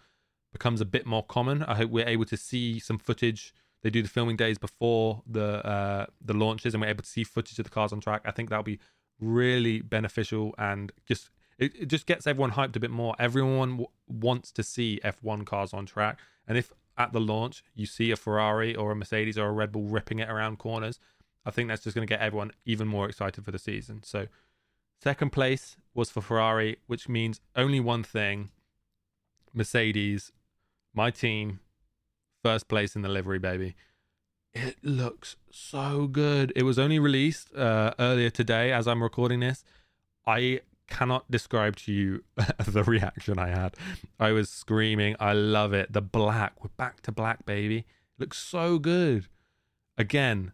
becomes 0.52 0.80
a 0.80 0.84
bit 0.84 1.06
more 1.06 1.24
common. 1.24 1.62
I 1.64 1.74
hope 1.74 1.90
we're 1.90 2.06
able 2.06 2.26
to 2.26 2.36
see 2.36 2.78
some 2.78 2.98
footage. 2.98 3.52
They 3.82 3.90
do 3.90 4.02
the 4.02 4.08
filming 4.08 4.36
days 4.36 4.58
before 4.58 5.22
the 5.26 5.66
uh, 5.66 6.06
the 6.20 6.34
launches, 6.34 6.74
and 6.74 6.82
we're 6.82 6.90
able 6.90 7.02
to 7.02 7.08
see 7.08 7.24
footage 7.24 7.58
of 7.58 7.64
the 7.64 7.70
cars 7.70 7.92
on 7.92 8.00
track. 8.00 8.22
I 8.24 8.30
think 8.30 8.50
that'll 8.50 8.62
be 8.62 8.78
really 9.18 9.80
beneficial 9.80 10.54
and 10.58 10.92
just 11.06 11.30
it, 11.58 11.74
it 11.74 11.86
just 11.86 12.04
gets 12.04 12.26
everyone 12.26 12.52
hyped 12.52 12.76
a 12.76 12.80
bit 12.80 12.90
more. 12.90 13.14
Everyone 13.18 13.70
w- 13.70 13.88
wants 14.06 14.52
to 14.52 14.62
see 14.62 15.00
F1 15.02 15.46
cars 15.46 15.72
on 15.72 15.86
track, 15.86 16.18
and 16.46 16.58
if 16.58 16.72
at 16.98 17.12
the 17.12 17.20
launch 17.20 17.62
you 17.74 17.86
see 17.86 18.10
a 18.10 18.16
Ferrari 18.16 18.74
or 18.74 18.90
a 18.90 18.96
Mercedes 18.96 19.38
or 19.38 19.48
a 19.48 19.52
Red 19.52 19.72
Bull 19.72 19.84
ripping 19.84 20.18
it 20.18 20.28
around 20.28 20.58
corners, 20.58 20.98
I 21.44 21.50
think 21.50 21.68
that's 21.68 21.84
just 21.84 21.94
going 21.94 22.06
to 22.06 22.12
get 22.12 22.20
everyone 22.20 22.52
even 22.64 22.88
more 22.88 23.08
excited 23.08 23.44
for 23.44 23.50
the 23.50 23.58
season. 23.58 24.02
So, 24.02 24.26
second 25.02 25.30
place 25.30 25.76
was 25.94 26.10
for 26.10 26.20
Ferrari, 26.20 26.78
which 26.86 27.08
means 27.08 27.40
only 27.54 27.80
one 27.80 28.02
thing 28.02 28.50
Mercedes, 29.54 30.32
my 30.94 31.10
team, 31.10 31.60
first 32.42 32.68
place 32.68 32.96
in 32.96 33.02
the 33.02 33.08
livery, 33.08 33.38
baby. 33.38 33.76
It 34.52 34.76
looks 34.82 35.36
so 35.50 36.06
good. 36.06 36.52
It 36.56 36.62
was 36.62 36.78
only 36.78 36.98
released 36.98 37.54
uh, 37.54 37.92
earlier 37.98 38.30
today 38.30 38.72
as 38.72 38.88
I'm 38.88 39.02
recording 39.02 39.40
this. 39.40 39.64
I 40.26 40.60
cannot 40.88 41.30
describe 41.30 41.76
to 41.76 41.92
you 41.92 42.24
the 42.66 42.84
reaction 42.84 43.38
I 43.38 43.48
had. 43.48 43.74
I 44.18 44.32
was 44.32 44.48
screaming, 44.48 45.16
I 45.20 45.32
love 45.32 45.72
it. 45.72 45.92
The 45.92 46.02
black, 46.02 46.62
we're 46.62 46.70
back 46.76 47.00
to 47.02 47.12
black, 47.12 47.44
baby. 47.46 47.86
looks 48.18 48.38
so 48.38 48.78
good. 48.78 49.28
Again, 49.98 50.52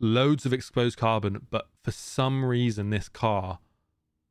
loads 0.00 0.46
of 0.46 0.52
exposed 0.52 0.98
carbon, 0.98 1.46
but 1.50 1.68
for 1.82 1.90
some 1.90 2.44
reason, 2.44 2.90
this 2.90 3.08
car, 3.08 3.58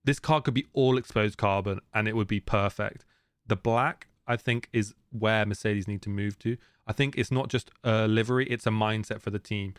this 0.03 0.19
car 0.19 0.41
could 0.41 0.53
be 0.53 0.67
all 0.73 0.97
exposed 0.97 1.37
carbon 1.37 1.79
and 1.93 2.07
it 2.07 2.15
would 2.15 2.27
be 2.27 2.39
perfect. 2.39 3.05
The 3.47 3.55
black, 3.55 4.07
I 4.27 4.35
think, 4.35 4.69
is 4.73 4.93
where 5.11 5.45
Mercedes 5.45 5.87
need 5.87 6.01
to 6.03 6.09
move 6.09 6.37
to. 6.39 6.57
I 6.85 6.93
think 6.93 7.17
it's 7.17 7.31
not 7.31 7.49
just 7.49 7.71
a 7.83 8.07
livery, 8.07 8.45
it's 8.47 8.67
a 8.67 8.71
mindset 8.71 9.21
for 9.21 9.29
the 9.29 9.39
team. 9.39 9.73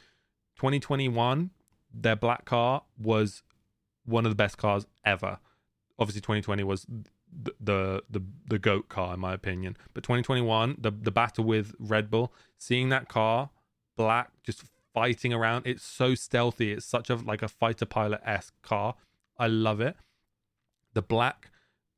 2021, 0.56 1.50
their 1.92 2.16
black 2.16 2.44
car 2.44 2.82
was 2.98 3.42
one 4.04 4.26
of 4.26 4.30
the 4.30 4.36
best 4.36 4.58
cars 4.58 4.86
ever. 5.04 5.38
Obviously, 5.98 6.20
2020 6.20 6.64
was 6.64 6.86
the 7.42 7.54
the 7.60 8.02
the, 8.10 8.22
the 8.48 8.58
goat 8.58 8.88
car 8.88 9.14
in 9.14 9.20
my 9.20 9.34
opinion, 9.34 9.76
but 9.92 10.02
2021, 10.02 10.76
the 10.78 10.90
the 10.90 11.10
battle 11.10 11.44
with 11.44 11.74
Red 11.78 12.10
Bull, 12.10 12.32
seeing 12.58 12.88
that 12.90 13.08
car 13.08 13.50
black 13.96 14.30
just 14.42 14.64
fighting 14.92 15.32
around, 15.32 15.66
it's 15.66 15.82
so 15.82 16.14
stealthy. 16.14 16.72
It's 16.72 16.86
such 16.86 17.10
a 17.10 17.16
like 17.16 17.42
a 17.42 17.48
fighter 17.48 17.84
pilot 17.84 18.20
esque 18.24 18.54
car. 18.62 18.94
I 19.36 19.48
love 19.48 19.80
it. 19.80 19.96
The 20.94 21.02
black 21.02 21.50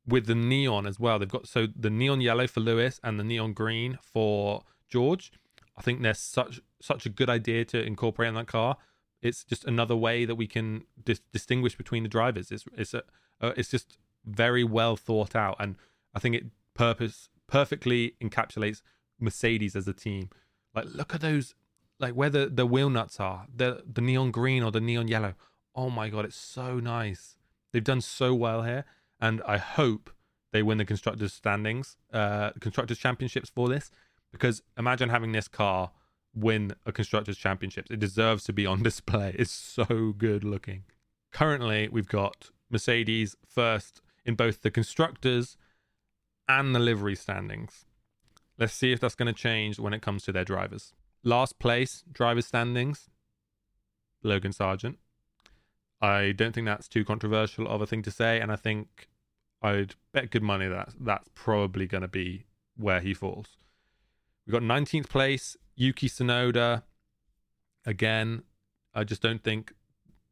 with 0.05 0.25
the 0.25 0.35
neon 0.35 0.87
as 0.87 0.99
well. 0.99 1.19
They've 1.19 1.29
got 1.29 1.47
so 1.47 1.67
the 1.75 1.89
neon 1.89 2.21
yellow 2.21 2.47
for 2.47 2.59
Lewis 2.59 2.99
and 3.03 3.19
the 3.19 3.23
neon 3.23 3.53
green 3.53 3.99
for 4.01 4.63
George. 4.89 5.31
I 5.77 5.81
think 5.81 6.01
they're 6.01 6.13
such 6.13 6.59
such 6.81 7.05
a 7.05 7.09
good 7.09 7.29
idea 7.29 7.65
to 7.65 7.81
incorporate 7.81 8.29
in 8.29 8.35
that 8.35 8.47
car 8.47 8.77
it's 9.21 9.43
just 9.43 9.65
another 9.65 9.95
way 9.95 10.25
that 10.25 10.35
we 10.35 10.47
can 10.47 10.83
dis- 11.03 11.21
distinguish 11.31 11.75
between 11.75 12.03
the 12.03 12.09
drivers. 12.09 12.51
It's 12.51 12.65
it's 12.75 12.93
a, 12.93 13.03
uh, 13.41 13.53
it's 13.57 13.69
just 13.69 13.97
very 14.25 14.63
well 14.63 14.95
thought 14.95 15.35
out, 15.35 15.55
and 15.59 15.75
I 16.13 16.19
think 16.19 16.35
it 16.35 16.45
purpose 16.73 17.29
perfectly 17.47 18.15
encapsulates 18.21 18.81
Mercedes 19.19 19.75
as 19.75 19.87
a 19.87 19.93
team. 19.93 20.29
Like, 20.75 20.85
look 20.93 21.15
at 21.15 21.21
those, 21.21 21.55
like 21.99 22.13
where 22.13 22.29
the 22.29 22.47
the 22.47 22.65
wheel 22.65 22.89
nuts 22.89 23.19
are, 23.19 23.47
the 23.53 23.83
the 23.91 24.01
neon 24.01 24.31
green 24.31 24.63
or 24.63 24.71
the 24.71 24.81
neon 24.81 25.07
yellow. 25.07 25.33
Oh 25.75 25.89
my 25.89 26.09
god, 26.09 26.25
it's 26.25 26.35
so 26.35 26.79
nice. 26.79 27.37
They've 27.71 27.83
done 27.83 28.01
so 28.01 28.33
well 28.33 28.63
here, 28.63 28.85
and 29.19 29.41
I 29.47 29.57
hope 29.57 30.11
they 30.51 30.63
win 30.63 30.77
the 30.77 30.85
constructors 30.85 31.33
standings, 31.33 31.97
uh, 32.13 32.51
constructors 32.59 32.97
championships 32.97 33.49
for 33.49 33.67
this. 33.67 33.91
Because 34.31 34.61
imagine 34.77 35.09
having 35.09 35.31
this 35.31 35.47
car 35.47 35.91
win 36.37 36.73
a 36.85 36.91
constructors 36.91 37.37
championships. 37.37 37.89
It 37.91 37.99
deserves 37.99 38.43
to 38.45 38.53
be 38.53 38.65
on 38.65 38.83
display. 38.89 39.35
It's 39.37 39.51
so 39.51 40.13
good 40.17 40.43
looking. 40.43 40.83
Currently, 41.31 41.89
we've 41.89 42.07
got 42.07 42.49
Mercedes 42.69 43.35
first 43.45 44.01
in 44.25 44.35
both 44.35 44.61
the 44.61 44.71
constructors 44.71 45.57
and 46.47 46.75
the 46.75 46.79
livery 46.79 47.15
standings. 47.15 47.85
Let's 48.57 48.73
see 48.73 48.91
if 48.91 48.99
that's 48.99 49.15
going 49.15 49.33
to 49.33 49.39
change 49.39 49.79
when 49.79 49.93
it 49.93 50.01
comes 50.01 50.23
to 50.23 50.31
their 50.31 50.45
drivers. 50.45 50.93
Last 51.23 51.59
place, 51.59 52.03
driver 52.11 52.41
standings, 52.41 53.09
Logan 54.23 54.51
Sargeant. 54.51 54.97
I 56.01 56.31
don't 56.31 56.53
think 56.53 56.65
that's 56.65 56.87
too 56.87 57.03
controversial 57.03 57.67
of 57.67 57.81
a 57.81 57.87
thing 57.87 58.03
to 58.03 58.11
say, 58.11 58.39
and 58.39 58.51
I 58.51 58.55
think 58.55 59.07
I'd 59.61 59.95
bet 60.11 60.31
good 60.31 60.43
money 60.43 60.67
that 60.67 60.93
that's 60.99 61.29
probably 61.33 61.87
going 61.87 62.03
to 62.03 62.07
be 62.07 62.45
where 62.75 62.99
he 62.99 63.13
falls. 63.13 63.57
We've 64.45 64.53
got 64.53 64.61
19th 64.61 65.09
place, 65.09 65.57
Yuki 65.77 66.09
Tsunoda. 66.09 66.83
Again, 67.85 68.43
I 68.93 69.05
just 69.05 69.21
don't 69.21 69.41
think 69.41 69.73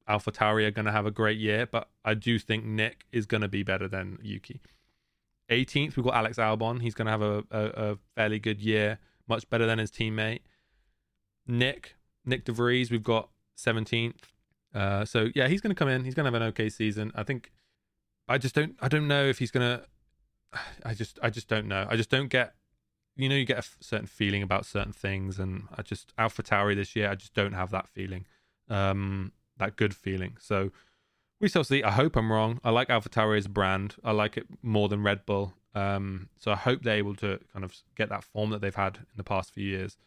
AlphaTauri 0.09 0.65
are 0.65 0.71
going 0.71 0.85
to 0.85 0.91
have 0.91 1.05
a 1.05 1.11
great 1.11 1.37
year, 1.37 1.65
but 1.65 1.89
I 2.03 2.15
do 2.15 2.37
think 2.37 2.65
Nyck 2.65 3.03
is 3.13 3.25
going 3.25 3.41
to 3.41 3.47
be 3.47 3.63
better 3.63 3.87
than 3.87 4.19
Yuki. 4.21 4.59
18th, 5.49 5.95
we've 5.95 6.03
got 6.03 6.15
Alex 6.15 6.37
Albon. 6.37 6.81
He's 6.81 6.95
going 6.95 7.05
to 7.05 7.11
have 7.11 7.21
a, 7.21 7.43
a, 7.51 7.91
a, 7.91 7.97
fairly 8.15 8.39
good 8.39 8.59
year, 8.59 8.99
much 9.27 9.47
better 9.49 9.65
than 9.65 9.77
his 9.77 9.91
teammate. 9.91 10.41
Nyck, 11.47 11.93
Nick 12.25 12.45
DeVries, 12.45 12.89
we've 12.89 13.03
got 13.03 13.29
17th. 13.57 14.15
Uh, 14.73 15.05
so 15.05 15.29
yeah, 15.35 15.47
he's 15.47 15.61
going 15.61 15.73
to 15.73 15.77
come 15.77 15.87
in. 15.87 16.03
He's 16.03 16.13
going 16.13 16.25
to 16.25 16.31
have 16.31 16.41
an 16.41 16.47
okay 16.49 16.69
season. 16.69 17.11
I 17.15 17.23
think. 17.23 17.51
I 18.27 18.37
just 18.37 18.55
don't. 18.55 18.75
I 18.81 18.89
don't 18.89 19.07
know 19.07 19.23
if 19.23 19.39
he's 19.39 19.51
going 19.51 19.79
to. 19.79 19.85
I 20.85 20.93
just. 20.93 21.17
I 21.23 21.29
just 21.29 21.47
don't 21.47 21.67
know. 21.67 21.87
I 21.89 21.95
just 21.95 22.09
don't 22.09 22.27
get. 22.27 22.55
You 23.15 23.29
know, 23.29 23.35
you 23.35 23.45
get 23.45 23.59
a 23.59 23.67
certain 23.79 24.07
feeling 24.07 24.43
about 24.43 24.65
certain 24.65 24.91
things, 24.91 25.39
and 25.39 25.63
I 25.75 25.81
just 25.81 26.15
AlphaTauri 26.17 26.75
this 26.75 26.95
year. 26.95 27.09
I 27.09 27.15
just 27.15 27.33
don't 27.33 27.53
have 27.53 27.71
that 27.71 27.87
feeling. 27.87 28.25
Um, 28.69 29.31
that 29.57 29.77
good 29.77 29.95
feeling. 29.95 30.37
So 30.39 30.71
we 31.39 31.47
shall 31.47 31.63
see. 31.63 31.83
I 31.83 31.91
hope 31.91 32.15
I'm 32.15 32.31
wrong. 32.31 32.59
I 32.63 32.71
like 32.71 32.89
AlphaTauri 32.89 33.37
as 33.37 33.45
a 33.45 33.49
brand. 33.49 33.95
I 34.03 34.11
like 34.11 34.37
it 34.37 34.47
more 34.61 34.89
than 34.89 35.03
Red 35.03 35.25
Bull. 35.25 35.53
Um, 35.73 36.29
so 36.39 36.51
I 36.51 36.55
hope 36.55 36.83
they're 36.83 36.97
able 36.97 37.15
to 37.15 37.39
kind 37.51 37.65
of 37.65 37.75
get 37.95 38.09
that 38.09 38.23
form 38.23 38.49
that 38.51 38.61
they've 38.61 38.75
had 38.75 38.97
in 38.97 39.17
the 39.17 39.23
past 39.23 39.53
few 39.53 39.65
years, 39.65 39.97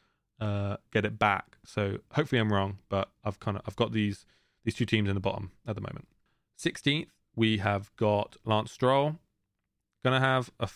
uh, 0.40 0.76
get 0.92 1.04
it 1.04 1.18
back. 1.18 1.58
So 1.64 1.98
hopefully 2.12 2.40
I'm 2.40 2.52
wrong, 2.52 2.78
but 2.88 3.10
I've 3.24 3.40
kind 3.40 3.56
of 3.56 3.62
I've 3.66 3.76
got 3.76 3.92
these 3.92 4.24
these 4.64 4.74
two 4.74 4.86
teams 4.86 5.08
in 5.08 5.14
the 5.14 5.20
bottom 5.20 5.52
at 5.66 5.74
the 5.74 5.80
moment. 5.80 6.08
16th 6.58 7.08
we 7.38 7.58
have 7.58 7.94
got 7.96 8.36
Lance 8.44 8.72
Stroll. 8.72 9.16
Gonna 10.02 10.20
have 10.20 10.50
a 10.58 10.68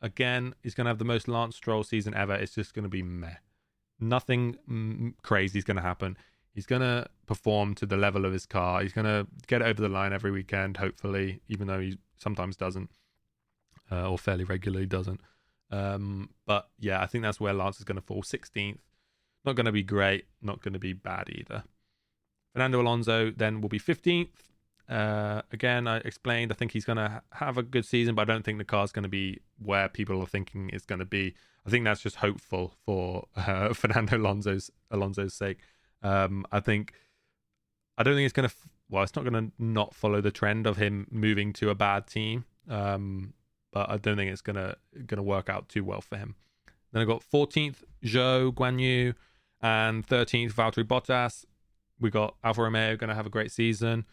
again. 0.00 0.54
He's 0.62 0.74
gonna 0.74 0.90
have 0.90 0.98
the 0.98 1.04
most 1.04 1.28
Lance 1.28 1.56
Stroll 1.56 1.84
season 1.84 2.14
ever. 2.14 2.34
It's 2.34 2.54
just 2.54 2.74
gonna 2.74 2.88
be 2.88 3.02
meh. 3.02 3.36
Nothing 4.00 5.14
crazy 5.22 5.58
is 5.58 5.64
gonna 5.64 5.82
happen. 5.82 6.16
He's 6.58 6.66
going 6.66 6.82
to 6.82 7.06
perform 7.26 7.76
to 7.76 7.86
the 7.86 7.96
level 7.96 8.24
of 8.24 8.32
his 8.32 8.44
car. 8.44 8.82
He's 8.82 8.92
going 8.92 9.04
to 9.04 9.28
get 9.46 9.62
over 9.62 9.80
the 9.80 9.88
line 9.88 10.12
every 10.12 10.32
weekend, 10.32 10.78
hopefully, 10.78 11.40
even 11.46 11.68
though 11.68 11.78
he 11.78 11.98
sometimes 12.16 12.56
doesn't, 12.56 12.90
uh, 13.92 14.10
or 14.10 14.18
fairly 14.18 14.42
regularly 14.42 14.86
doesn't. 14.86 15.20
Um, 15.70 16.30
but 16.46 16.68
yeah, 16.80 17.00
I 17.00 17.06
think 17.06 17.22
that's 17.22 17.38
where 17.38 17.52
Lance 17.52 17.78
is 17.78 17.84
going 17.84 17.94
to 17.94 18.02
fall 18.02 18.22
16th. 18.22 18.80
Not 19.44 19.54
going 19.54 19.66
to 19.66 19.72
be 19.72 19.84
great, 19.84 20.24
not 20.42 20.60
going 20.60 20.72
to 20.72 20.80
be 20.80 20.94
bad 20.94 21.28
either. 21.30 21.62
Fernando 22.54 22.82
Alonso 22.82 23.30
then 23.30 23.60
will 23.60 23.68
be 23.68 23.78
15th. 23.78 24.26
Uh, 24.88 25.42
again, 25.52 25.86
I 25.86 25.98
explained, 25.98 26.50
I 26.50 26.54
think 26.54 26.72
he's 26.72 26.84
going 26.84 26.96
to 26.96 27.22
have 27.32 27.58
a 27.58 27.62
good 27.62 27.84
season, 27.84 28.14
but 28.14 28.22
I 28.22 28.32
don't 28.32 28.44
think 28.44 28.58
the 28.58 28.64
car's 28.64 28.92
going 28.92 29.02
to 29.02 29.08
be 29.08 29.40
where 29.58 29.88
people 29.88 30.20
are 30.22 30.26
thinking 30.26 30.70
it's 30.72 30.86
going 30.86 31.00
to 31.00 31.04
be. 31.04 31.34
I 31.66 31.70
think 31.70 31.84
that's 31.84 32.00
just 32.00 32.16
hopeful 32.16 32.74
for 32.86 33.26
uh, 33.36 33.72
Fernando 33.74 34.16
Alonso's 34.16 34.70
Alonso's 34.90 35.34
sake. 35.34 35.58
Um, 36.02 36.46
I 36.50 36.60
think 36.60 36.94
I 37.96 38.02
don't 38.02 38.14
think 38.14 38.24
it's 38.24 38.32
going 38.32 38.48
to. 38.48 38.54
Well, 38.90 39.02
it's 39.02 39.14
not 39.14 39.28
going 39.28 39.50
to 39.50 39.52
not 39.62 39.94
follow 39.94 40.22
the 40.22 40.30
trend 40.30 40.66
of 40.66 40.78
him 40.78 41.06
moving 41.10 41.52
to 41.54 41.68
a 41.68 41.74
bad 41.74 42.06
team. 42.06 42.46
Um, 42.70 43.34
but 43.72 43.90
I 43.90 43.96
don't 43.98 44.16
think 44.16 44.30
it's 44.30 44.40
gonna 44.40 44.76
gonna 45.06 45.22
work 45.22 45.48
out 45.48 45.68
too 45.68 45.84
well 45.84 46.00
for 46.00 46.16
him. 46.16 46.36
Then 46.92 47.02
I 47.02 47.04
got 47.04 47.22
14th 47.22 47.82
Zhou 48.04 48.52
Guanyu 48.52 49.14
and 49.60 50.06
13th 50.06 50.52
Valtteri 50.52 50.84
Bottas. 50.84 51.44
We 52.00 52.10
got 52.10 52.36
Alfa 52.42 52.62
Romeo 52.62 52.96
going 52.96 53.08
to 53.08 53.14
have 53.14 53.26
a 53.26 53.30
great 53.30 53.52
season. 53.52 54.06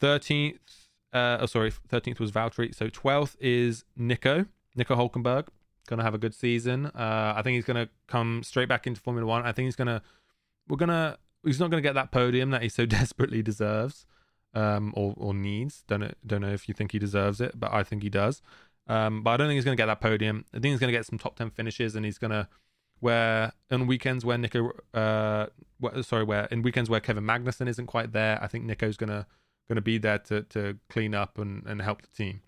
13th, 0.00 0.58
uh, 1.12 1.38
oh 1.40 1.46
sorry, 1.46 1.70
13th 1.70 2.18
was 2.18 2.32
Valtteri. 2.32 2.74
So 2.74 2.88
12th 2.88 3.36
is 3.40 3.84
Nico, 3.96 4.46
Nico 4.74 4.96
Hulkenberg, 4.96 5.48
going 5.86 5.98
to 5.98 6.04
have 6.04 6.14
a 6.14 6.18
good 6.18 6.34
season. 6.34 6.86
Uh, 6.86 7.34
I 7.36 7.42
think 7.42 7.54
he's 7.54 7.64
going 7.64 7.84
to 7.84 7.90
come 8.06 8.42
straight 8.42 8.68
back 8.68 8.86
into 8.86 9.00
Formula 9.00 9.26
One. 9.26 9.42
I 9.42 9.52
think 9.52 9.66
he's 9.66 9.76
going 9.76 9.88
to 9.88 10.02
we're 10.68 10.76
gonna 10.76 11.18
he's 11.44 11.60
not 11.60 11.70
gonna 11.70 11.82
get 11.82 11.94
that 11.94 12.10
podium 12.10 12.50
that 12.50 12.62
he 12.62 12.68
so 12.68 12.86
desperately 12.86 13.42
deserves 13.42 14.06
um, 14.54 14.92
or 14.96 15.14
or 15.16 15.34
needs. 15.34 15.84
Don't 15.86 16.00
know, 16.00 16.12
don't 16.26 16.42
know 16.42 16.52
if 16.52 16.68
you 16.68 16.74
think 16.74 16.92
he 16.92 16.98
deserves 16.98 17.40
it, 17.40 17.58
but 17.58 17.72
I 17.72 17.82
think 17.82 18.02
he 18.02 18.10
does. 18.10 18.42
Um, 18.88 19.22
but 19.22 19.32
I 19.32 19.36
don't 19.36 19.48
think 19.48 19.56
he's 19.56 19.64
gonna 19.64 19.76
get 19.76 19.86
that 19.86 20.00
podium. 20.00 20.44
I 20.52 20.58
think 20.58 20.72
he's 20.72 20.80
gonna 20.80 20.92
get 20.92 21.06
some 21.06 21.18
top 21.18 21.36
ten 21.36 21.50
finishes, 21.50 21.96
and 21.96 22.04
he's 22.04 22.18
gonna 22.18 22.48
where 23.00 23.52
on 23.70 23.86
weekends 23.86 24.24
where 24.24 24.38
Nico, 24.38 24.72
uh, 24.94 25.46
sorry, 26.02 26.24
where 26.24 26.46
in 26.46 26.62
weekends 26.62 26.88
where 26.88 27.00
Kevin 27.00 27.24
Magnussen 27.24 27.68
isn't 27.68 27.86
quite 27.86 28.12
there, 28.12 28.42
I 28.42 28.46
think 28.46 28.64
Nico's 28.64 28.96
gonna 29.68 29.76
gonna 29.76 29.82
be 29.82 29.98
there 29.98 30.18
to 30.18 30.42
to 30.42 30.78
clean 30.88 31.14
up 31.14 31.38
and 31.38 31.66
and 31.66 31.82
help 31.82 32.02
the 32.02 32.08
team. 32.08 32.40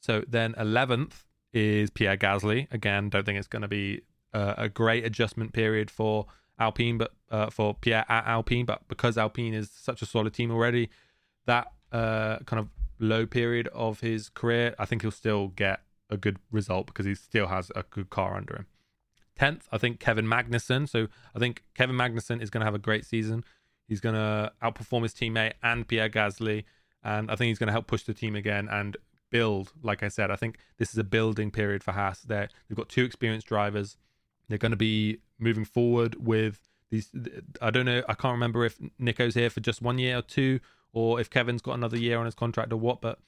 So 0.00 0.22
then 0.26 0.54
eleventh 0.58 1.24
is 1.52 1.90
Pierre 1.90 2.16
Gasly. 2.16 2.72
Again, 2.72 3.08
don't 3.08 3.24
think 3.24 3.38
it's 3.38 3.48
gonna 3.48 3.68
be 3.68 4.02
a, 4.32 4.68
great 4.68 5.04
adjustment 5.04 5.52
period 5.52 5.90
for 5.90 6.26
Alpine, 6.58 6.98
but 6.98 7.12
uh, 7.30 7.50
for 7.50 7.74
Pierre 7.74 8.04
at 8.08 8.26
Alpine, 8.26 8.66
but 8.66 8.86
because 8.88 9.16
Alpine 9.16 9.54
is 9.54 9.70
such 9.70 10.02
a 10.02 10.06
solid 10.06 10.34
team 10.34 10.50
already, 10.50 10.90
that 11.46 11.72
uh, 11.92 12.38
kind 12.40 12.60
of 12.60 12.68
low 12.98 13.26
period 13.26 13.68
of 13.68 14.00
his 14.00 14.28
career, 14.28 14.74
I 14.78 14.84
think 14.84 15.02
he'll 15.02 15.10
still 15.10 15.48
get 15.48 15.80
a 16.10 16.16
good 16.16 16.38
result 16.50 16.86
because 16.86 17.06
he 17.06 17.14
still 17.14 17.48
has 17.48 17.70
a 17.74 17.82
good 17.82 18.10
car 18.10 18.36
under 18.36 18.56
him. 18.56 18.66
Tenth, 19.38 19.68
I 19.70 19.78
think 19.78 20.00
Kevin 20.00 20.26
Magnussen. 20.26 20.88
So 20.88 21.08
I 21.34 21.38
think 21.38 21.62
Kevin 21.74 21.96
Magnussen 21.96 22.40
is 22.40 22.48
going 22.48 22.62
to 22.62 22.64
have 22.64 22.74
a 22.74 22.78
great 22.78 23.04
season. 23.04 23.44
He's 23.88 24.00
going 24.00 24.14
to 24.14 24.52
outperform 24.62 25.02
his 25.02 25.14
teammate 25.14 25.54
and 25.62 25.86
Pierre 25.86 26.08
Gasly, 26.08 26.64
and 27.04 27.30
I 27.30 27.36
think 27.36 27.48
he's 27.48 27.58
going 27.58 27.68
to 27.68 27.72
help 27.72 27.86
push 27.86 28.02
the 28.02 28.14
team 28.14 28.34
again 28.34 28.68
and 28.70 28.96
build. 29.30 29.72
Like 29.82 30.02
I 30.02 30.08
said, 30.08 30.30
I 30.30 30.36
think 30.36 30.58
this 30.78 30.90
is 30.90 30.98
a 30.98 31.04
building 31.04 31.50
period 31.50 31.84
for 31.84 31.92
Haas. 31.92 32.20
There, 32.20 32.48
they've 32.68 32.76
got 32.76 32.88
two 32.88 33.04
experienced 33.04 33.46
drivers. 33.46 33.96
They're 34.48 34.58
going 34.58 34.70
to 34.70 34.76
be 34.76 35.18
moving 35.38 35.64
forward 35.64 36.16
with 36.24 36.60
these. 36.90 37.10
I 37.60 37.70
don't 37.70 37.86
know. 37.86 38.02
I 38.08 38.14
can't 38.14 38.32
remember 38.32 38.64
if 38.64 38.78
Nico's 38.98 39.34
here 39.34 39.50
for 39.50 39.60
just 39.60 39.82
one 39.82 39.98
year 39.98 40.18
or 40.18 40.22
two, 40.22 40.60
or 40.92 41.20
if 41.20 41.30
Kevin's 41.30 41.62
got 41.62 41.74
another 41.74 41.98
year 41.98 42.18
on 42.18 42.24
his 42.24 42.34
contract 42.34 42.72
or 42.72 42.76
what. 42.76 43.00
But 43.00 43.18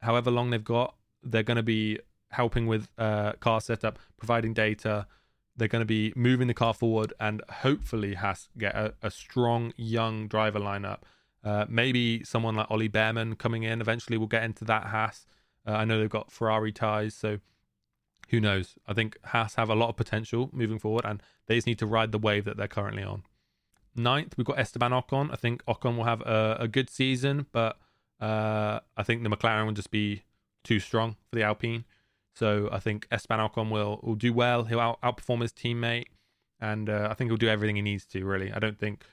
however 0.00 0.30
long 0.30 0.50
they've 0.50 0.62
got, 0.62 0.94
they're 1.22 1.42
going 1.42 1.56
to 1.56 1.62
be 1.62 1.98
helping 2.30 2.66
with 2.66 2.88
uh, 2.98 3.32
car 3.40 3.60
setup, 3.60 3.98
providing 4.16 4.54
data. 4.54 5.06
They're 5.56 5.68
going 5.68 5.80
to 5.80 5.86
be 5.86 6.12
moving 6.14 6.48
the 6.48 6.54
car 6.54 6.74
forward, 6.74 7.12
and 7.18 7.42
hopefully 7.48 8.14
Haas 8.14 8.48
get 8.58 8.74
a, 8.74 8.94
a 9.02 9.10
strong 9.10 9.72
young 9.76 10.28
driver 10.28 10.60
lineup. 10.60 10.98
Uh, 11.42 11.64
maybe 11.68 12.24
someone 12.24 12.56
like 12.56 12.70
Ollie 12.70 12.88
Bearman 12.88 13.36
coming 13.38 13.62
in. 13.62 13.80
Eventually, 13.80 14.18
we'll 14.18 14.26
get 14.26 14.42
into 14.42 14.64
that 14.64 14.86
Haas. 14.86 15.26
Uh, 15.66 15.72
I 15.72 15.84
know 15.84 15.98
they've 15.98 16.10
got 16.10 16.30
Ferrari 16.30 16.72
ties, 16.72 17.14
so 17.14 17.38
who 18.28 18.40
knows? 18.40 18.74
I 18.86 18.92
think 18.92 19.16
Haas 19.24 19.54
have 19.54 19.70
a 19.70 19.74
lot 19.74 19.88
of 19.88 19.96
potential 19.96 20.50
moving 20.52 20.78
forward, 20.78 21.04
and 21.04 21.22
they 21.46 21.54
just 21.56 21.66
need 21.66 21.78
to 21.78 21.86
ride 21.86 22.12
the 22.12 22.18
wave 22.18 22.44
that 22.44 22.56
they're 22.56 22.68
currently 22.68 23.02
on. 23.02 23.22
Ninth, 23.94 24.34
we've 24.36 24.46
got 24.46 24.58
Esteban 24.58 24.90
Ocon. 24.90 25.32
I 25.32 25.36
think 25.36 25.64
Ocon 25.66 25.96
will 25.96 26.04
have 26.04 26.20
a, 26.22 26.56
a 26.60 26.68
good 26.68 26.90
season, 26.90 27.46
but 27.52 27.78
uh, 28.20 28.80
I 28.96 29.02
think 29.02 29.22
the 29.22 29.30
McLaren 29.30 29.66
will 29.66 29.72
just 29.72 29.90
be 29.90 30.24
too 30.64 30.80
strong 30.80 31.16
for 31.30 31.36
the 31.36 31.42
Alpine. 31.42 31.84
So 32.36 32.68
I 32.70 32.78
think 32.78 33.06
Esteban 33.10 33.40
Ocon 33.40 33.70
will 33.70 34.00
will 34.02 34.14
do 34.14 34.32
well. 34.32 34.64
He'll 34.64 34.80
out, 34.80 35.00
outperform 35.02 35.42
his 35.42 35.52
teammate, 35.52 36.06
and 36.60 36.88
uh, 36.88 37.08
I 37.10 37.14
think 37.14 37.30
he'll 37.30 37.38
do 37.38 37.48
everything 37.48 37.76
he 37.76 37.82
needs 37.82 38.06
to. 38.06 38.24
Really, 38.24 38.52
I 38.52 38.58
don't 38.58 38.78
think 38.78 39.04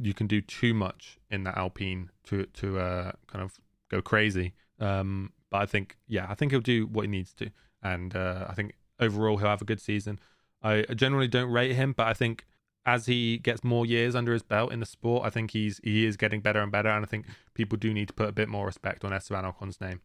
you 0.00 0.14
can 0.14 0.26
do 0.26 0.40
too 0.40 0.74
much 0.74 1.18
in 1.30 1.44
that 1.44 1.56
Alpine 1.56 2.10
to 2.24 2.46
to 2.46 2.78
uh, 2.78 3.12
kind 3.26 3.44
of 3.44 3.58
go 3.90 4.00
crazy. 4.00 4.54
Um, 4.80 5.32
but 5.50 5.62
I 5.62 5.66
think, 5.66 5.96
yeah, 6.06 6.26
I 6.28 6.34
think 6.34 6.52
he'll 6.52 6.60
do 6.60 6.86
what 6.86 7.02
he 7.02 7.08
needs 7.08 7.32
to 7.34 7.50
and 7.82 8.14
uh, 8.14 8.46
I 8.48 8.54
think 8.54 8.74
overall 9.00 9.38
he'll 9.38 9.48
have 9.48 9.62
a 9.62 9.66
good 9.66 9.80
season. 9.80 10.18
I 10.62 10.82
generally 10.94 11.28
don't 11.28 11.50
rate 11.50 11.74
him, 11.74 11.92
but 11.92 12.06
I 12.06 12.14
think 12.14 12.44
as 12.84 13.06
he 13.06 13.38
gets 13.38 13.62
more 13.62 13.86
years 13.86 14.14
under 14.14 14.32
his 14.32 14.42
belt 14.42 14.72
in 14.72 14.80
the 14.80 14.86
sport, 14.86 15.24
I 15.24 15.30
think 15.30 15.52
he's 15.52 15.80
he 15.84 16.06
is 16.06 16.16
getting 16.16 16.40
better 16.40 16.60
and 16.60 16.72
better, 16.72 16.88
and 16.88 17.04
I 17.04 17.08
think 17.08 17.26
people 17.54 17.78
do 17.78 17.92
need 17.92 18.08
to 18.08 18.14
put 18.14 18.28
a 18.28 18.32
bit 18.32 18.48
more 18.48 18.66
respect 18.66 19.04
on 19.04 19.12
Esteban 19.12 19.44
Ocon's 19.44 19.80
name. 19.80 20.00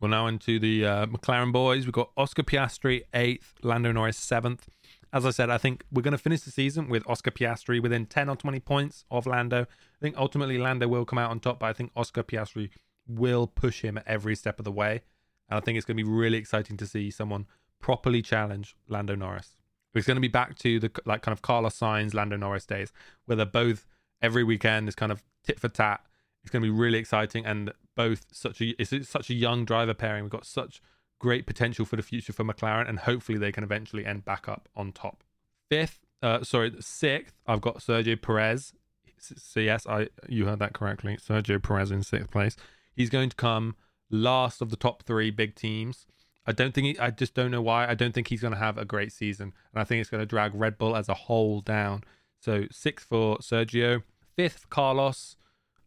Well, 0.00 0.08
now 0.08 0.26
into 0.26 0.58
the 0.58 0.86
uh, 0.86 1.06
McLaren 1.06 1.52
boys. 1.52 1.84
We've 1.84 1.92
got 1.92 2.10
Oscar 2.16 2.42
Piastri 2.42 3.02
eighth, 3.12 3.54
Lando 3.62 3.92
Norris 3.92 4.16
seventh. 4.16 4.68
As 5.12 5.26
I 5.26 5.30
said, 5.30 5.50
I 5.50 5.58
think 5.58 5.84
we're 5.92 6.02
going 6.02 6.12
to 6.12 6.18
finish 6.18 6.40
the 6.40 6.50
season 6.50 6.88
with 6.88 7.06
Oscar 7.06 7.30
Piastri 7.30 7.82
within 7.82 8.06
10 8.06 8.28
or 8.30 8.36
20 8.36 8.60
points 8.60 9.04
of 9.10 9.26
Lando. 9.26 9.62
I 9.62 10.00
think 10.00 10.16
ultimately 10.16 10.56
Lando 10.56 10.88
will 10.88 11.04
come 11.04 11.18
out 11.18 11.30
on 11.30 11.40
top, 11.40 11.58
but 11.58 11.66
I 11.66 11.72
think 11.74 11.90
Oscar 11.96 12.22
Piastri 12.22 12.70
will 13.06 13.46
push 13.46 13.82
him 13.82 14.00
every 14.06 14.36
step 14.36 14.58
of 14.58 14.64
the 14.64 14.72
way. 14.72 15.02
And 15.50 15.58
I 15.58 15.60
think 15.60 15.76
it's 15.76 15.84
going 15.84 15.96
to 15.96 16.02
be 16.02 16.08
really 16.08 16.38
exciting 16.38 16.76
to 16.78 16.86
see 16.86 17.10
someone 17.10 17.46
properly 17.80 18.22
challenge 18.22 18.76
Lando 18.88 19.14
Norris. 19.14 19.56
It's 19.94 20.06
going 20.06 20.16
to 20.16 20.20
be 20.20 20.28
back 20.28 20.56
to 20.60 20.78
the 20.78 20.90
like 21.04 21.22
kind 21.22 21.32
of 21.32 21.42
Carlos 21.42 21.78
Sainz, 21.78 22.14
Lando 22.14 22.36
Norris 22.36 22.64
days, 22.64 22.92
where 23.26 23.36
they're 23.36 23.44
both 23.44 23.86
every 24.22 24.44
weekend 24.44 24.88
is 24.88 24.94
kind 24.94 25.10
of 25.10 25.22
tit 25.44 25.58
for 25.58 25.68
tat. 25.68 26.00
It's 26.42 26.50
going 26.50 26.62
to 26.62 26.72
be 26.72 26.76
really 26.76 26.98
exciting, 26.98 27.44
and 27.44 27.72
both 27.96 28.26
such 28.32 28.60
a 28.60 28.74
it's 28.80 29.08
such 29.08 29.30
a 29.30 29.34
young 29.34 29.64
driver 29.64 29.94
pairing. 29.94 30.24
We've 30.24 30.30
got 30.30 30.46
such 30.46 30.80
great 31.18 31.46
potential 31.46 31.84
for 31.84 31.96
the 31.96 32.02
future 32.02 32.32
for 32.32 32.44
McLaren, 32.44 32.88
and 32.88 33.00
hopefully 33.00 33.38
they 33.38 33.52
can 33.52 33.62
eventually 33.64 34.06
end 34.06 34.24
back 34.24 34.48
up 34.48 34.68
on 34.74 34.92
top. 34.92 35.22
Fifth, 35.68 36.00
uh, 36.22 36.42
sorry, 36.42 36.72
sixth, 36.80 37.34
I've 37.46 37.60
got 37.60 37.78
Sergio 37.78 38.20
Perez. 38.20 38.72
So 39.18 39.60
yes, 39.60 39.86
I 39.86 40.08
you 40.28 40.46
heard 40.46 40.60
that 40.60 40.72
correctly. 40.72 41.18
Sergio 41.18 41.62
Perez 41.62 41.90
in 41.90 42.02
sixth 42.02 42.30
place. 42.30 42.56
he's 42.96 43.10
going 43.10 43.28
to 43.30 43.36
come 43.36 43.76
last 44.10 44.60
of 44.60 44.70
the 44.70 44.76
top 44.76 45.02
three 45.02 45.30
big 45.30 45.54
teams. 45.54 46.06
I 46.46 46.52
don't 46.52 46.74
think 46.74 46.86
he, 46.86 46.98
I 46.98 47.10
just 47.10 47.34
don't 47.34 47.50
know 47.50 47.62
why. 47.62 47.86
I 47.86 47.94
don't 47.94 48.12
think 48.12 48.28
he's 48.28 48.40
going 48.40 48.54
to 48.54 48.58
have 48.58 48.78
a 48.78 48.84
great 48.84 49.12
season, 49.12 49.52
and 49.72 49.80
I 49.80 49.84
think 49.84 50.00
it's 50.00 50.10
going 50.10 50.22
to 50.22 50.26
drag 50.26 50.54
Red 50.54 50.78
Bull 50.78 50.96
as 50.96 51.08
a 51.08 51.14
whole 51.14 51.60
down. 51.60 52.02
So 52.40 52.64
sixth 52.70 53.06
for 53.06 53.38
Sergio, 53.38 54.02
fifth 54.36 54.70
Carlos, 54.70 55.36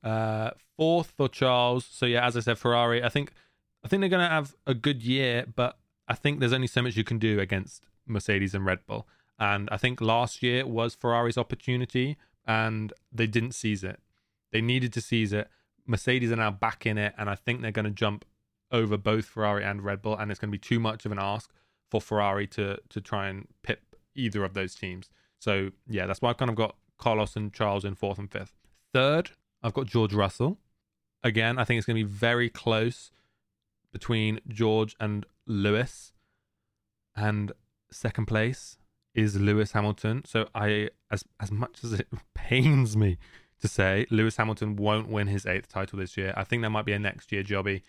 uh, 0.04 0.52
fourth 0.78 1.14
for 1.16 1.28
Charles. 1.30 1.86
So 1.86 2.06
yeah, 2.06 2.26
as 2.26 2.36
I 2.36 2.42
said, 2.42 2.58
Ferrari. 2.58 3.04
I 3.04 3.10
think 3.10 3.32
I 3.84 3.88
think 3.88 4.02
they're 4.02 4.10
going 4.10 4.28
to 4.28 4.34
have 4.34 4.56
a 4.66 4.74
good 4.74 5.04
year, 5.04 5.46
but 5.54 5.78
I 6.08 6.16
think 6.16 6.40
there's 6.40 6.54
only 6.54 6.68
so 6.68 6.82
much 6.82 6.96
you 6.96 7.04
can 7.04 7.20
do 7.20 7.40
against 7.40 7.86
Mercedes 8.06 8.54
and 8.54 8.66
Red 8.66 8.86
Bull. 8.86 9.08
And 9.40 9.68
I 9.72 9.78
think 9.78 10.00
last 10.00 10.44
year 10.44 10.66
was 10.66 10.96
Ferrari's 10.96 11.38
opportunity, 11.38 12.18
and 12.46 12.94
they 13.12 13.28
didn't 13.28 13.54
seize 13.54 13.84
it. 13.84 14.00
They 14.52 14.62
needed 14.62 14.94
to 14.94 15.02
seize 15.02 15.34
it. 15.34 15.50
Mercedes 15.86 16.32
are 16.32 16.38
now 16.38 16.52
back 16.52 16.86
in 16.86 16.98
it, 16.98 17.14
and 17.18 17.30
I 17.30 17.36
think 17.36 17.62
they're 17.62 17.72
going 17.72 17.86
to 17.86 17.92
jump 17.92 18.26
over 18.72 18.98
both 18.98 19.26
Ferrari 19.26 19.64
and 19.64 19.84
Red 19.84 20.02
Bull, 20.02 20.16
and 20.16 20.32
it's 20.32 20.40
going 20.40 20.50
to 20.50 20.58
be 20.58 20.60
too 20.60 20.80
much 20.80 21.06
of 21.06 21.12
an 21.12 21.20
ask 21.20 21.52
for 21.90 22.02
Ferrari 22.02 22.48
to 22.48 22.78
to 22.90 23.02
try 23.02 23.28
and 23.28 23.48
pip 23.62 23.96
either 24.16 24.44
of 24.44 24.54
those 24.54 24.76
teams. 24.76 25.10
So 25.40 25.72
yeah, 25.88 26.06
that's 26.06 26.22
why 26.22 26.30
I've 26.30 26.38
kind 26.38 26.50
of 26.50 26.56
got 26.56 26.76
Carlos 26.98 27.36
and 27.36 27.54
Charles 27.54 27.86
in 27.86 27.96
fourth 27.96 28.18
and 28.18 28.32
fifth. 28.32 28.54
Third, 28.94 29.32
I've 29.64 29.74
got 29.74 29.88
George 29.88 30.14
Russell. 30.14 30.60
Again, 31.24 31.58
I 31.58 31.64
think 31.64 31.78
it's 31.78 31.88
going 31.88 31.98
to 31.98 32.04
be 32.04 32.12
very 32.12 32.50
close 32.50 33.12
between 33.92 34.40
George 34.48 34.96
and 35.00 35.26
Lewis. 35.46 36.12
And 37.16 37.52
second 37.92 38.26
place 38.26 38.78
is 39.14 39.40
Lewis 39.40 39.72
Hamilton. 39.72 40.24
So 40.26 40.48
I 40.54 40.90
as 41.12 41.24
as 41.40 41.52
much 41.52 41.84
as 41.84 41.94
it 41.94 42.08
pains 42.34 42.98
me 42.98 43.18
to 43.62 43.68
say 43.68 44.06
Lewis 44.10 44.36
Hamilton 44.38 44.76
won't 44.76 45.08
win 45.08 45.28
his 45.28 45.46
eighth 45.46 45.70
title 45.70 46.00
this 46.00 46.18
year. 46.18 46.34
I 46.36 46.44
think 46.44 46.62
that 46.64 46.70
might 46.70 46.86
be 46.86 46.94
a 46.94 47.00
next 47.00 47.32
year 47.32 47.44
jobby. 47.44 47.82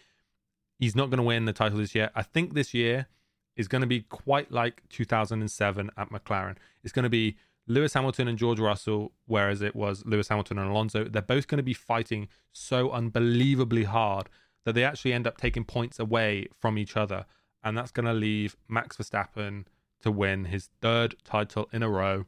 He's 0.79 0.95
not 0.95 1.11
going 1.11 1.19
to 1.19 1.25
win 1.25 1.47
the 1.47 1.53
title 1.53 1.79
this 1.79 1.95
year. 1.95 2.11
I 2.15 2.23
think 2.23 2.55
this 2.55 2.75
year 2.75 3.09
is 3.57 3.69
going 3.69 3.81
to 3.81 3.87
be 3.87 4.03
quite 4.03 4.53
like 4.53 4.83
2007 4.91 5.91
at 5.97 6.11
McLaren. 6.11 6.57
It's 6.83 6.93
going 6.93 7.05
to 7.05 7.09
be 7.11 7.37
Lewis 7.67 7.95
Hamilton 7.95 8.29
and 8.29 8.39
George 8.39 8.61
Russell, 8.61 9.13
whereas 9.27 9.63
it 9.63 9.75
was 9.75 10.05
Lewis 10.05 10.29
Hamilton 10.29 10.59
and 10.59 10.71
Alonso. 10.71 11.05
They're 11.05 11.23
both 11.23 11.49
going 11.49 11.59
to 11.59 11.63
be 11.63 11.75
fighting 11.75 12.29
so 12.53 12.91
unbelievably 12.91 13.85
hard 13.85 14.29
that 14.65 14.75
they 14.75 14.85
actually 14.85 15.13
end 15.13 15.27
up 15.27 15.39
taking 15.39 15.65
points 15.65 15.99
away 15.99 16.49
from 16.61 16.79
each 16.79 16.97
other. 16.97 17.25
And 17.63 17.77
that's 17.77 17.91
going 17.91 18.07
to 18.07 18.13
leave 18.13 18.57
Max 18.69 18.97
Verstappen 18.97 19.65
to 20.03 20.11
win 20.11 20.47
his 20.47 20.69
third 20.83 21.15
title 21.25 21.69
in 21.73 21.83
a 21.83 21.89
row. 21.89 22.27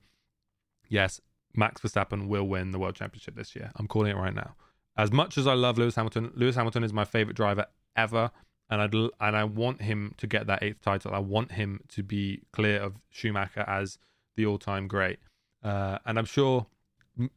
Yes, 0.88 1.20
Max 1.54 1.82
Verstappen 1.82 2.28
will 2.28 2.44
win 2.44 2.70
the 2.70 2.78
World 2.78 2.94
Championship 2.94 3.36
this 3.36 3.54
year. 3.54 3.70
I'm 3.76 3.86
calling 3.86 4.10
it 4.10 4.16
right 4.16 4.34
now. 4.34 4.54
As 4.96 5.12
much 5.12 5.36
as 5.36 5.46
I 5.46 5.52
love 5.52 5.76
Lewis 5.76 5.96
Hamilton, 5.96 6.32
Lewis 6.34 6.56
Hamilton 6.56 6.84
is 6.84 6.92
my 6.92 7.04
favorite 7.04 7.36
driver 7.36 7.66
ever 7.94 8.30
and 8.70 8.80
I'd 8.80 8.94
and 8.94 9.36
I 9.36 9.44
want 9.44 9.82
him 9.82 10.14
to 10.18 10.26
get 10.26 10.46
that 10.46 10.62
eighth 10.62 10.82
title. 10.82 11.14
I 11.14 11.18
want 11.18 11.52
him 11.52 11.80
to 11.88 12.02
be 12.02 12.42
clear 12.52 12.80
of 12.80 12.94
Schumacher 13.10 13.64
as 13.66 13.98
the 14.36 14.46
all-time 14.46 14.88
great. 14.88 15.18
Uh, 15.62 15.98
and 16.04 16.18
I'm 16.18 16.24
sure, 16.24 16.66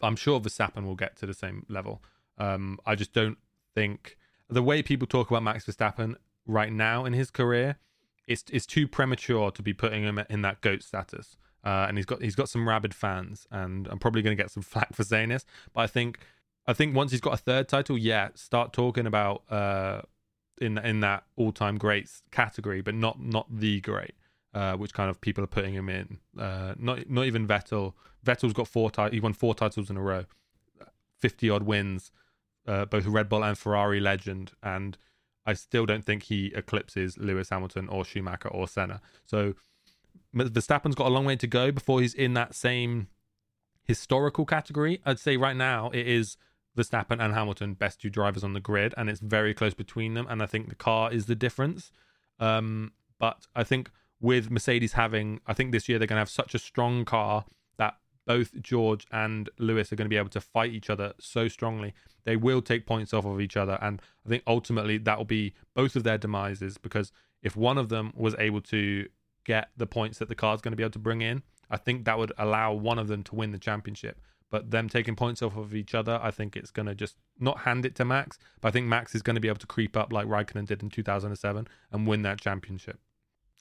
I'm 0.01 0.15
sure 0.15 0.39
Verstappen 0.39 0.85
will 0.85 0.95
get 0.95 1.15
to 1.17 1.25
the 1.25 1.33
same 1.33 1.65
level. 1.69 2.03
Um, 2.37 2.79
I 2.85 2.95
just 2.95 3.13
don't 3.13 3.37
think 3.75 4.17
the 4.49 4.63
way 4.63 4.81
people 4.81 5.07
talk 5.07 5.29
about 5.29 5.43
Max 5.43 5.65
Verstappen 5.65 6.15
right 6.45 6.71
now 6.71 7.05
in 7.05 7.13
his 7.13 7.31
career, 7.31 7.77
it's 8.27 8.43
it's 8.51 8.65
too 8.65 8.87
premature 8.87 9.51
to 9.51 9.61
be 9.61 9.73
putting 9.73 10.03
him 10.03 10.19
in 10.29 10.41
that 10.43 10.61
goat 10.61 10.83
status. 10.83 11.37
Uh, 11.63 11.85
and 11.87 11.97
he's 11.97 12.05
got 12.05 12.21
he's 12.21 12.35
got 12.35 12.49
some 12.49 12.67
rabid 12.67 12.93
fans, 12.93 13.47
and 13.51 13.87
I'm 13.87 13.99
probably 13.99 14.21
going 14.21 14.35
to 14.35 14.41
get 14.41 14.51
some 14.51 14.63
flack 14.73 14.93
for 14.93 15.03
saying 15.03 15.29
this, 15.29 15.45
but 15.73 15.81
I 15.81 15.87
think 15.87 16.19
I 16.67 16.73
think 16.73 16.95
once 16.95 17.11
he's 17.11 17.21
got 17.21 17.33
a 17.33 17.37
third 17.37 17.67
title, 17.67 17.97
yeah, 17.97 18.29
start 18.35 18.73
talking 18.73 19.05
about 19.05 19.43
uh, 19.51 20.01
in 20.61 20.77
in 20.77 20.99
that 21.01 21.23
all 21.35 21.51
time 21.51 21.77
greats 21.77 22.21
category, 22.31 22.81
but 22.81 22.93
not 22.93 23.19
not 23.19 23.47
the 23.49 23.81
great, 23.81 24.13
uh, 24.53 24.73
which 24.73 24.93
kind 24.93 25.09
of 25.09 25.21
people 25.21 25.43
are 25.43 25.47
putting 25.47 25.73
him 25.73 25.89
in. 25.89 26.19
Uh, 26.37 26.73
not 26.77 27.09
not 27.09 27.25
even 27.25 27.47
Vettel. 27.47 27.93
Vettel's 28.25 28.53
got 28.53 28.67
four 28.67 28.91
titles. 28.91 29.13
He 29.13 29.19
won 29.19 29.33
four 29.33 29.55
titles 29.55 29.89
in 29.89 29.97
a 29.97 30.01
row, 30.01 30.25
fifty 31.17 31.49
odd 31.49 31.63
wins, 31.63 32.11
uh, 32.67 32.85
both 32.85 33.05
Red 33.05 33.29
Bull 33.29 33.43
and 33.43 33.57
Ferrari 33.57 33.99
legend, 33.99 34.51
and 34.61 34.97
I 35.45 35.53
still 35.53 35.85
don't 35.85 36.05
think 36.05 36.23
he 36.23 36.51
eclipses 36.55 37.17
Lewis 37.17 37.49
Hamilton 37.49 37.87
or 37.89 38.05
Schumacher 38.05 38.49
or 38.49 38.67
Senna. 38.67 39.01
So 39.25 39.55
Verstappen's 40.35 40.95
got 40.95 41.07
a 41.07 41.09
long 41.09 41.25
way 41.25 41.35
to 41.37 41.47
go 41.47 41.71
before 41.71 42.01
he's 42.01 42.13
in 42.13 42.33
that 42.35 42.53
same 42.53 43.07
historical 43.83 44.45
category. 44.45 45.01
I'd 45.05 45.19
say 45.19 45.37
right 45.37 45.55
now 45.55 45.89
it 45.89 46.07
is 46.07 46.37
Verstappen 46.77 47.19
and 47.19 47.33
Hamilton, 47.33 47.73
best 47.73 48.01
two 48.01 48.09
drivers 48.09 48.43
on 48.43 48.53
the 48.53 48.59
grid, 48.59 48.93
and 48.95 49.09
it's 49.09 49.19
very 49.19 49.53
close 49.53 49.73
between 49.73 50.13
them. 50.13 50.27
And 50.29 50.43
I 50.43 50.45
think 50.45 50.69
the 50.69 50.75
car 50.75 51.11
is 51.11 51.25
the 51.25 51.35
difference. 51.35 51.91
Um, 52.39 52.91
but 53.19 53.47
I 53.55 53.63
think 53.63 53.89
with 54.21 54.51
Mercedes 54.51 54.93
having, 54.93 55.39
I 55.47 55.53
think 55.53 55.71
this 55.71 55.87
year 55.87 55.97
they're 55.97 56.07
going 56.07 56.17
to 56.17 56.21
have 56.21 56.29
such 56.29 56.53
a 56.53 56.59
strong 56.59 57.05
car 57.05 57.45
that 57.77 57.95
both 58.25 58.59
George 58.61 59.07
and 59.11 59.49
Lewis 59.57 59.91
are 59.91 59.95
going 59.95 60.05
to 60.05 60.09
be 60.09 60.17
able 60.17 60.29
to 60.29 60.41
fight 60.41 60.71
each 60.71 60.89
other 60.89 61.13
so 61.19 61.47
strongly. 61.47 61.93
They 62.25 62.35
will 62.35 62.61
take 62.61 62.85
points 62.85 63.13
off 63.13 63.25
of 63.25 63.39
each 63.39 63.55
other. 63.57 63.77
And 63.81 64.01
I 64.25 64.29
think 64.29 64.43
ultimately 64.45 64.97
that 64.97 65.17
will 65.17 65.25
be 65.25 65.53
both 65.73 65.95
of 65.95 66.03
their 66.03 66.17
demises 66.17 66.77
because 66.77 67.11
if 67.41 67.55
one 67.55 67.77
of 67.77 67.89
them 67.89 68.13
was 68.15 68.35
able 68.37 68.61
to 68.61 69.07
get 69.45 69.69
the 69.77 69.87
points 69.87 70.19
that 70.19 70.29
the 70.29 70.35
car's 70.35 70.61
going 70.61 70.73
to 70.73 70.77
be 70.77 70.83
able 70.83 70.91
to 70.91 70.99
bring 70.99 71.21
in, 71.21 71.43
I 71.69 71.77
think 71.77 72.05
that 72.05 72.17
would 72.17 72.33
allow 72.37 72.73
one 72.73 72.99
of 72.99 73.07
them 73.07 73.23
to 73.23 73.35
win 73.35 73.51
the 73.51 73.57
championship. 73.57 74.19
But 74.51 74.71
them 74.71 74.89
taking 74.89 75.15
points 75.15 75.41
off 75.41 75.55
of 75.55 75.75
each 75.75 75.93
other, 75.93 76.19
I 76.21 76.31
think 76.31 76.55
it's 76.55 76.71
going 76.71 76.87
to 76.87 76.95
just 76.95 77.15
not 77.39 77.59
hand 77.59 77.85
it 77.85 77.95
to 77.95 78.05
Max, 78.05 78.39
but 78.61 78.69
I 78.69 78.71
think 78.71 78.87
Max 78.87 79.13
is 79.13 79.21
going 79.21 79.35
to 79.35 79.39
be 79.39 79.47
able 79.47 79.59
to 79.59 79.67
creep 79.67 79.95
up 79.95 80.11
like 80.11 80.25
Raikkonen 80.25 80.65
did 80.65 80.81
in 80.81 80.89
2007 80.89 81.67
and 81.91 82.07
win 82.07 82.23
that 82.23 82.41
championship. 82.41 82.99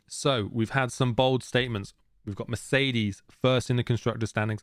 So 0.09 0.49
we've 0.53 0.71
had 0.71 0.93
some 0.93 1.13
bold 1.13 1.43
statements. 1.43 1.95
We've 2.25 2.37
got 2.37 2.49
Mercedes 2.49 3.23
first 3.29 3.71
in 3.71 3.77
the 3.77 3.85
constructor 3.85 4.27
standings, 4.27 4.63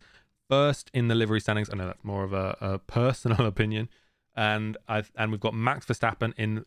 first 0.49 0.91
in 0.93 1.07
the 1.07 1.15
livery 1.15 1.39
standings. 1.39 1.69
I 1.71 1.75
know 1.75 1.87
that's 1.87 2.03
more 2.03 2.23
of 2.23 2.33
a, 2.33 2.57
a 2.61 2.79
personal 2.79 3.45
opinion, 3.45 3.89
and 4.35 4.77
I've 4.87 5.11
and 5.15 5.31
we've 5.31 5.39
got 5.39 5.53
Max 5.53 5.85
Verstappen 5.85 6.33
in 6.37 6.65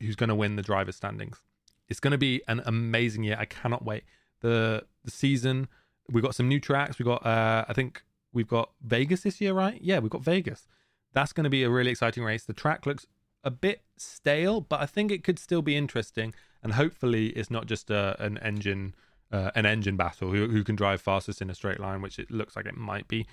who's 0.00 0.16
going 0.16 0.28
to 0.28 0.34
win 0.34 0.56
the 0.56 0.62
driver 0.62 0.92
standings. 0.92 1.42
It's 1.88 2.00
going 2.00 2.12
to 2.12 2.18
be 2.18 2.42
an 2.48 2.62
amazing 2.66 3.24
year. 3.24 3.36
I 3.38 3.46
cannot 3.46 3.84
wait. 3.84 4.04
the 4.40 4.84
The 5.04 5.10
season 5.10 5.68
we've 6.10 6.24
got 6.24 6.34
some 6.34 6.48
new 6.48 6.60
tracks. 6.60 6.98
We've 6.98 7.06
got 7.06 7.24
uh, 7.24 7.64
I 7.68 7.72
think 7.72 8.02
we've 8.32 8.48
got 8.48 8.70
Vegas 8.82 9.22
this 9.22 9.40
year, 9.40 9.52
right? 9.52 9.80
Yeah, 9.82 9.98
we've 9.98 10.10
got 10.10 10.22
Vegas. 10.22 10.66
That's 11.12 11.32
going 11.32 11.44
to 11.44 11.50
be 11.50 11.64
a 11.64 11.70
really 11.70 11.90
exciting 11.90 12.24
race. 12.24 12.44
The 12.44 12.52
track 12.52 12.86
looks 12.86 13.06
a 13.48 13.50
bit 13.50 13.82
stale, 13.96 14.60
but 14.60 14.80
I 14.80 14.86
think 14.86 15.10
it 15.10 15.24
could 15.24 15.38
still 15.38 15.62
be 15.62 15.74
interesting. 15.74 16.34
And 16.62 16.74
hopefully, 16.74 17.28
it's 17.28 17.50
not 17.50 17.64
just 17.66 17.90
a, 17.90 18.14
an 18.22 18.36
engine 18.38 18.94
uh, 19.30 19.50
an 19.54 19.66
engine 19.66 19.96
battle 19.96 20.30
who, 20.30 20.48
who 20.48 20.64
can 20.64 20.76
drive 20.76 21.00
fastest 21.00 21.42
in 21.42 21.50
a 21.50 21.54
straight 21.54 21.80
line, 21.80 22.00
which 22.02 22.18
it 22.18 22.30
looks 22.30 22.56
like 22.56 22.66
it 22.66 22.76
might 22.76 23.08
be. 23.08 23.26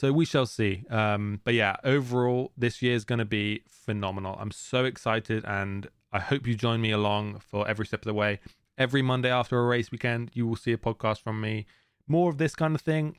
So 0.00 0.12
we 0.12 0.24
shall 0.24 0.46
see. 0.46 0.84
Um, 0.90 1.40
but 1.44 1.54
yeah, 1.54 1.76
overall, 1.84 2.52
this 2.56 2.82
year 2.82 2.94
is 2.94 3.04
going 3.04 3.20
to 3.20 3.24
be 3.24 3.62
phenomenal. 3.68 4.36
I'm 4.40 4.50
so 4.50 4.84
excited, 4.84 5.44
and 5.44 5.88
I 6.12 6.20
hope 6.20 6.46
you 6.46 6.54
join 6.54 6.80
me 6.80 6.90
along 6.90 7.40
for 7.40 7.68
every 7.68 7.86
step 7.86 8.00
of 8.00 8.06
the 8.06 8.14
way. 8.14 8.40
Every 8.78 9.02
Monday 9.02 9.30
after 9.30 9.60
a 9.60 9.66
race 9.66 9.92
weekend, 9.92 10.30
you 10.34 10.46
will 10.46 10.56
see 10.56 10.72
a 10.72 10.78
podcast 10.78 11.20
from 11.20 11.40
me. 11.40 11.66
More 12.08 12.30
of 12.30 12.38
this 12.38 12.54
kind 12.54 12.74
of 12.74 12.80
thing. 12.80 13.16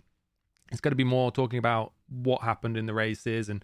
It's 0.71 0.81
going 0.81 0.91
to 0.91 0.97
be 0.97 1.03
more 1.03 1.31
talking 1.31 1.59
about 1.59 1.93
what 2.09 2.41
happened 2.41 2.75
in 2.75 2.85
the 2.85 2.93
races 2.93 3.49
and 3.49 3.63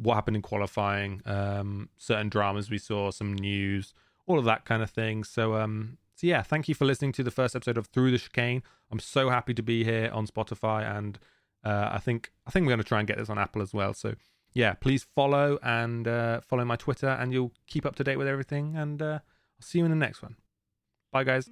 what 0.00 0.14
happened 0.14 0.36
in 0.36 0.42
qualifying, 0.42 1.22
um, 1.26 1.88
certain 1.96 2.28
dramas 2.28 2.70
we 2.70 2.78
saw, 2.78 3.10
some 3.10 3.34
news, 3.34 3.94
all 4.26 4.38
of 4.38 4.44
that 4.44 4.64
kind 4.64 4.82
of 4.82 4.90
thing. 4.90 5.24
So, 5.24 5.54
um, 5.54 5.98
so 6.14 6.26
yeah, 6.26 6.42
thank 6.42 6.68
you 6.68 6.74
for 6.74 6.84
listening 6.84 7.12
to 7.12 7.22
the 7.22 7.30
first 7.30 7.56
episode 7.56 7.78
of 7.78 7.86
Through 7.86 8.10
the 8.12 8.18
Chicane. 8.18 8.62
I'm 8.90 9.00
so 9.00 9.30
happy 9.30 9.54
to 9.54 9.62
be 9.62 9.84
here 9.84 10.10
on 10.12 10.26
Spotify, 10.26 10.88
and 10.96 11.18
uh, 11.64 11.90
I 11.92 11.98
think 11.98 12.32
I 12.46 12.50
think 12.50 12.64
we're 12.64 12.70
going 12.70 12.78
to 12.78 12.84
try 12.84 12.98
and 12.98 13.08
get 13.08 13.18
this 13.18 13.30
on 13.30 13.38
Apple 13.38 13.62
as 13.62 13.74
well. 13.74 13.94
So 13.94 14.14
yeah, 14.52 14.74
please 14.74 15.06
follow 15.14 15.58
and 15.62 16.08
uh, 16.08 16.40
follow 16.40 16.64
my 16.64 16.76
Twitter, 16.76 17.08
and 17.08 17.32
you'll 17.32 17.52
keep 17.66 17.84
up 17.86 17.96
to 17.96 18.04
date 18.04 18.16
with 18.16 18.28
everything. 18.28 18.76
And 18.76 19.00
uh, 19.00 19.18
I'll 19.20 19.20
see 19.60 19.78
you 19.78 19.84
in 19.84 19.90
the 19.90 19.96
next 19.96 20.22
one. 20.22 20.36
Bye, 21.12 21.24
guys. 21.24 21.50